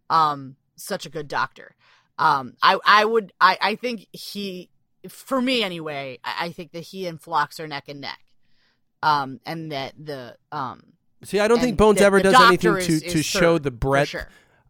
um 0.09 0.55
such 0.75 1.05
a 1.05 1.09
good 1.09 1.27
doctor 1.27 1.75
um 2.21 2.53
i 2.61 2.77
i 2.85 3.03
would 3.05 3.33
i 3.41 3.57
i 3.61 3.75
think 3.75 4.07
he 4.13 4.69
for 5.09 5.41
me 5.41 5.63
anyway 5.63 6.19
i, 6.23 6.45
I 6.45 6.49
think 6.51 6.71
that 6.73 6.81
he 6.83 7.07
and 7.07 7.19
Phlox 7.21 7.59
are 7.59 7.67
neck 7.67 7.85
and 7.87 8.01
neck 8.01 8.19
um 9.03 9.39
and 9.45 9.71
that 9.71 9.93
the 9.97 10.35
um 10.51 10.83
See, 11.23 11.39
I 11.39 11.47
don't 11.47 11.59
think 11.59 11.77
Bones 11.77 11.99
the- 11.99 12.05
ever 12.05 12.17
the 12.19 12.31
does 12.31 12.41
anything 12.47 12.77
is- 12.77 12.87
to, 12.87 12.99
to 13.11 13.19
is 13.19 13.25
show 13.25 13.55
third, 13.55 13.63
the 13.63 13.71
breadth. 13.71 14.09
sure 14.09 14.27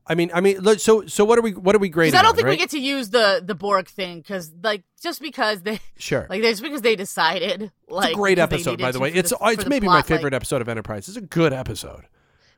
I 0.08 0.16
mean, 0.16 0.32
I 0.34 0.42
mean, 0.42 0.58
look, 0.58 0.80
so 0.80 1.06
so 1.06 1.24
what 1.24 1.38
are 1.40 1.42
we 1.42 1.54
what 1.54 1.76
are 1.76 1.80
we 1.80 1.88
grading? 1.88 2.16
I 2.20 2.24
don't 2.24 2.32
on, 2.32 2.36
think 2.36 2.46
right? 2.48 2.54
we 2.54 2.58
get 2.58 2.72
to 2.72 2.80
use 2.80 3.12
the 3.12 3.42
the 3.46 3.56
Borg 3.56 3.88
thing 3.88 4.18
because 4.20 4.52
like 4.62 4.84
just 5.02 5.22
because 5.22 5.62
they 5.62 5.80
Sure. 5.98 6.26
like 6.30 6.42
just 6.42 6.62
because 6.62 6.82
they 6.82 6.96
decided 6.98 7.72
like 7.88 8.10
it's 8.10 8.16
a 8.16 8.18
great 8.18 8.38
episode, 8.40 8.82
by 8.82 8.92
the 8.92 9.00
way. 9.00 9.14
It's 9.14 9.30
the- 9.30 9.38
it's 9.44 9.64
the 9.64 9.70
maybe 9.70 9.86
my 9.86 9.92
plot, 9.94 9.98
like- 10.00 10.06
favorite 10.08 10.34
episode 10.34 10.60
of 10.60 10.68
Enterprise. 10.68 11.08
It's 11.08 11.16
a 11.18 11.22
good 11.22 11.54
episode. 11.54 12.08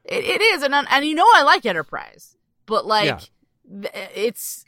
It, 0.06 0.24
it 0.24 0.42
is, 0.42 0.64
and 0.64 0.74
and 0.74 1.06
you 1.06 1.14
know 1.14 1.28
I 1.32 1.44
like 1.44 1.66
Enterprise, 1.66 2.36
but 2.66 2.86
like 2.88 3.06
Yeah. 3.06 3.20
th- 3.92 4.10
it's 4.16 4.66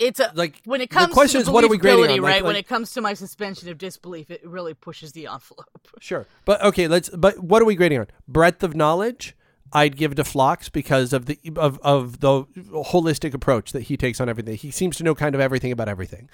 it's 0.00 0.18
a 0.18 0.32
Like 0.34 0.60
when 0.64 0.80
it 0.80 0.90
comes 0.90 1.08
the 1.08 1.14
question 1.14 1.40
to 1.40 1.44
the 1.44 1.50
is, 1.50 1.54
what 1.54 1.62
are 1.62 1.68
we 1.68 1.78
grading 1.78 2.04
on? 2.04 2.10
Like- 2.10 2.22
right? 2.22 2.44
when 2.44 2.56
it 2.56 2.66
comes 2.66 2.92
to 2.92 3.00
my 3.00 3.14
suspension 3.14 3.68
of 3.68 3.78
disbelief, 3.78 4.30
it 4.30 4.44
really 4.44 4.74
pushes 4.74 5.12
the 5.12 5.26
envelope. 5.26 5.66
Sure. 6.00 6.26
But 6.46 6.62
okay, 6.64 6.88
let's 6.88 7.10
but 7.10 7.38
what 7.40 7.60
are 7.60 7.66
we 7.66 7.74
grading 7.74 8.00
on? 8.00 8.06
Breadth 8.26 8.62
of 8.62 8.74
knowledge? 8.74 9.36
I'd 9.72 9.96
give 9.96 10.14
to 10.16 10.24
Phlox 10.24 10.68
because 10.68 11.12
of 11.12 11.26
the 11.26 11.38
of, 11.56 11.78
of 11.82 12.20
the 12.20 12.44
holistic 12.72 13.34
approach 13.34 13.72
that 13.72 13.82
he 13.82 13.96
takes 13.96 14.20
on 14.20 14.28
everything. 14.28 14.56
He 14.56 14.70
seems 14.70 14.96
to 14.96 15.04
know 15.04 15.14
kind 15.14 15.34
of 15.34 15.40
everything 15.40 15.72
about 15.72 15.88
everything. 15.88 16.28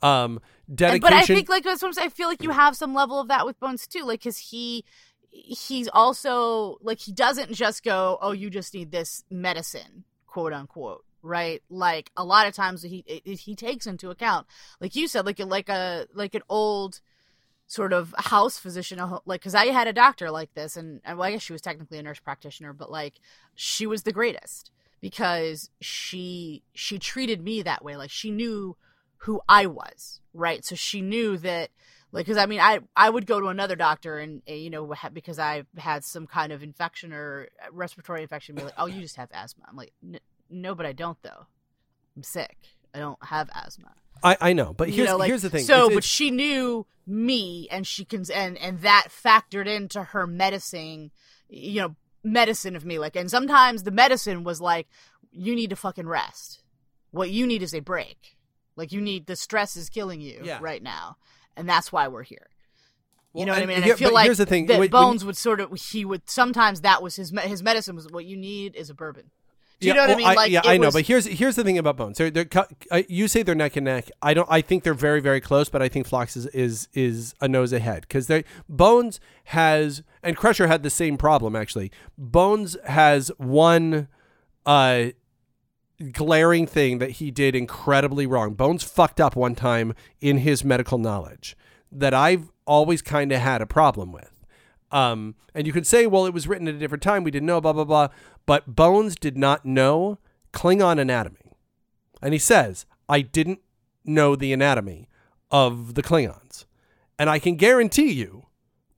Um 0.00 0.40
dedication 0.72 1.00
but 1.00 1.12
I 1.12 1.24
think 1.24 1.48
like 1.48 1.64
that's 1.64 1.82
what 1.82 1.88
I'm 1.88 1.94
saying. 1.94 2.06
I 2.06 2.10
feel 2.10 2.28
like 2.28 2.42
you 2.42 2.50
have 2.50 2.76
some 2.76 2.94
level 2.94 3.18
of 3.18 3.28
that 3.28 3.44
with 3.44 3.58
Bones 3.58 3.86
too, 3.86 4.04
like 4.04 4.20
because 4.20 4.38
he 4.38 4.84
he's 5.30 5.88
also 5.88 6.78
like 6.82 7.00
he 7.00 7.12
doesn't 7.12 7.52
just 7.52 7.82
go, 7.82 8.18
oh, 8.20 8.32
you 8.32 8.50
just 8.50 8.72
need 8.74 8.92
this 8.92 9.24
medicine, 9.30 10.04
quote 10.26 10.52
unquote, 10.52 11.04
right? 11.22 11.62
Like 11.68 12.10
a 12.16 12.24
lot 12.24 12.46
of 12.46 12.54
times 12.54 12.82
he 12.82 13.04
he 13.24 13.54
takes 13.54 13.86
into 13.86 14.10
account, 14.10 14.46
like 14.80 14.96
you 14.96 15.08
said, 15.08 15.26
like 15.26 15.38
like 15.38 15.68
a 15.68 16.06
like 16.14 16.34
an 16.34 16.42
old 16.48 17.00
sort 17.66 17.92
of 17.92 18.14
house 18.16 18.58
physician, 18.58 18.98
like 19.26 19.40
because 19.40 19.54
I 19.54 19.66
had 19.66 19.86
a 19.86 19.92
doctor 19.92 20.30
like 20.30 20.54
this, 20.54 20.76
and, 20.76 21.00
and 21.04 21.18
well, 21.18 21.28
I 21.28 21.32
guess 21.32 21.42
she 21.42 21.52
was 21.52 21.62
technically 21.62 21.98
a 21.98 22.02
nurse 22.02 22.20
practitioner, 22.20 22.72
but 22.72 22.90
like 22.90 23.14
she 23.54 23.86
was 23.86 24.02
the 24.02 24.12
greatest 24.12 24.70
because 25.00 25.70
she 25.80 26.62
she 26.72 26.98
treated 26.98 27.42
me 27.42 27.62
that 27.62 27.84
way, 27.84 27.96
like 27.96 28.10
she 28.10 28.30
knew 28.30 28.76
who 29.18 29.40
I 29.48 29.66
was, 29.66 30.20
right? 30.32 30.64
So 30.64 30.74
she 30.74 31.02
knew 31.02 31.36
that, 31.38 31.70
like, 32.12 32.24
because 32.26 32.38
I 32.38 32.46
mean, 32.46 32.60
I 32.60 32.80
I 32.96 33.10
would 33.10 33.26
go 33.26 33.40
to 33.40 33.48
another 33.48 33.76
doctor 33.76 34.18
and 34.18 34.42
uh, 34.48 34.54
you 34.54 34.70
know 34.70 34.94
because 35.12 35.38
I 35.38 35.64
had 35.76 36.04
some 36.04 36.26
kind 36.26 36.52
of 36.52 36.62
infection 36.62 37.12
or 37.12 37.48
respiratory 37.70 38.22
infection, 38.22 38.54
be 38.54 38.62
like, 38.62 38.74
oh, 38.78 38.86
you 38.86 39.00
just 39.02 39.16
have 39.16 39.28
asthma. 39.32 39.64
I'm 39.68 39.76
like, 39.76 39.92
"N- 40.02 40.20
no, 40.50 40.74
but 40.74 40.86
I 40.86 40.92
don't 40.92 41.20
though. 41.22 41.46
I'm 42.16 42.22
sick. 42.22 42.56
I 42.94 42.98
don't 42.98 43.22
have 43.24 43.48
asthma. 43.54 43.92
I, 44.22 44.36
I 44.40 44.52
know, 44.52 44.72
but 44.72 44.88
You 44.88 44.94
here's 44.94 45.08
know, 45.10 45.16
like, 45.18 45.28
here's 45.28 45.42
the 45.42 45.50
thing. 45.50 45.64
So, 45.64 45.74
It's- 45.74 45.86
but 45.88 45.92
it's- 45.98 46.04
she 46.04 46.30
knew 46.30 46.86
me, 47.06 47.68
and 47.70 47.86
she 47.86 48.04
can, 48.04 48.24
and 48.34 48.58
and 48.58 48.80
that 48.80 49.08
factored 49.10 49.66
into 49.66 50.02
her 50.02 50.26
medicine. 50.26 51.10
You 51.48 51.80
know, 51.82 51.96
medicine 52.24 52.74
of 52.76 52.84
me. 52.84 52.98
Like, 52.98 53.14
and 53.16 53.30
sometimes 53.30 53.84
the 53.84 53.90
medicine 53.92 54.42
was 54.44 54.60
like, 54.60 54.88
you 55.30 55.54
need 55.54 55.70
to 55.70 55.76
fucking 55.76 56.06
rest. 56.08 56.62
What 57.12 57.30
you 57.30 57.46
need 57.46 57.62
is 57.62 57.72
a 57.74 57.80
break. 57.80 58.36
Like, 58.76 58.92
you 58.92 59.00
need 59.00 59.26
the 59.26 59.36
stress 59.36 59.76
is 59.76 59.88
killing 59.88 60.20
you 60.20 60.40
Yeah. 60.44 60.58
right 60.60 60.82
now, 60.82 61.16
and 61.56 61.68
that's 61.68 61.90
why 61.92 62.08
we're 62.08 62.22
here. 62.24 62.48
You 63.34 63.44
know 63.46 63.52
what 63.52 63.62
I 63.62 63.66
mean? 63.66 63.76
And 63.76 63.84
here- 63.84 63.94
I 63.94 63.96
feel 63.96 64.12
like 64.12 64.24
here's 64.24 64.38
the 64.38 64.46
thing, 64.46 64.66
that 64.66 64.74
when- 64.74 64.80
when 64.80 64.90
Bones 64.90 65.22
you- 65.22 65.26
would 65.26 65.36
sort 65.36 65.60
of 65.60 65.72
he 65.80 66.04
would 66.04 66.28
sometimes 66.28 66.80
that 66.80 67.02
was 67.02 67.16
his 67.16 67.30
his 67.42 67.62
medicine 67.62 67.94
was 67.94 68.08
what 68.08 68.24
you 68.24 68.36
need 68.36 68.74
is 68.74 68.90
a 68.90 68.94
bourbon. 68.94 69.30
Do 69.80 69.86
you 69.86 69.94
Yeah, 69.94 70.00
know 70.06 70.06
what 70.08 70.10
I 70.10 70.16
mean? 70.16 70.36
Like, 70.36 70.50
yeah, 70.50 70.60
I 70.64 70.76
know, 70.76 70.86
was- 70.88 70.94
but 70.94 71.06
here's 71.06 71.24
here's 71.26 71.54
the 71.54 71.62
thing 71.62 71.78
about 71.78 71.96
Bones. 71.96 72.18
They're, 72.18 72.30
they're 72.30 72.48
uh, 72.90 73.02
you 73.08 73.28
say 73.28 73.42
they're 73.44 73.54
neck 73.54 73.76
and 73.76 73.84
neck. 73.84 74.10
I 74.20 74.34
don't. 74.34 74.48
I 74.50 74.60
think 74.60 74.82
they're 74.82 74.92
very 74.94 75.20
very 75.20 75.40
close, 75.40 75.68
but 75.68 75.80
I 75.82 75.88
think 75.88 76.06
Phlox 76.06 76.36
is 76.36 76.46
is, 76.46 76.88
is 76.94 77.34
a 77.40 77.46
nose 77.46 77.72
ahead 77.72 78.00
because 78.02 78.26
they 78.26 78.42
Bones 78.68 79.20
has 79.44 80.02
and 80.22 80.36
Crusher 80.36 80.66
had 80.66 80.82
the 80.82 80.90
same 80.90 81.16
problem 81.16 81.54
actually. 81.54 81.92
Bones 82.16 82.76
has 82.86 83.30
one 83.38 84.08
uh 84.66 85.06
glaring 86.12 86.66
thing 86.66 86.98
that 86.98 87.12
he 87.12 87.30
did 87.30 87.54
incredibly 87.56 88.26
wrong. 88.26 88.54
Bones 88.54 88.82
fucked 88.84 89.20
up 89.20 89.34
one 89.36 89.54
time 89.54 89.94
in 90.20 90.38
his 90.38 90.64
medical 90.64 90.98
knowledge 90.98 91.56
that 91.90 92.14
I've 92.14 92.50
always 92.66 93.02
kind 93.02 93.32
of 93.32 93.40
had 93.40 93.60
a 93.62 93.66
problem 93.66 94.12
with. 94.12 94.37
Um, 94.90 95.34
and 95.54 95.66
you 95.66 95.72
could 95.72 95.86
say, 95.86 96.06
well, 96.06 96.26
it 96.26 96.32
was 96.32 96.48
written 96.48 96.68
at 96.68 96.74
a 96.74 96.78
different 96.78 97.02
time. 97.02 97.24
We 97.24 97.30
didn't 97.30 97.46
know, 97.46 97.60
blah, 97.60 97.72
blah, 97.72 97.84
blah. 97.84 98.08
But 98.46 98.74
Bones 98.74 99.14
did 99.16 99.36
not 99.36 99.64
know 99.64 100.18
Klingon 100.52 100.98
anatomy. 100.98 101.52
And 102.22 102.32
he 102.32 102.38
says, 102.38 102.86
I 103.08 103.20
didn't 103.20 103.60
know 104.04 104.34
the 104.34 104.52
anatomy 104.52 105.08
of 105.50 105.94
the 105.94 106.02
Klingons. 106.02 106.64
And 107.18 107.28
I 107.28 107.38
can 107.38 107.56
guarantee 107.56 108.12
you 108.12 108.46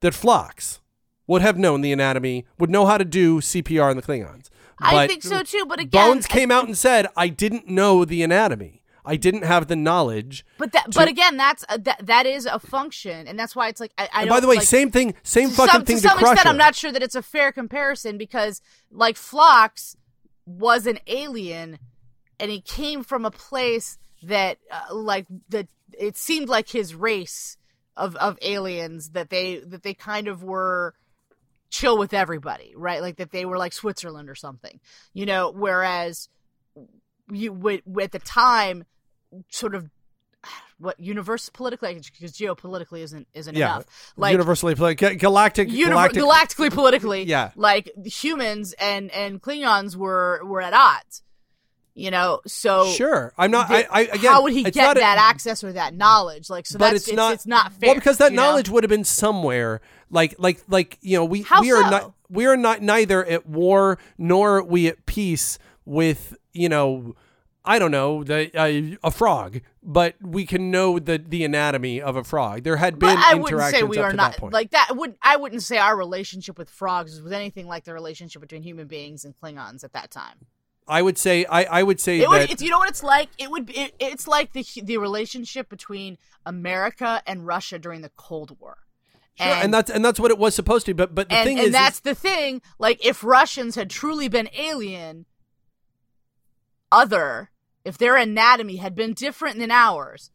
that 0.01 0.14
Phlox 0.14 0.80
would 1.26 1.43
have 1.43 1.59
known 1.59 1.80
the 1.80 1.93
anatomy, 1.93 2.47
would 2.59 2.70
know 2.70 2.86
how 2.86 2.99
to 2.99 3.05
do 3.05 3.41
CPR 3.41 3.91
on 3.91 3.97
the 3.97 4.03
Klingons. 4.03 4.49
I 4.80 5.07
think 5.07 5.22
so 5.22 5.43
too. 5.43 5.64
But 5.66 5.80
again, 5.80 5.91
Bones 6.09 6.26
came 6.26 6.51
out 6.51 6.66
and 6.66 6.76
said, 6.76 7.07
I 7.16 7.28
didn't 7.28 7.68
know 7.68 8.05
the 8.05 8.22
anatomy. 8.22 8.80
I 9.11 9.17
didn't 9.17 9.43
have 9.43 9.67
the 9.67 9.75
knowledge. 9.75 10.47
But 10.57 10.71
that, 10.71 10.87
but 10.95 11.09
again, 11.09 11.37
that's 11.37 11.65
a, 11.69 11.79
that 11.81 12.07
that 12.07 12.27
is 12.27 12.47
a 12.47 12.61
function, 12.61 13.27
and 13.27 13.37
that's 13.37 13.57
why 13.57 13.67
it's 13.67 13.81
like 13.81 13.93
I. 13.99 14.09
I 14.13 14.27
by 14.29 14.39
the 14.39 14.47
way, 14.47 14.55
like, 14.57 14.65
same 14.65 14.93
thing, 14.93 15.15
same 15.25 15.51
fucking 15.51 15.73
some, 15.73 15.85
thing 15.85 15.97
to 15.97 16.03
to, 16.03 16.09
some 16.09 16.19
Crusher. 16.19 16.33
extent, 16.35 16.49
I'm 16.49 16.57
not 16.57 16.77
sure 16.77 16.93
that 16.93 17.03
it's 17.03 17.17
a 17.17 17.23
fair 17.23 17.51
comparison 17.51 18.19
because, 18.19 18.63
like, 18.93 19.17
Phlox 19.17 19.97
was 20.47 20.87
an 20.87 21.01
alien, 21.09 21.81
and 22.39 22.53
he 22.53 22.61
came 22.61 23.03
from 23.03 23.25
a 23.25 23.33
place 23.33 23.99
that, 24.23 24.59
uh, 24.71 24.95
like, 24.95 25.27
that 25.49 25.67
it 25.99 26.17
seemed 26.17 26.49
like 26.49 26.69
his 26.69 26.95
race 26.95 27.57
of 27.97 28.15
of 28.15 28.39
aliens 28.43 29.11
that 29.11 29.31
they 29.31 29.57
that 29.59 29.83
they 29.83 29.95
kind 29.95 30.29
of 30.29 30.45
were 30.45 30.95
chill 31.69 31.99
with 31.99 32.15
everybody, 32.15 32.75
right? 32.77 33.03
Like 33.03 33.17
that 33.17 33.33
they 33.33 33.45
were 33.45 33.59
like 33.59 33.73
Switzerland 33.73 34.31
or 34.31 34.37
something, 34.37 34.79
you 35.13 35.27
know. 35.27 35.51
Whereas 35.51 36.29
you 37.33 37.53
would 37.53 37.83
at 38.01 38.13
the 38.13 38.21
time 38.21 38.85
sort 39.51 39.74
of 39.74 39.91
what 40.78 40.99
universe 40.99 41.49
politically 41.51 41.95
because 41.95 42.33
geopolitically 42.33 43.01
isn't 43.01 43.26
isn't 43.35 43.55
Yeah, 43.57 43.74
enough 43.76 44.12
like 44.16 44.33
universally 44.33 44.74
pla- 44.74 44.93
galactic, 44.95 45.68
univer- 45.68 45.89
galactic. 45.91 46.22
galactically 46.22 46.72
politically 46.72 47.22
Yeah. 47.26 47.51
like 47.57 47.91
humans 48.07 48.72
and 48.81 49.11
and 49.11 49.41
klingons 49.43 49.97
were 49.97 50.41
were 50.45 50.62
at 50.62 50.72
odds 50.72 51.22
you 51.95 52.11
know 52.11 52.41
so 52.47 52.87
Sure, 52.87 53.33
I'm 53.37 53.51
not. 53.51 53.68
the- 53.68 53.74
I, 53.74 53.87
I 53.91 54.01
again, 54.03 54.33
how 54.33 54.43
would 54.45 54.53
he 54.53 54.62
it's 54.66 54.74
get 54.76 54.97
a- 54.97 55.01
that 55.01 55.18
access 55.18 55.62
or 55.64 55.72
that 55.72 55.93
knowledge 55.95 56.49
like 56.49 56.64
so 56.66 56.78
but 56.78 56.93
that's 56.93 57.09
it's, 57.09 57.16
not. 57.16 57.35
it's 57.35 57.47
not 57.47 57.72
fair 57.74 57.89
Well, 57.89 57.95
because 57.97 58.18
that 58.18 58.31
you 58.31 58.37
know? 58.37 58.45
knowledge 58.45 58.68
would 58.70 58.85
have 58.85 58.89
been 58.91 59.05
somewhere. 59.05 59.81
Like, 60.12 60.35
like, 60.39 60.61
like 60.68 60.99
you 61.03 61.16
know, 61.18 61.24
we 61.24 61.43
How 61.43 61.61
we 61.61 61.70
are 61.72 61.83
so? 61.85 61.91
not 61.91 62.14
we 62.28 62.47
are 62.47 62.57
not 62.57 62.81
neither 62.81 63.24
at 63.24 63.47
war 63.47 63.99
nor 64.18 64.59
are 64.59 64.62
we 64.64 64.87
at 64.89 65.05
peace 65.07 65.59
with 65.85 66.37
you 66.53 66.68
know. 66.68 67.14
I 67.65 67.79
don't 67.79 67.91
know 67.91 68.25
the 68.25 68.51
uh, 68.59 68.97
a 69.07 69.11
frog, 69.11 69.61
but 69.83 70.15
we 70.21 70.47
can 70.47 70.71
know 70.71 70.99
the 70.99 71.19
the 71.19 71.45
anatomy 71.45 72.01
of 72.01 72.17
a 72.17 72.25
frog. 72.25 72.63
There 72.63 72.77
had 72.77 72.99
been 72.99 73.17
but 73.17 73.19
I 73.19 73.35
wouldn't 73.35 73.53
interactions 73.53 73.81
say 73.81 73.87
we 73.87 73.99
are 73.99 74.13
not 74.13 74.37
that 74.37 74.53
like 74.53 74.71
that. 74.71 74.97
Would 74.97 75.17
I 75.21 75.37
wouldn't 75.37 75.63
say 75.63 75.77
our 75.77 75.97
relationship 75.97 76.57
with 76.57 76.71
frogs 76.71 77.21
was 77.21 77.33
anything 77.33 77.67
like 77.67 77.85
the 77.85 77.93
relationship 77.93 78.41
between 78.41 78.63
human 78.63 78.87
beings 78.87 79.25
and 79.25 79.35
Klingons 79.39 79.85
at 79.85 79.93
that 79.93 80.11
time. 80.11 80.47
I 80.89 81.03
would 81.03 81.19
say 81.19 81.45
I, 81.45 81.65
I 81.65 81.83
would 81.83 82.01
say 82.01 82.21
It 82.21 82.29
would, 82.29 82.49
that 82.49 82.61
you 82.61 82.71
know 82.71 82.79
what 82.79 82.89
it's 82.89 83.03
like? 83.03 83.29
It 83.39 83.51
would 83.51 83.67
be, 83.67 83.75
it, 83.75 83.95
it's 84.01 84.27
like 84.27 84.53
the 84.53 84.65
the 84.83 84.97
relationship 84.97 85.69
between 85.69 86.19
America 86.47 87.23
and 87.27 87.47
Russia 87.47 87.79
during 87.79 88.01
the 88.01 88.11
Cold 88.17 88.59
War. 88.59 88.79
Sure, 89.37 89.47
and, 89.47 89.73
that's 89.73 89.91
and 89.91 90.05
that's 90.05 90.21
what 90.21 90.31
it 90.31 90.39
was 90.39 90.55
supposed 90.55 90.87
to 90.87 90.95
be. 90.95 90.97
But 90.97 91.15
but 91.15 91.29
the 91.29 91.37
and, 91.37 91.47
thing 91.47 91.59
and 91.59 91.69
is, 91.69 91.73
that's 91.73 91.97
is 91.97 92.01
the 92.01 92.15
thing. 92.15 92.61
Like, 92.79 93.05
if 93.05 93.25
Russians 93.25 93.75
had 93.75 93.89
truly 93.89 94.29
been 94.29 94.51
alien, 94.55 95.25
other, 96.93 97.51
if 97.84 97.99
their 97.99 98.16
anatomy 98.16 98.76
had 98.76 98.95
been 98.95 99.14
different 99.14 99.59
than 99.59 99.70
ours, 99.70 100.30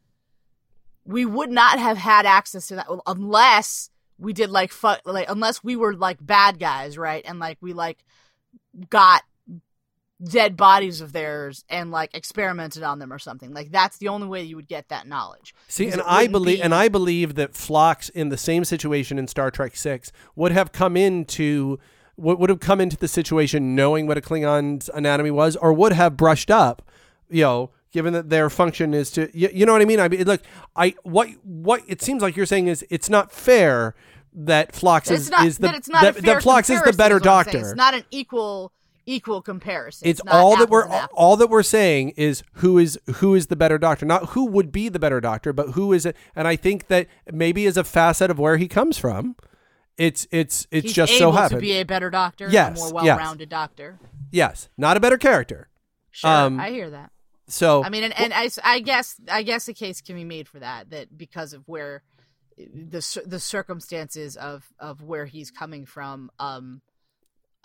we 1.06 1.26
would 1.26 1.52
not 1.52 1.80
have 1.80 1.98
had 1.98 2.26
access 2.26 2.68
to 2.68 2.76
that 2.76 2.88
unless 3.06 3.90
we 4.18 4.34
did 4.34 4.50
like 4.50 4.72
fu- 4.72 4.94
like 5.06 5.30
unless 5.30 5.64
we 5.64 5.76
were 5.76 5.94
like 5.94 6.18
bad 6.26 6.60
guys, 6.60 6.98
right? 6.98 7.24
And 7.26 7.40
like 7.40 7.58
we 7.62 7.74
like 7.74 8.04
got 8.90 9.24
dead 10.24 10.56
bodies 10.56 11.02
of 11.02 11.12
theirs 11.12 11.66
and 11.70 11.92
like 11.92 12.16
experimented 12.16 12.84
on 12.84 13.00
them 13.00 13.12
or 13.12 13.20
something. 13.20 13.54
Like 13.54 13.72
that's 13.72 13.98
the 13.98 14.08
only 14.08 14.28
way 14.28 14.44
you 14.44 14.56
would 14.56 14.68
get 14.68 14.90
that 14.90 15.08
knowledge. 15.08 15.54
See, 15.68 15.90
and 15.90 16.02
I 16.06 16.28
believe, 16.28 16.60
be- 16.60 16.62
and 16.64 16.74
I 16.74 16.88
believe 16.88 17.36
that 17.36 17.54
Phlox, 17.54 18.10
in 18.10 18.30
the 18.30 18.38
same 18.38 18.64
situation 18.66 19.20
in 19.20 19.28
Star 19.28 19.52
Trek 19.52 19.76
Six, 19.76 20.12
would 20.36 20.52
have 20.54 20.72
come 20.72 20.96
into 20.96 21.80
would 22.18 22.40
would 22.40 22.50
have 22.50 22.60
come 22.60 22.82
into 22.82 22.98
the 22.98 23.08
situation 23.08 23.76
knowing 23.76 24.08
what 24.08 24.18
a 24.18 24.22
Klingon's 24.22 24.90
anatomy 24.94 25.32
was, 25.32 25.56
or 25.56 25.74
would 25.74 25.94
have 25.94 26.18
brushed 26.18 26.50
up, 26.52 26.82
you 27.30 27.44
know, 27.44 27.72
given 27.92 28.14
that 28.14 28.30
their 28.30 28.50
function 28.50 28.94
is 28.94 29.10
to, 29.12 29.30
you, 29.38 29.50
you 29.54 29.66
know 29.66 29.74
what 29.74 29.82
I 29.82 29.86
mean? 29.86 30.00
I 30.00 30.08
mean, 30.08 30.24
look, 30.24 30.42
I 30.76 30.96
what 31.04 31.30
what 31.44 31.82
it 31.88 32.02
seems 32.02 32.22
like 32.22 32.36
you're 32.36 32.46
saying 32.46 32.68
is 32.68 32.86
it's 32.90 33.10
not 33.10 33.32
fair 33.32 33.96
that 34.34 34.76
Phlox 34.76 35.10
is 35.10 35.30
not 35.30 35.46
is 35.46 35.58
the 35.58 35.68
that 35.68 35.76
it's 35.76 35.88
that, 35.88 36.04
a 36.04 36.14
fair 36.14 36.36
that 36.36 36.44
Phlox 36.44 36.70
is 36.70 36.82
the 36.82 36.94
better 36.94 37.18
is 37.18 37.22
what 37.22 37.30
I'm 37.30 37.44
saying. 37.46 37.54
doctor. 37.54 37.70
It's 37.70 37.78
not 37.78 37.94
an 37.94 38.04
equal 38.12 38.72
equal 39.08 39.42
comparison. 39.42 40.08
it's 40.08 40.24
not 40.24 40.34
all 40.34 40.58
that 40.58 40.70
we're 40.70 40.88
all 41.14 41.38
that 41.38 41.48
we're 41.48 41.62
saying 41.62 42.10
is 42.18 42.44
who 42.54 42.80
is 42.80 43.00
who 43.18 43.36
is 43.36 43.48
the 43.48 43.56
better 43.56 43.78
doctor 43.78 44.04
not 44.04 44.30
who 44.30 44.46
would 44.46 44.72
be 44.72 44.90
the 44.90 44.98
better 44.98 45.22
doctor 45.22 45.54
but 45.54 45.74
who 45.74 45.94
is 45.94 46.08
it 46.08 46.16
and 46.36 46.48
i 46.48 46.56
think 46.56 46.88
that 46.88 47.06
maybe 47.32 47.68
as 47.68 47.78
a 47.78 47.84
facet 47.84 48.32
of 48.32 48.40
where 48.40 48.58
he 48.58 48.68
comes 48.68 48.98
from 48.98 49.36
it's 49.98 50.28
it's 50.32 50.68
it's 50.72 50.86
He's 50.86 50.94
just 50.94 51.14
able 51.14 51.34
so 51.34 51.50
to 51.50 51.58
be 51.58 51.74
a 51.74 51.84
better 51.84 52.10
doctor, 52.10 52.50
Yes, 52.50 52.78
a 52.78 52.80
more 52.80 52.94
well-rounded 52.94 53.50
doctor. 53.50 54.00
yes 54.32 54.70
not 54.78 54.98
a 54.98 55.00
better 55.00 55.18
character 55.18 55.70
Sure, 56.12 56.30
Um, 56.30 56.60
I 56.60 56.70
hear 56.70 56.90
that. 56.90 57.12
so 57.48 57.84
I 57.84 57.90
mean, 57.90 58.04
and, 58.06 58.18
and 58.18 58.34
I, 58.34 58.50
I 58.64 58.80
guess 58.80 59.16
I 59.30 59.44
guess 59.44 59.68
a 59.68 59.74
case 59.74 60.00
can 60.02 60.16
be 60.16 60.24
made 60.24 60.48
for 60.48 60.60
that 60.60 60.90
that 60.92 61.18
because 61.18 61.52
of 61.54 61.68
where 61.68 62.04
the 62.58 63.22
the 63.26 63.40
circumstances 63.40 64.38
of 64.38 64.66
of 64.80 65.02
where 65.02 65.26
he's 65.26 65.52
coming 65.52 65.86
from 65.86 66.32
um 66.40 66.82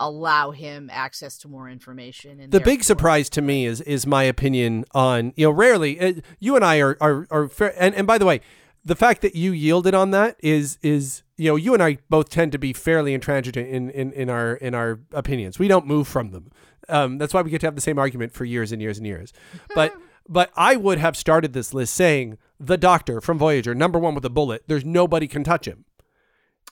allow 0.01 0.51
him 0.51 0.89
access 0.91 1.37
to 1.37 1.47
more 1.47 1.69
information. 1.69 2.39
And 2.39 2.51
the 2.51 2.59
big 2.59 2.83
surprise 2.83 3.29
to 3.31 3.41
me 3.41 3.65
is 3.65 3.81
is 3.81 4.05
my 4.07 4.23
opinion 4.23 4.83
on 4.93 5.31
you 5.37 5.45
know 5.45 5.51
rarely 5.51 5.99
uh, 5.99 6.13
you 6.39 6.55
and 6.55 6.65
I 6.65 6.79
are 6.81 6.97
are 6.99 7.27
are 7.29 7.47
fair 7.47 7.73
and 7.77 7.95
and 7.95 8.05
by 8.07 8.17
the 8.17 8.25
way 8.25 8.41
the 8.83 8.95
fact 8.95 9.21
that 9.21 9.35
you 9.35 9.51
yielded 9.51 9.93
on 9.93 10.11
that 10.11 10.37
is 10.39 10.77
is 10.81 11.23
you 11.37 11.49
know 11.49 11.55
you 11.55 11.73
and 11.73 11.83
I 11.83 11.99
both 12.09 12.29
tend 12.29 12.51
to 12.53 12.57
be 12.57 12.73
fairly 12.73 13.13
intransigent 13.13 13.67
in 13.67 13.89
in 13.89 14.11
in 14.13 14.29
our 14.29 14.55
in 14.55 14.73
our 14.73 14.99
opinions 15.11 15.59
we 15.59 15.67
don't 15.67 15.85
move 15.85 16.07
from 16.07 16.31
them 16.31 16.51
um, 16.89 17.17
that's 17.17 17.33
why 17.33 17.41
we 17.41 17.51
get 17.51 17.61
to 17.61 17.67
have 17.67 17.75
the 17.75 17.81
same 17.81 17.99
argument 17.99 18.33
for 18.33 18.45
years 18.45 18.71
and 18.71 18.81
years 18.81 18.97
and 18.97 19.07
years 19.07 19.33
but 19.75 19.93
but 20.27 20.51
I 20.55 20.75
would 20.75 20.97
have 20.97 21.17
started 21.17 21.53
this 21.53 21.73
list 21.73 21.93
saying 21.93 22.37
the 22.59 22.77
Doctor 22.77 23.21
from 23.21 23.37
Voyager 23.37 23.75
number 23.75 23.99
one 23.99 24.15
with 24.15 24.25
a 24.25 24.29
bullet 24.29 24.63
there's 24.67 24.85
nobody 24.85 25.27
can 25.27 25.43
touch 25.43 25.67
him 25.67 25.85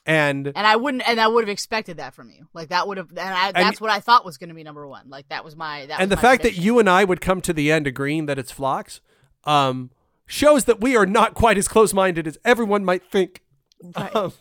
and 0.06 0.46
And 0.46 0.66
I 0.66 0.76
wouldn't, 0.76 1.06
and 1.06 1.20
I 1.20 1.28
would 1.28 1.44
have 1.44 1.50
expected 1.50 1.98
that 1.98 2.14
from 2.14 2.30
you. 2.30 2.48
Like 2.54 2.70
that 2.70 2.88
would 2.88 2.96
have, 2.96 3.10
and 3.10 3.20
I, 3.20 3.52
that's 3.52 3.80
what 3.80 3.90
I 3.90 4.00
thought 4.00 4.24
was 4.24 4.38
going 4.38 4.48
to 4.48 4.54
be 4.54 4.64
number 4.64 4.88
one. 4.88 5.10
Like 5.10 5.28
that 5.28 5.44
was 5.44 5.54
my 5.54 5.86
that. 5.86 6.00
and 6.00 6.10
the 6.10 6.16
fact 6.16 6.42
that 6.42 6.56
you 6.56 6.78
and 6.78 6.88
I 6.88 7.04
would 7.04 7.20
come 7.20 7.42
to 7.42 7.52
the 7.52 7.70
end 7.70 7.86
agreeing 7.86 8.24
that 8.24 8.38
it's 8.38 8.50
Phlox, 8.50 9.02
um, 9.44 9.90
shows 10.30 10.64
that 10.64 10.80
we 10.80 10.96
are 10.96 11.06
not 11.06 11.34
quite 11.34 11.58
as 11.58 11.68
close-minded 11.68 12.26
as 12.26 12.38
everyone 12.44 12.84
might 12.84 13.04
think. 13.10 13.42
Right. 13.96 14.14
Um, 14.14 14.32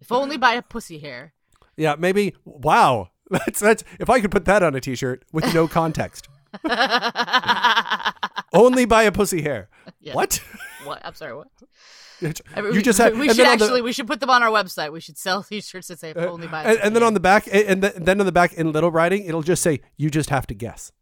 if 0.00 0.12
only 0.12 0.36
by 0.36 0.52
a 0.54 0.62
pussy 0.62 0.98
hair. 0.98 1.32
yeah, 1.76 1.96
maybe. 1.98 2.34
Wow, 2.44 3.10
that's 3.30 3.60
that's. 3.60 3.84
If 3.98 4.10
I 4.10 4.20
could 4.20 4.30
put 4.30 4.44
that 4.44 4.62
on 4.62 4.74
a 4.74 4.80
T-shirt 4.80 5.24
with 5.32 5.52
no 5.54 5.66
context, 5.66 6.28
only 8.52 8.84
by 8.84 9.04
a 9.04 9.12
pussy 9.12 9.42
hair. 9.42 9.68
Yeah. 10.00 10.14
What? 10.14 10.40
What? 10.84 11.00
I'm 11.04 11.14
sorry. 11.14 11.34
What? 11.34 11.48
you 12.20 12.32
we, 12.70 12.82
just 12.82 12.98
had. 12.98 13.18
We 13.18 13.28
should 13.28 13.40
on 13.46 13.58
the- 13.58 13.64
actually. 13.64 13.82
we 13.82 13.92
should 13.92 14.06
put 14.06 14.20
them 14.20 14.30
on 14.30 14.42
our 14.42 14.50
website. 14.50 14.92
We 14.92 15.00
should 15.00 15.18
sell 15.18 15.42
T-shirts 15.48 15.88
that 15.88 15.98
say 15.98 16.10
"If 16.10 16.16
only 16.16 16.46
by." 16.46 16.62
a 16.62 16.68
and, 16.68 16.78
and 16.78 16.96
then 16.96 17.02
on 17.02 17.14
the 17.14 17.20
back, 17.20 17.48
and 17.52 17.82
then 17.82 18.20
on 18.20 18.26
the 18.26 18.32
back 18.32 18.52
in 18.52 18.72
little 18.72 18.90
writing, 18.90 19.24
it'll 19.24 19.42
just 19.42 19.62
say, 19.62 19.80
"You 19.96 20.10
just 20.10 20.30
have 20.30 20.46
to 20.48 20.54
guess." 20.54 20.92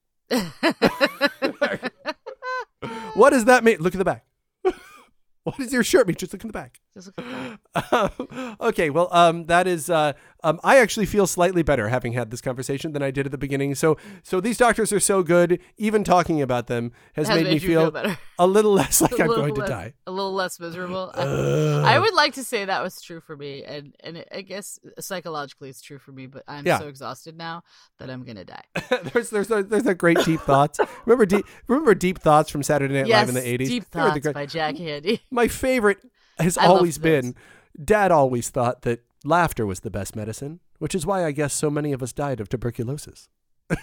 What 3.23 3.31
does 3.31 3.45
that 3.45 3.63
mean? 3.63 3.77
Look 3.79 3.95
at 3.95 3.99
the 3.99 4.05
back. 4.05 4.25
what 5.45 5.57
does 5.57 5.73
your 5.73 5.85
shirt 5.85 6.09
mean? 6.09 6.17
Just 6.17 6.33
look 6.33 6.43
in 6.43 6.49
the 6.49 6.53
back. 6.53 6.81
Just 6.95 7.11
look 7.17 7.59
okay, 8.61 8.91
well, 8.91 9.09
um, 9.13 9.47
that 9.47 9.67
is. 9.67 9.89
Uh, 9.89 10.13
um, 10.45 10.59
I 10.65 10.79
actually 10.79 11.07
feel 11.07 11.27
slightly 11.27 11.63
better 11.63 11.89
having 11.89 12.13
had 12.13 12.31
this 12.31 12.41
conversation 12.41 12.93
than 12.93 13.03
I 13.03 13.11
did 13.11 13.27
at 13.27 13.33
the 13.33 13.39
beginning. 13.39 13.75
So, 13.77 13.97
so 14.25 14.41
these 14.41 14.59
doctors 14.59 14.93
are 14.93 15.01
so 15.01 15.23
good. 15.23 15.59
Even 15.79 16.03
talking 16.05 16.43
about 16.43 16.67
them 16.67 16.93
has, 17.15 17.29
Has 17.29 17.37
made, 17.37 17.45
me 17.45 17.51
made 17.53 17.63
you 17.63 17.69
feel 17.69 17.91
better. 17.93 18.19
a 18.39 18.47
little 18.47 18.73
less 18.73 19.01
like 19.01 19.13
I'm 19.21 19.29
going 19.29 19.55
to 19.55 19.63
die. 19.65 19.95
A 20.07 20.11
little 20.11 20.33
less 20.35 20.59
miserable. 20.61 21.13
I, 21.15 21.95
I 21.95 21.99
would 21.99 22.13
like 22.15 22.35
to 22.35 22.45
say 22.45 22.65
that 22.65 22.83
was 22.83 23.01
true 23.01 23.21
for 23.21 23.37
me, 23.37 23.63
and 23.65 23.95
and 24.01 24.17
it, 24.19 24.29
I 24.35 24.43
guess 24.43 24.79
psychologically 24.99 25.69
it's 25.71 25.81
true 25.81 25.99
for 25.99 26.13
me. 26.13 26.27
But 26.27 26.43
I'm 26.49 26.67
Yeah. 26.67 26.79
so 26.79 26.89
exhausted 26.89 27.37
now 27.37 27.63
that 27.99 28.11
I'm 28.11 28.25
gonna 28.25 28.45
die. 28.45 28.65
there's 29.15 29.31
there's 29.31 29.51
a, 29.51 29.63
there's 29.63 29.87
a 29.87 29.95
great 29.95 30.19
deep 30.25 30.41
thoughts. 30.41 30.79
Remember 31.07 31.25
deep 31.25 31.47
remember 31.69 31.95
deep 31.95 32.19
thoughts 32.19 32.51
from 32.51 32.63
Saturday 32.63 32.95
Night 32.95 33.07
yes, 33.07 33.29
Live 33.29 33.37
in 33.37 33.43
the 33.43 33.59
80s. 33.65 33.69
Deep 33.69 33.85
were 33.95 34.03
the 34.03 34.09
thoughts 34.11 34.19
great- 34.21 34.35
by 34.35 34.47
Jack 34.47 34.75
Handey. 34.75 35.21
My 35.31 35.49
favorite 35.49 35.99
has 36.39 36.59
I 36.59 36.67
always 36.67 36.99
been 36.99 37.35
Dad 37.83 38.11
always 38.11 38.51
thought 38.51 38.83
that 38.83 39.01
laughter 39.25 39.65
was 39.67 39.81
the 39.81 39.91
best 39.91 40.15
medicine, 40.15 40.61
which 40.79 40.95
is 40.95 41.07
why 41.07 41.25
I 41.25 41.33
guess 41.33 41.55
so 41.55 41.71
many 41.71 41.93
of 41.93 42.03
us 42.03 42.13
died 42.13 42.41
of 42.41 42.49
tuberculosis. 42.49 43.29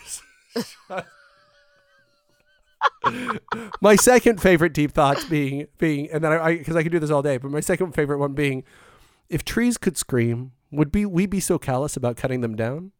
my 3.81 3.95
second 3.95 4.41
favorite 4.41 4.73
deep 4.73 4.91
thoughts 4.91 5.25
being 5.25 5.67
being 5.77 6.09
and 6.11 6.23
then 6.23 6.31
I 6.31 6.57
because 6.57 6.75
I, 6.75 6.83
could 6.83 6.91
do 6.91 6.99
this 6.99 7.09
all 7.09 7.21
day, 7.21 7.37
but 7.37 7.51
my 7.51 7.61
second 7.61 7.93
favorite 7.93 8.19
one 8.19 8.33
being 8.33 8.63
if 9.29 9.43
trees 9.43 9.77
could 9.77 9.97
scream, 9.97 10.51
would 10.71 10.91
be 10.91 11.05
we 11.05 11.25
be 11.25 11.39
so 11.39 11.57
callous 11.57 11.95
about 11.97 12.17
cutting 12.17 12.41
them 12.41 12.55
down? 12.55 12.91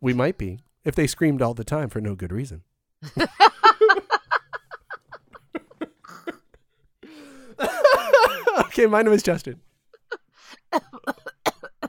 We 0.00 0.14
might 0.14 0.38
be 0.38 0.60
if 0.84 0.94
they 0.94 1.06
screamed 1.06 1.42
all 1.42 1.54
the 1.54 1.64
time 1.64 1.88
for 1.88 2.00
no 2.00 2.14
good 2.14 2.32
reason. 2.32 2.62
okay, 8.66 8.86
my 8.86 9.02
name 9.02 9.12
is 9.12 9.22
Justin. 9.22 9.60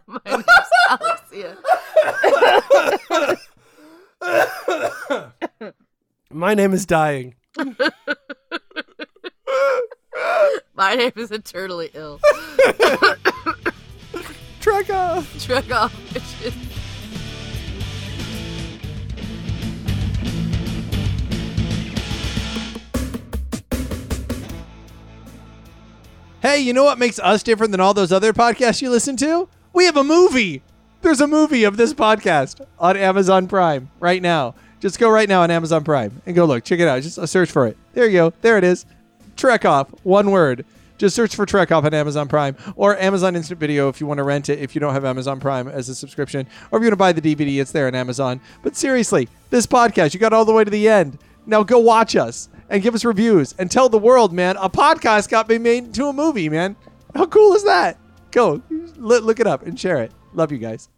My 0.06 0.20
name's 0.26 0.46
Alexia. 0.90 1.58
My 6.32 6.54
name 6.54 6.74
is 6.74 6.86
Dying. 6.86 7.34
My 10.76 10.94
name 10.96 11.14
is 11.16 11.32
eternally 11.32 11.90
ill. 11.94 12.20
Trek 14.62 14.90
off. 14.92 15.44
Truck 15.44 15.72
off, 15.72 15.94
bitches. 16.14 16.79
Hey, 26.42 26.60
you 26.60 26.72
know 26.72 26.86
what 26.86 26.98
makes 26.98 27.20
us 27.20 27.44
different 27.44 27.72
than 27.72 27.82
all 27.82 27.94
those 27.94 28.14
other 28.14 28.32
podcasts 28.32 28.82
you 28.82 28.90
listen 28.90 29.18
to? 29.18 29.50
We 29.74 29.84
have 29.84 29.98
a 29.98 30.06
movie. 30.06 30.62
There's 31.02 31.20
a 31.20 31.28
movie 31.28 31.66
of 31.66 31.76
this 31.76 31.94
podcast 31.94 32.66
on 32.80 32.96
Amazon 32.96 33.46
Prime 33.50 33.90
right 34.00 34.22
now. 34.22 34.56
Just 34.80 35.00
go 35.00 35.10
right 35.10 35.28
now 35.28 35.42
on 35.42 35.52
Amazon 35.52 35.84
Prime 35.84 36.22
and 36.26 36.38
go 36.38 36.46
look. 36.46 36.64
Check 36.64 36.80
it 36.80 36.88
out. 36.88 37.04
Just 37.04 37.20
uh, 37.20 37.26
search 37.26 37.52
for 37.52 37.68
it. 37.68 37.76
There 37.94 38.06
you 38.06 38.14
go. 38.14 38.34
There 38.40 38.58
it 38.58 38.64
is. 38.64 38.86
Trek 39.36 39.66
Off. 39.66 39.90
One 40.04 40.32
word. 40.32 40.66
Just 40.98 41.14
search 41.14 41.36
for 41.36 41.46
Trek 41.46 41.74
Off 41.74 41.84
on 41.84 41.94
Amazon 41.94 42.30
Prime 42.30 42.56
or 42.78 42.98
Amazon 42.98 43.36
Instant 43.36 43.60
Video 43.60 43.90
if 43.90 44.00
you 44.00 44.08
want 44.08 44.20
to 44.20 44.24
rent 44.24 44.48
it 44.48 44.60
if 44.60 44.76
you 44.76 44.80
don't 44.80 44.94
have 44.94 45.04
Amazon 45.04 45.42
Prime 45.42 45.68
as 45.68 45.90
a 45.90 45.96
subscription. 45.96 46.48
Or 46.72 46.80
if 46.80 46.84
you 46.84 46.88
want 46.88 46.94
to 46.94 46.96
buy 46.96 47.12
the 47.12 47.22
DVD, 47.22 47.60
it's 47.60 47.74
there 47.74 47.88
on 47.88 47.96
Amazon. 47.96 48.40
But 48.64 48.78
seriously, 48.78 49.28
this 49.50 49.68
podcast, 49.68 50.14
you 50.14 50.22
got 50.22 50.32
all 50.32 50.46
the 50.46 50.54
way 50.54 50.64
to 50.64 50.72
the 50.72 50.88
end. 50.88 51.18
Now 51.46 51.64
go 51.64 51.80
watch 51.80 52.16
us 52.16 52.48
and 52.70 52.82
give 52.84 52.96
us 52.96 53.04
reviews 53.04 53.54
and 53.58 53.70
tell 53.70 53.90
the 53.90 53.98
world, 53.98 54.32
man, 54.32 54.56
a 54.58 54.70
podcast 54.70 55.30
got 55.30 55.50
me 55.50 55.58
made 55.58 55.86
into 55.86 56.08
a 56.08 56.14
movie, 56.14 56.50
man. 56.50 56.76
How 57.16 57.26
cool 57.26 57.56
is 57.56 57.64
that? 57.66 57.98
Go 58.32 58.62
look, 58.98 59.24
look 59.24 59.40
it 59.40 59.48
up 59.48 59.66
and 59.66 59.80
share 59.80 60.02
it. 60.04 60.12
Love 60.34 60.52
you 60.52 60.60
guys. 60.60 60.90